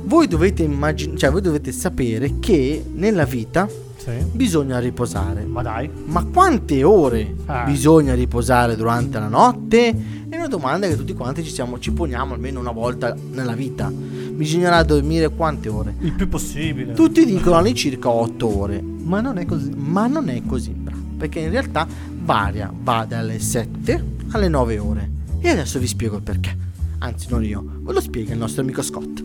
Voi 0.05 0.27
dovete 0.27 0.63
immaginare, 0.63 1.17
cioè 1.17 1.29
voi 1.29 1.41
dovete 1.41 1.73
sapere 1.73 2.39
che 2.39 2.83
nella 2.95 3.25
vita 3.25 3.67
sì. 3.97 4.11
bisogna 4.31 4.79
riposare. 4.79 5.43
Ma 5.43 5.61
dai. 5.61 5.89
Ma 6.05 6.23
quante 6.23 6.83
ore 6.83 7.35
Ah. 7.47 7.65
bisogna 7.65 8.13
riposare 8.15 8.77
durante 8.77 9.19
la 9.19 9.27
notte? 9.27 9.93
È 10.29 10.35
una 10.37 10.47
domanda 10.47 10.87
che 10.87 10.95
tutti 10.95 11.13
quanti 11.13 11.43
ci, 11.43 11.51
siamo, 11.51 11.79
ci 11.79 11.91
poniamo 11.91 12.33
almeno 12.35 12.61
una 12.61 12.71
volta 12.71 13.13
nella 13.33 13.53
vita. 13.55 13.91
Bisognerà 13.91 14.81
dormire 14.83 15.27
quante 15.29 15.67
ore? 15.67 15.93
Il 15.99 16.13
più 16.13 16.29
possibile. 16.29 16.93
Tutti 16.93 17.25
dicono 17.25 17.57
all'incirca 17.57 18.07
8 18.09 18.57
ore. 18.57 18.81
Ma 18.81 19.19
non 19.19 19.37
è 19.37 19.45
così. 19.45 19.69
Ma 19.75 20.07
non 20.07 20.29
è 20.29 20.41
così, 20.47 20.69
bravo, 20.71 21.01
perché 21.17 21.39
in 21.39 21.49
realtà 21.51 21.85
varia, 22.29 22.71
va 22.71 23.05
dalle 23.09 23.39
7 23.39 24.03
alle 24.33 24.47
9 24.49 24.77
ore. 24.77 25.09
E 25.39 25.49
adesso 25.49 25.79
vi 25.79 25.87
spiego 25.87 26.17
il 26.17 26.21
perché. 26.21 26.55
Anzi, 26.99 27.25
non 27.31 27.43
io, 27.43 27.63
ve 27.79 27.91
lo 27.91 27.99
spiega 27.99 28.33
il 28.33 28.37
nostro 28.37 28.61
amico 28.61 28.83
Scott. 28.83 29.23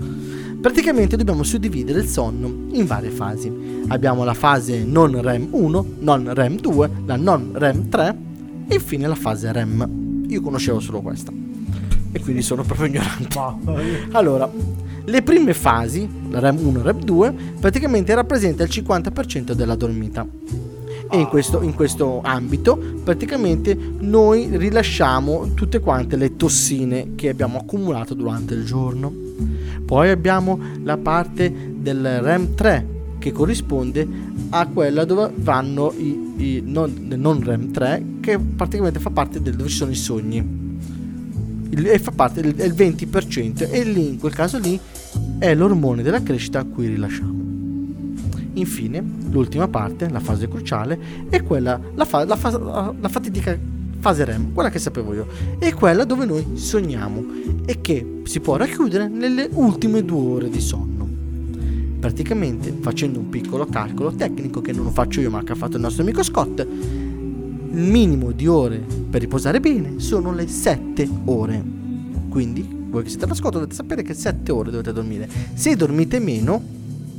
Praticamente 0.59 1.14
dobbiamo 1.18 1.42
suddividere 1.42 1.98
il 1.98 2.07
sonno 2.07 2.68
in 2.72 2.86
varie 2.86 3.11
fasi. 3.11 3.82
Abbiamo 3.88 4.24
la 4.24 4.32
fase 4.32 4.84
non 4.84 5.20
REM 5.20 5.48
1, 5.50 5.86
non 5.98 6.32
REM 6.32 6.59
2, 6.59 6.90
la 7.05 7.16
non 7.16 7.50
REM 7.52 7.90
3 7.90 8.16
e 8.68 8.74
infine 8.74 9.07
la 9.07 9.14
fase 9.14 9.52
REM. 9.52 10.24
Io 10.28 10.40
conoscevo 10.40 10.80
solo 10.80 11.02
questa. 11.02 11.30
E 12.11 12.20
quindi 12.20 12.40
sono 12.40 12.62
proprio 12.62 12.86
ignorante. 12.86 14.09
Allora, 14.16 14.50
le 15.05 15.22
prime 15.22 15.52
fasi, 15.52 16.09
la 16.30 16.38
REM 16.38 16.66
1 16.66 16.80
e 16.80 16.82
REM 16.82 17.00
2, 17.00 17.34
praticamente 17.61 18.14
rappresenta 18.14 18.62
il 18.62 18.70
50% 18.70 19.52
della 19.52 19.74
dormita. 19.74 20.26
E 21.15 21.21
in 21.21 21.29
questo, 21.29 21.62
in 21.62 21.75
questo 21.75 22.21
ambito 22.25 22.77
praticamente 23.05 23.79
noi 24.01 24.49
rilasciamo 24.57 25.53
tutte 25.55 25.79
quante 25.79 26.17
le 26.17 26.35
tossine 26.35 27.12
che 27.15 27.29
abbiamo 27.29 27.59
accumulato 27.59 28.15
durante 28.15 28.55
il 28.55 28.65
giorno. 28.65 29.12
Poi 29.87 30.11
abbiamo 30.11 30.59
la 30.83 30.97
parte 30.97 31.73
del 31.77 32.21
REM 32.21 32.57
3 32.57 32.87
che 33.21 33.31
corrisponde 33.31 34.09
a 34.51 34.67
quella 34.67 35.05
dove 35.05 35.31
vanno 35.37 35.93
i, 35.97 36.33
i 36.37 36.62
non, 36.67 37.07
non 37.17 37.45
REM 37.45 37.71
3 37.71 38.05
che 38.19 38.37
praticamente 38.37 38.99
fa 38.99 39.11
parte 39.11 39.41
del 39.41 39.55
dove 39.55 39.69
ci 39.69 39.77
sono 39.77 39.93
i 39.93 39.95
sogni 39.95 40.73
e 41.71 41.99
fa 42.01 42.11
parte 42.11 42.41
del 42.41 42.73
20% 42.73 43.71
e 43.71 43.85
lì 43.85 44.09
in 44.09 44.19
quel 44.19 44.35
caso 44.35 44.59
lì 44.59 44.77
è 45.39 45.55
l'ormone 45.55 46.03
della 46.03 46.25
crescita 46.25 46.59
a 46.59 46.65
cui 46.65 46.89
rilasciamo. 46.89 47.43
Infine, 48.55 49.02
l'ultima 49.30 49.68
parte, 49.68 50.09
la 50.09 50.20
fase 50.20 50.48
cruciale, 50.48 50.98
è 51.28 51.42
quella, 51.42 51.80
la, 51.94 52.05
fa- 52.05 52.24
la 52.24 52.36
fase- 52.36 52.59
la- 52.59 53.09
fatidica 53.09 53.59
fase 53.98 54.24
REM, 54.24 54.52
quella 54.52 54.68
che 54.68 54.78
sapevo 54.78 55.14
io, 55.14 55.26
è 55.59 55.72
quella 55.72 56.05
dove 56.05 56.26
noi 56.26 56.44
sogniamo 56.55 57.24
e 57.64 57.80
che 57.80 58.20
si 58.24 58.40
può 58.40 58.57
racchiudere 58.57 59.09
nelle 59.09 59.48
ultime 59.52 60.05
due 60.05 60.34
ore 60.34 60.50
di 60.50 60.61
sonno. 60.61 61.09
Praticamente, 61.98 62.76
facendo 62.80 63.18
un 63.18 63.30
piccolo 63.30 63.64
calcolo 63.64 64.12
tecnico 64.12 64.61
che 64.61 64.72
non 64.72 64.92
faccio 64.92 65.22
io 65.22 65.30
ma 65.30 65.42
che 65.42 65.52
ha 65.52 65.55
fatto 65.55 65.76
il 65.76 65.82
nostro 65.82 66.02
amico 66.02 66.22
Scott, 66.22 66.61
il 66.61 67.80
minimo 67.80 68.30
di 68.32 68.46
ore 68.46 68.84
per 69.09 69.22
riposare 69.22 69.59
bene 69.59 69.94
sono 69.96 70.32
le 70.32 70.46
7 70.46 71.09
ore. 71.24 71.64
Quindi, 72.28 72.68
voi 72.90 73.05
che 73.05 73.09
siete 73.09 73.24
all'ascolto 73.24 73.59
dovete 73.59 73.74
sapere 73.74 74.02
che 74.02 74.12
7 74.12 74.52
ore 74.52 74.70
dovete 74.70 74.92
dormire. 74.92 75.28
Se 75.55 75.74
dormite 75.76 76.18
meno, 76.18 76.62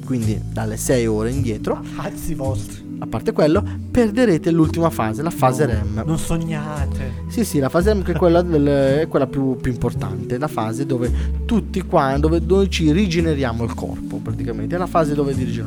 quindi 0.06 0.39
dalle 0.51 0.78
6 0.78 1.06
ore 1.08 1.32
indietro, 1.32 1.82
Cazzi 1.95 2.34
vostri. 2.36 2.84
a 2.99 3.08
parte 3.08 3.32
quello, 3.34 3.64
perderete 3.91 4.51
l'ultima 4.51 4.89
fase, 4.89 5.22
la 5.22 5.30
fase 5.30 5.66
REM. 5.66 6.03
Non 6.06 6.18
sognate. 6.18 7.24
Sì, 7.28 7.43
sì, 7.43 7.60
la 7.60 7.70
fase 7.70 7.91
REM 7.91 8.03
che 8.03 8.14
è 8.14 8.16
quella, 8.16 8.41
del- 8.41 8.66
è 9.01 9.08
quella 9.10 9.28
più, 9.28 9.58
più 9.58 9.72
importante, 9.72 10.38
la 10.38 10.47
fase 10.47 10.86
dove 10.86 11.12
tutti 11.45 11.82
qua, 11.82 12.16
dove 12.20 12.39
noi 12.45 12.70
ci 12.70 12.91
rigeneriamo 12.91 13.64
il 13.64 13.74
corpo, 13.74 14.18
praticamente, 14.18 14.76
è 14.76 14.78
la 14.78 14.88
fase 14.88 15.14
dove 15.14 15.34
di- 15.36 15.64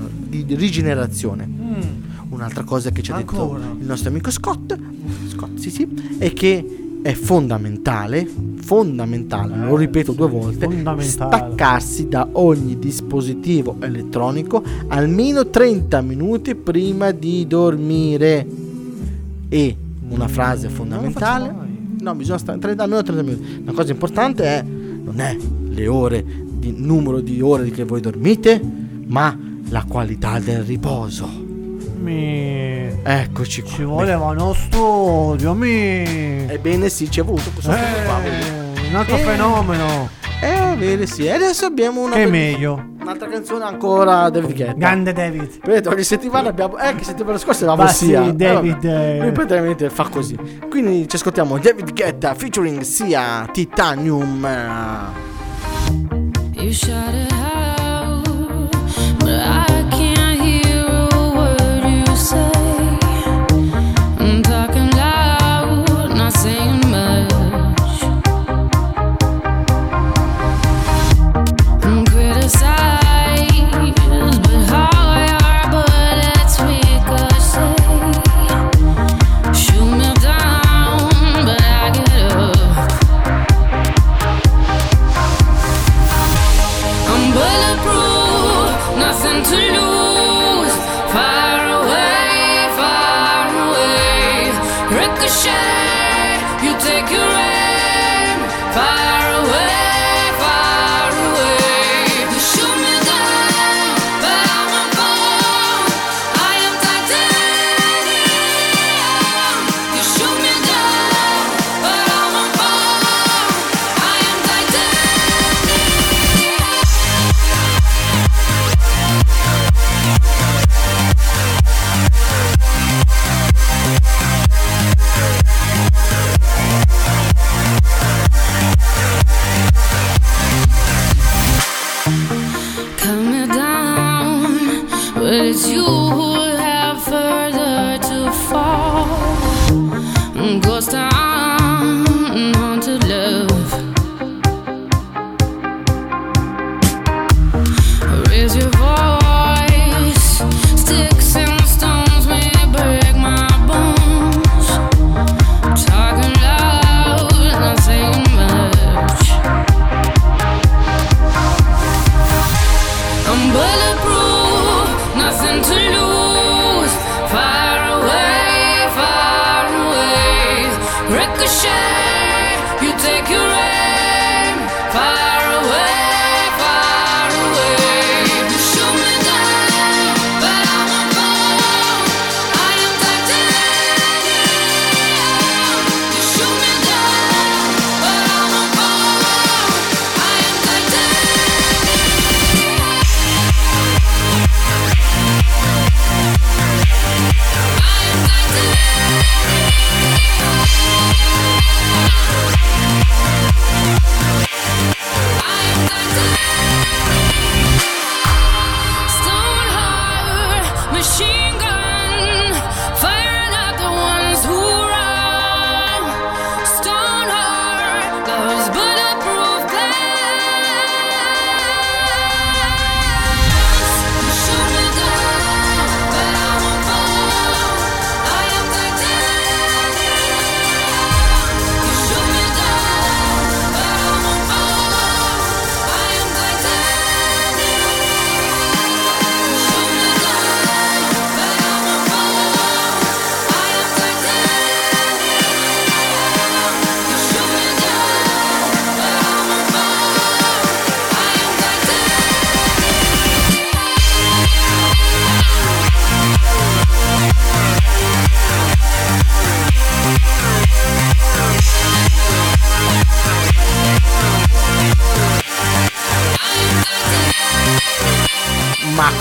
di 0.46 0.54
rigenerazione. 0.54 1.46
Mm. 1.46 1.80
Un'altra 2.30 2.62
cosa 2.62 2.90
che 2.90 3.02
ci 3.02 3.10
ha 3.10 3.16
Ancora? 3.16 3.58
detto 3.64 3.76
il 3.80 3.86
nostro 3.86 4.10
amico 4.10 4.30
Scott, 4.30 4.78
Scott 5.28 5.58
sì, 5.58 5.70
sì, 5.70 5.88
è 6.18 6.32
che 6.34 6.77
è 7.02 7.12
fondamentale, 7.12 8.28
fondamentale, 8.60 9.56
lo 9.56 9.76
ripeto 9.76 10.12
due 10.12 10.28
volte, 10.28 10.68
staccarsi 11.00 12.08
da 12.08 12.28
ogni 12.32 12.78
dispositivo 12.78 13.76
elettronico 13.80 14.62
almeno 14.88 15.48
30 15.48 16.00
minuti 16.00 16.54
prima 16.54 17.10
di 17.12 17.46
dormire. 17.46 18.46
E 19.48 19.76
una 20.10 20.28
frase 20.28 20.68
fondamentale, 20.68 21.54
no, 22.00 22.14
bisogna 22.14 22.38
stare 22.38 22.58
30, 22.58 22.82
almeno 22.82 23.02
30 23.02 23.22
minuti. 23.22 23.60
Una 23.62 23.72
cosa 23.72 23.92
importante 23.92 24.44
è, 24.44 24.62
non 24.62 25.20
è 25.20 25.36
le 25.68 25.86
ore, 25.86 26.24
il 26.60 26.74
numero 26.76 27.20
di 27.20 27.40
ore 27.40 27.70
che 27.70 27.84
voi 27.84 28.00
dormite, 28.00 28.60
ma 29.06 29.36
la 29.70 29.84
qualità 29.86 30.38
del 30.38 30.62
riposo. 30.62 31.47
Mi. 31.98 32.88
Eccoci 33.02 33.62
qua. 33.62 33.70
Ci 33.72 33.82
voleva 33.82 34.26
uno 34.26 34.52
studio, 34.54 35.54
mi. 35.54 36.46
Ebbene 36.48 36.88
sì, 36.88 37.10
ci 37.10 37.20
è 37.20 37.22
voluto 37.24 37.50
questo. 37.52 37.72
Eh, 37.72 38.88
un 38.88 38.94
altro 38.94 39.16
Eh. 39.16 39.18
fenomeno. 39.20 40.08
Eh, 40.40 40.76
bene 40.76 41.06
sì. 41.06 41.24
E 41.26 41.32
adesso 41.32 41.66
abbiamo 41.66 42.00
una 42.02 42.14
Che 42.14 42.22
è 42.22 42.24
be- 42.26 42.30
meglio. 42.30 42.90
un'altra 43.00 43.26
canzone 43.28 43.64
ancora 43.64 44.30
David 44.30 44.54
Guetta. 44.54 44.72
Grande 44.74 45.12
David. 45.12 45.58
Vedete, 45.64 45.88
ogni 45.88 46.04
settimana 46.04 46.50
abbiamo. 46.50 46.78
Eh, 46.78 46.94
che 46.94 47.02
settimana 47.04 47.38
scorsa 47.38 47.62
eravamo 47.64 47.82
Ma 47.82 47.88
sì, 47.88 48.06
sia. 48.06 48.20
David, 48.32 48.84
eh. 48.84 49.18
Lui 49.20 49.32
praticamente 49.32 49.90
fa 49.90 50.08
così. 50.08 50.38
Quindi 50.70 51.08
ci 51.08 51.16
ascoltiamo 51.16 51.58
David 51.58 51.92
Guetta 51.92 52.34
featuring 52.34 52.80
sia 52.82 53.48
Titanium. 53.52 54.46
You 56.54 56.72
shout 56.72 57.14
it 57.14 57.37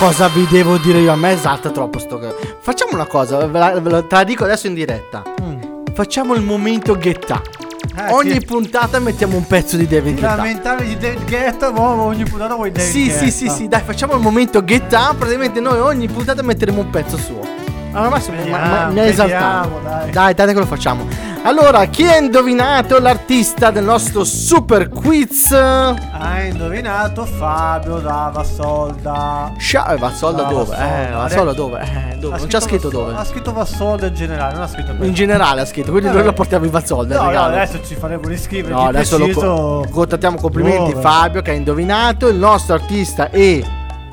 cosa 0.08 0.30
vi 0.30 0.48
devo 0.48 0.78
dire 0.78 1.00
io? 1.00 1.12
A 1.12 1.16
me 1.18 1.32
esalta 1.34 1.70
troppo 1.70 2.00
sto. 2.00 2.18
Facciamo 2.62 2.94
una 2.94 3.06
cosa, 3.06 3.46
ve 3.46 3.60
la, 3.60 3.78
ve 3.80 3.90
la- 3.90 4.02
te 4.04 4.16
la 4.16 4.24
dico 4.24 4.46
adesso 4.46 4.68
in 4.68 4.74
diretta. 4.74 5.22
Facciamo 5.94 6.34
il 6.34 6.44
momento 6.44 6.96
Guetta. 6.98 7.42
Eh, 7.98 8.12
Ogni 8.14 8.32
sì. 8.34 8.42
puntata 8.46 9.00
mettiamo 9.00 9.36
un 9.36 9.46
pezzo 9.46 9.76
di 9.76 9.86
David 9.88 10.20
Guetta. 10.20 10.36
lamentavi 10.36 10.86
di 10.86 10.98
David 10.98 11.28
Guetta, 11.28 11.72
ma 11.72 11.82
ogni 11.82 12.24
puntata 12.24 12.54
vuoi 12.56 12.72
David 12.72 12.90
Sì, 12.90 13.06
Guetta. 13.06 13.20
sì, 13.26 13.32
sì, 13.32 13.50
sì, 13.50 13.68
dai, 13.68 13.82
facciamo 13.84 14.14
il 14.14 14.22
momento 14.22 14.64
Guetta. 14.64 15.14
Praticamente 15.18 15.60
noi 15.60 15.80
ogni 15.80 16.08
puntata 16.08 16.42
metteremo 16.42 16.80
un 16.80 16.90
pezzo 16.90 17.18
suo. 17.18 17.42
Allora, 17.92 18.10
Massimo, 18.10 18.38
ma- 18.38 18.44
ma- 18.50 18.58
Vediamo, 18.60 18.92
mi 18.94 19.00
ha 19.00 19.04
esaltato. 19.06 19.70
vediamo, 19.70 19.80
dai. 19.90 20.12
Dai, 20.12 20.34
dai 20.36 20.48
che 20.54 20.60
lo 20.60 20.66
facciamo. 20.66 21.06
Allora, 21.48 21.86
chi 21.86 22.04
ha 22.06 22.18
indovinato 22.18 23.00
l'artista 23.00 23.72
del 23.72 23.86
nostro 23.86 24.26
super 24.26 24.90
quiz? 24.90 25.54
Hai 25.54 26.50
indovinato 26.50 27.24
Fabio 27.26 28.00
dava 28.00 28.44
solda. 28.44 29.54
Scia- 29.58 29.94
eh, 29.94 29.98
Vassolda 29.98 30.46
Ah, 30.46 30.50
dove? 30.50 30.66
Vassolda. 30.76 31.08
Eh, 31.08 31.12
Vassolda 31.14 31.54
dove? 31.54 31.80
Eh, 31.80 32.18
dove? 32.18 32.36
Ha 32.36 32.38
Non 32.40 32.48
c'ha 32.50 32.60
scritto 32.60 32.90
Vassolda- 32.90 33.12
dove. 33.12 33.22
Ha 33.22 33.24
scritto 33.24 33.54
Vassolda 33.54 34.08
in 34.08 34.14
generale, 34.14 34.54
non 34.56 34.64
ha 34.64 34.68
scritto 34.68 34.94
per- 34.94 35.08
In 35.08 35.14
generale 35.14 35.62
ha 35.62 35.66
scritto, 35.66 35.92
quindi 35.92 36.08
Vabbè. 36.08 36.18
noi 36.18 36.26
lo 36.28 36.34
portiamo 36.34 36.66
in 36.66 36.72
Vassolda. 36.72 37.16
No, 37.24 37.32
no, 37.32 37.40
adesso 37.44 37.80
ci 37.86 37.96
faremo 37.96 38.28
riscrivere. 38.28 38.74
No, 38.74 38.82
adesso 38.88 39.18
lo 39.18 39.24
preciso 39.24 39.48
co- 39.48 39.88
contattiamo 39.90 40.38
complimenti 40.38 40.90
dove. 40.92 41.02
Fabio 41.02 41.42
che 41.42 41.52
ha 41.52 41.54
indovinato, 41.54 42.28
il 42.28 42.36
nostro 42.36 42.74
artista 42.76 43.30
e 43.30 43.64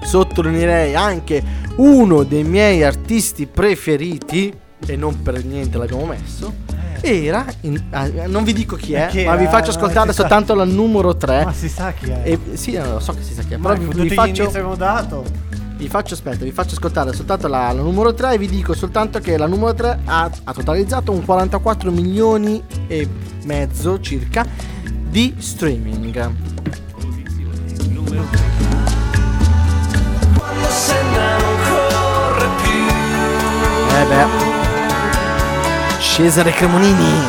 sottolineerei 0.05 0.95
anche 0.95 1.43
uno 1.79 2.23
dei 2.23 2.45
miei 2.45 2.85
artisti 2.85 3.49
preferiti 3.49 4.57
e 4.87 4.95
non 4.97 5.21
per 5.21 5.45
niente 5.45 5.79
l'abbiamo 5.79 6.05
messo. 6.05 6.64
Era, 7.07 7.45
in- 7.63 7.83
ah, 7.91 8.09
non 8.27 8.45
vi 8.45 8.53
dico 8.55 8.77
chi 8.77 8.95
è, 8.95 9.09
chi 9.09 9.25
ma 9.25 9.37
vi 9.37 9.43
era? 9.43 9.51
faccio 9.53 9.71
ascoltare 9.71 10.09
si 10.09 10.15
sa. 10.15 10.21
soltanto 10.23 10.55
la 10.55 10.65
numero 10.65 11.15
3. 11.17 11.45
Ma 11.45 11.53
si 11.53 11.69
sa 11.69 11.93
chi 11.93 12.09
è. 12.11 12.23
E, 12.25 12.39
sì, 12.57 12.77
lo 12.77 12.99
so 12.99 13.13
che 13.13 13.23
si 13.23 13.35
sa 13.35 13.43
chi 13.43 13.55
è, 13.55 13.57
Ma 13.59 13.69
però 13.69 13.81
vi, 13.81 13.87
con 13.87 13.95
vi 13.95 14.01
tutti 14.03 14.13
gli 14.13 14.17
faccio, 14.17 14.29
indizi 14.43 14.57
abbiamo 14.57 14.75
dato. 14.75 15.25
vi 15.77 15.89
faccio, 15.89 16.15
aspetta, 16.15 16.45
vi 16.45 16.51
faccio 16.53 16.75
ascoltare 16.77 17.13
soltanto 17.13 17.47
la, 17.47 17.73
la 17.73 17.83
numero 17.83 18.15
3 18.15 18.33
e 18.33 18.39
vi 18.39 18.49
dico 18.49 18.73
soltanto 18.73 19.19
che 19.19 19.37
la 19.37 19.47
numero 19.47 19.75
3 19.75 19.99
ha, 20.07 20.31
ha 20.45 20.53
totalizzato 20.55 21.13
un 21.13 21.25
44 21.25 21.91
milioni 21.91 22.63
e 22.87 23.07
mezzo 23.45 24.01
circa 24.01 24.47
di 25.11 25.35
streaming. 25.39 26.33
Eh 33.97 34.07
beh. 34.09 34.54
Cesare 36.15 36.53
Cremonini. 36.53 37.27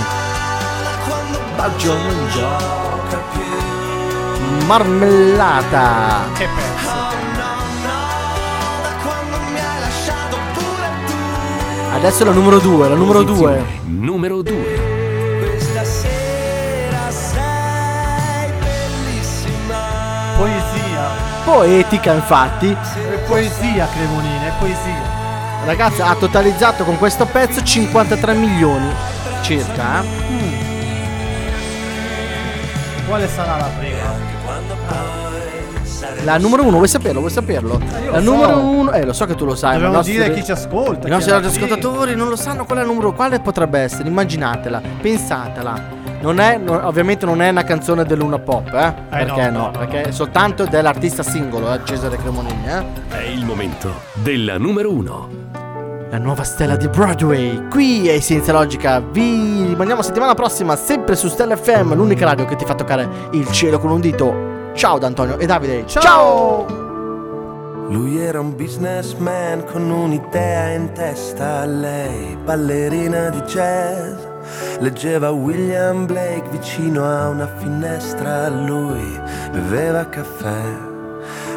Baggio 1.55 1.97
non 1.97 2.29
gioca 2.29 3.17
più. 3.31 4.67
Marmellata. 4.67 6.25
Che 6.35 6.47
pezzo. 6.55 6.93
Adesso 11.95 12.25
la 12.25 12.31
numero 12.31 12.59
2, 12.59 12.89
la 12.89 12.93
numero 12.93 13.23
2. 13.23 13.65
Numero 13.85 14.43
2. 14.43 14.53
Poesia. 20.37 21.09
Poetica 21.43 22.13
infatti. 22.13 22.69
È 22.69 23.17
poesia, 23.25 23.87
Cremonini, 23.87 24.45
è 24.45 24.51
poesia. 24.59 25.04
Ragazzi, 25.65 26.01
ha 26.01 26.15
totalizzato 26.15 26.83
con 26.83 26.97
questo 26.97 27.25
pezzo 27.25 27.61
53 27.63 28.33
milioni 28.35 28.87
circa. 29.41 30.01
eh. 30.01 30.63
Quale 33.07 33.27
sarà 33.27 33.57
la 33.57 33.69
prima? 33.77 34.33
La 36.23 36.37
numero 36.37 36.63
uno, 36.63 36.77
vuoi 36.77 36.87
saperlo? 36.87 37.19
Vuoi 37.19 37.31
saperlo? 37.31 37.79
io 38.03 38.11
la 38.11 38.19
numero 38.19 38.53
so. 38.53 38.59
uno, 38.59 38.91
eh, 38.91 39.05
lo 39.05 39.13
so 39.13 39.25
che 39.25 39.35
tu 39.35 39.45
lo 39.45 39.55
sai. 39.55 39.69
ma 39.73 39.73
Dobbiamo 39.75 39.95
nostri- 39.97 40.13
dire 40.15 40.33
chi 40.33 40.43
ci 40.43 40.51
ascolta. 40.51 41.07
I 41.07 41.11
nostri 41.11 41.31
radioascoltatori 41.31 42.15
non 42.15 42.29
lo 42.29 42.35
sanno 42.35 42.65
qual 42.65 42.79
è 42.79 42.81
il 42.81 42.87
numero, 42.87 43.13
quale 43.13 43.39
potrebbe 43.39 43.79
essere? 43.79 44.07
Immaginatela, 44.07 44.81
pensatela. 45.01 46.03
Non 46.21 46.39
è, 46.39 46.57
no- 46.57 46.85
ovviamente 46.87 47.25
non 47.25 47.41
è 47.41 47.49
una 47.49 47.63
canzone 47.63 48.03
del 48.05 48.17
Luna 48.17 48.39
Pop, 48.39 48.73
eh? 48.73 48.93
perché 49.09 49.49
no, 49.49 49.57
no, 49.59 49.65
no, 49.65 49.71
Perché 49.71 50.01
è 50.03 50.11
soltanto 50.11 50.65
dell'artista 50.65 51.21
singolo, 51.21 51.71
eh, 51.73 51.79
Cesare 51.83 52.17
Cremonini, 52.17 52.67
eh? 52.67 52.83
È 53.09 53.21
il 53.21 53.45
momento 53.45 53.93
della 54.13 54.57
numero 54.57 54.91
uno. 54.91 55.43
La 56.15 56.21
nuova 56.21 56.43
stella 56.43 56.77
di 56.77 56.87
Broadway, 56.87 57.67
qui 57.67 58.07
è 58.07 58.21
Senza 58.21 58.53
Logica. 58.53 59.01
Vi 59.01 59.65
rimandiamo 59.65 60.01
settimana 60.01 60.33
prossima, 60.33 60.77
sempre 60.77 61.13
su 61.17 61.27
Stella 61.27 61.57
FM, 61.57 61.93
l'unica 61.93 62.23
radio 62.23 62.45
che 62.45 62.55
ti 62.55 62.63
fa 62.63 62.73
toccare 62.73 63.05
il 63.31 63.45
cielo 63.51 63.79
con 63.79 63.91
un 63.91 63.99
dito. 63.99 64.71
Ciao 64.75 64.97
da 64.97 65.07
Antonio 65.07 65.37
e 65.37 65.45
Davide. 65.45 65.85
Ciao! 65.85 66.65
Lui 67.89 68.17
era 68.17 68.39
un 68.39 68.55
businessman 68.55 69.65
con 69.65 69.89
un'idea 69.89 70.69
in 70.69 70.93
testa, 70.93 71.65
lei 71.65 72.37
ballerina 72.37 73.27
di 73.27 73.41
jazz. 73.41 74.17
Leggeva 74.79 75.31
William 75.31 76.05
Blake 76.05 76.47
vicino 76.49 77.03
a 77.03 77.27
una 77.27 77.53
finestra, 77.57 78.47
lui 78.47 79.19
beveva 79.51 80.07
caffè. 80.07 80.93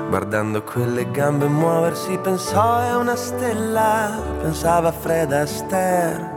Guardando 0.08 0.62
quelle 0.62 1.10
gambe 1.10 1.46
muoversi 1.46 2.18
pensò 2.18 2.80
è 2.80 2.96
una 2.96 3.14
stella, 3.16 4.20
pensava 4.40 4.90
Fred 4.90 5.32
Astaire. 5.32 6.36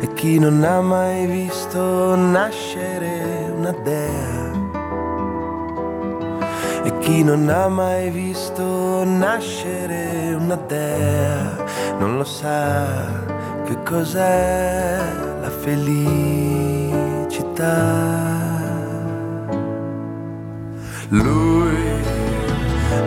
E 0.00 0.12
chi 0.14 0.38
non 0.38 0.62
ha 0.62 0.80
mai 0.80 1.26
visto 1.26 2.14
nascere 2.14 3.52
una 3.54 3.72
dea? 3.72 4.58
E 6.84 6.98
chi 7.00 7.22
non 7.24 7.48
ha 7.48 7.68
mai 7.68 8.10
visto 8.10 9.04
nascere 9.04 10.32
una 10.34 10.56
dea 10.56 11.70
non 12.00 12.16
lo 12.16 12.24
sa 12.24 12.86
che 13.66 13.76
cos'è 13.82 14.98
la 15.42 15.50
felicità. 15.50 16.48
Lui, 21.10 21.89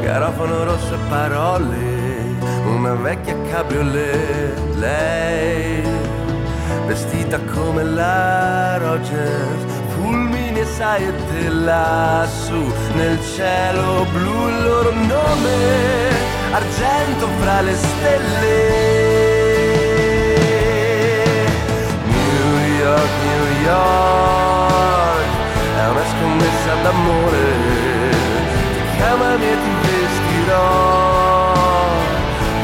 garofano 0.01 0.63
rosso 0.63 0.93
e 0.93 0.97
parole, 1.09 2.38
una 2.65 2.93
vecchia 2.93 3.36
cabriolet, 3.51 4.75
lei, 4.75 5.84
vestita 6.86 7.39
come 7.53 7.84
la 7.84 8.77
Rogers, 8.77 9.63
fulmini 9.95 10.59
e 10.59 10.65
saette 10.65 11.49
lassù 11.49 12.71
nel 12.95 13.19
cielo 13.36 14.05
blu 14.11 14.47
il 14.47 14.63
loro 14.63 14.91
nome, 14.91 16.09
argento 16.51 17.27
fra 17.39 17.61
le 17.61 17.75
stelle. 17.75 19.01
New 22.05 22.77
York, 22.79 23.11
New 23.25 23.45
York, 23.65 25.25
è 25.77 25.88
una 25.89 26.05
scommessa 26.11 26.73
d'amore, 26.84 27.72
ti 29.04 29.10
chiamami 29.10 29.45
e 29.45 29.58
ti 29.64 29.74
vestirò 29.82 31.51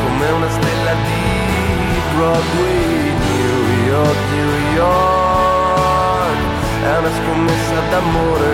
come 0.03 0.31
una 0.31 0.49
stella 0.49 0.93
di 0.93 2.01
Broadway, 2.15 3.13
New 3.27 3.59
York, 3.87 4.17
New 4.31 4.53
York, 4.75 6.39
è 6.83 6.97
una 6.97 7.11
scommessa 7.19 7.79
d'amore, 7.89 8.51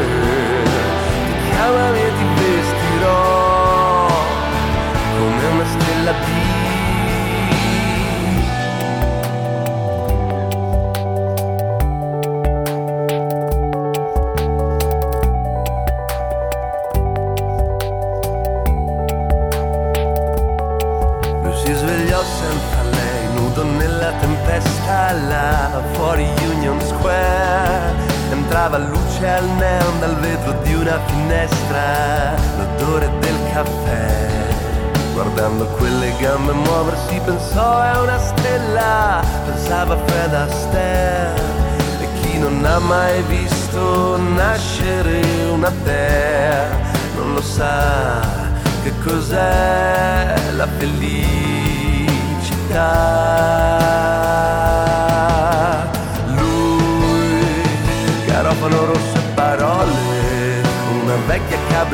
ti 0.64 1.50
chiamami 1.52 2.00
e 2.00 2.12
ti 2.18 2.26
vestirò 2.40 4.08
come 5.18 5.46
una 5.54 5.66
stella 5.66 6.12
di 6.26 6.55
Luce 29.16 29.30
al 29.30 29.48
neon 29.48 30.00
dal 30.00 30.18
vetro 30.18 30.52
di 30.64 30.74
una 30.74 31.00
finestra, 31.06 32.36
l'odore 32.58 33.10
del 33.20 33.38
caffè. 33.54 34.28
Guardando 35.14 35.68
quelle 35.68 36.14
gambe 36.20 36.52
muoversi 36.52 37.22
pensò 37.24 37.82
è 37.82 37.98
una 37.98 38.20
stella, 38.20 39.24
pensava 39.46 39.96
Fred 40.06 40.34
Astaire. 40.34 41.34
E 42.02 42.08
chi 42.20 42.38
non 42.40 42.66
ha 42.66 42.80
mai 42.80 43.22
visto 43.24 44.18
nascere 44.18 45.22
una 45.50 45.72
dea 45.84 46.68
non 47.16 47.36
lo 47.36 47.42
sa 47.42 48.20
che 48.84 48.92
cos'è 49.02 50.36
la 50.58 50.68
felicità. 50.78 51.46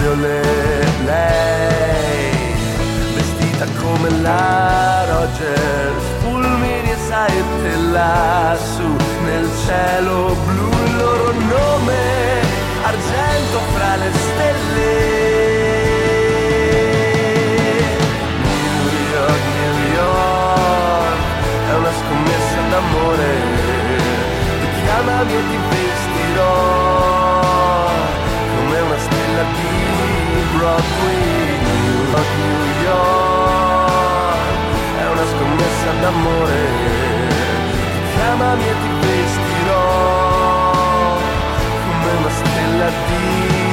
Cabriolet, 0.02 1.00
lei, 1.06 2.56
vestita 3.14 3.66
come 3.80 4.10
la 4.22 5.06
Rogers, 5.08 6.04
fulmini 6.22 6.92
e 6.92 6.98
saette 7.08 7.76
lassù 7.92 8.96
nel 9.26 9.48
cielo 9.66 10.36
blu, 10.46 10.70
il 10.86 10.98
loro 10.98 11.32
nome, 11.34 12.42
argento 12.84 13.60
fra 13.76 13.96
le 13.98 14.12
stelle. 14.12 14.90
New 18.42 19.02
York, 19.14 19.44
New 19.60 19.76
York, 19.94 21.20
è 21.70 21.74
una 21.76 21.94
scommessa 22.00 22.60
d'amore, 22.70 23.30
ti 24.62 24.68
chiamami 24.82 25.34
e 25.34 25.42
ti 25.50 25.58
vestirò 25.70 26.60
come 28.56 28.80
una 28.80 28.98
stella 28.98 29.44
di 29.44 29.71
New 30.62 30.70
York, 30.70 32.30
New 32.38 32.64
York, 32.84 34.38
è 35.00 35.06
una 35.10 35.26
scommessa 35.26 35.92
d'amore, 36.02 36.62
chiamami 38.14 38.64
e 38.64 38.74
ti 38.82 38.90
vestirò 39.08 39.80
come 41.84 42.12
una 42.20 42.30
stella 42.30 42.90
di 43.08 43.71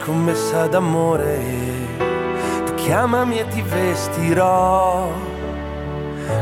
scommessa 0.00 0.66
d'amore. 0.66 1.38
Tu 2.64 2.74
chiamami 2.74 3.38
e 3.38 3.48
ti 3.48 3.60
vestirò 3.60 5.12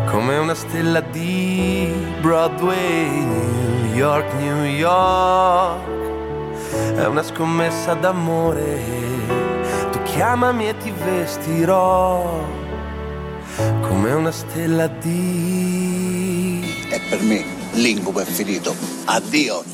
come 0.06 0.36
una 0.38 0.54
stella 0.54 1.00
di 1.00 1.92
Broadway. 2.20 3.09
New 3.09 3.94
York, 3.94 4.32
New 4.34 4.62
York, 4.64 5.80
è 6.94 7.06
una 7.06 7.22
scommessa 7.24 7.94
d'amore. 7.94 8.80
Tu 9.90 10.02
chiamami 10.04 10.68
e 10.68 10.76
ti 10.76 10.92
vestirò 10.92 12.40
come 13.80 14.12
una 14.12 14.30
stella 14.30 14.86
di... 14.86 16.62
E 16.90 17.00
per 17.09 17.20
me 17.22 17.44
l'incubo 17.72 18.20
è 18.20 18.24
finito. 18.24 18.72
Addio. 19.06 19.67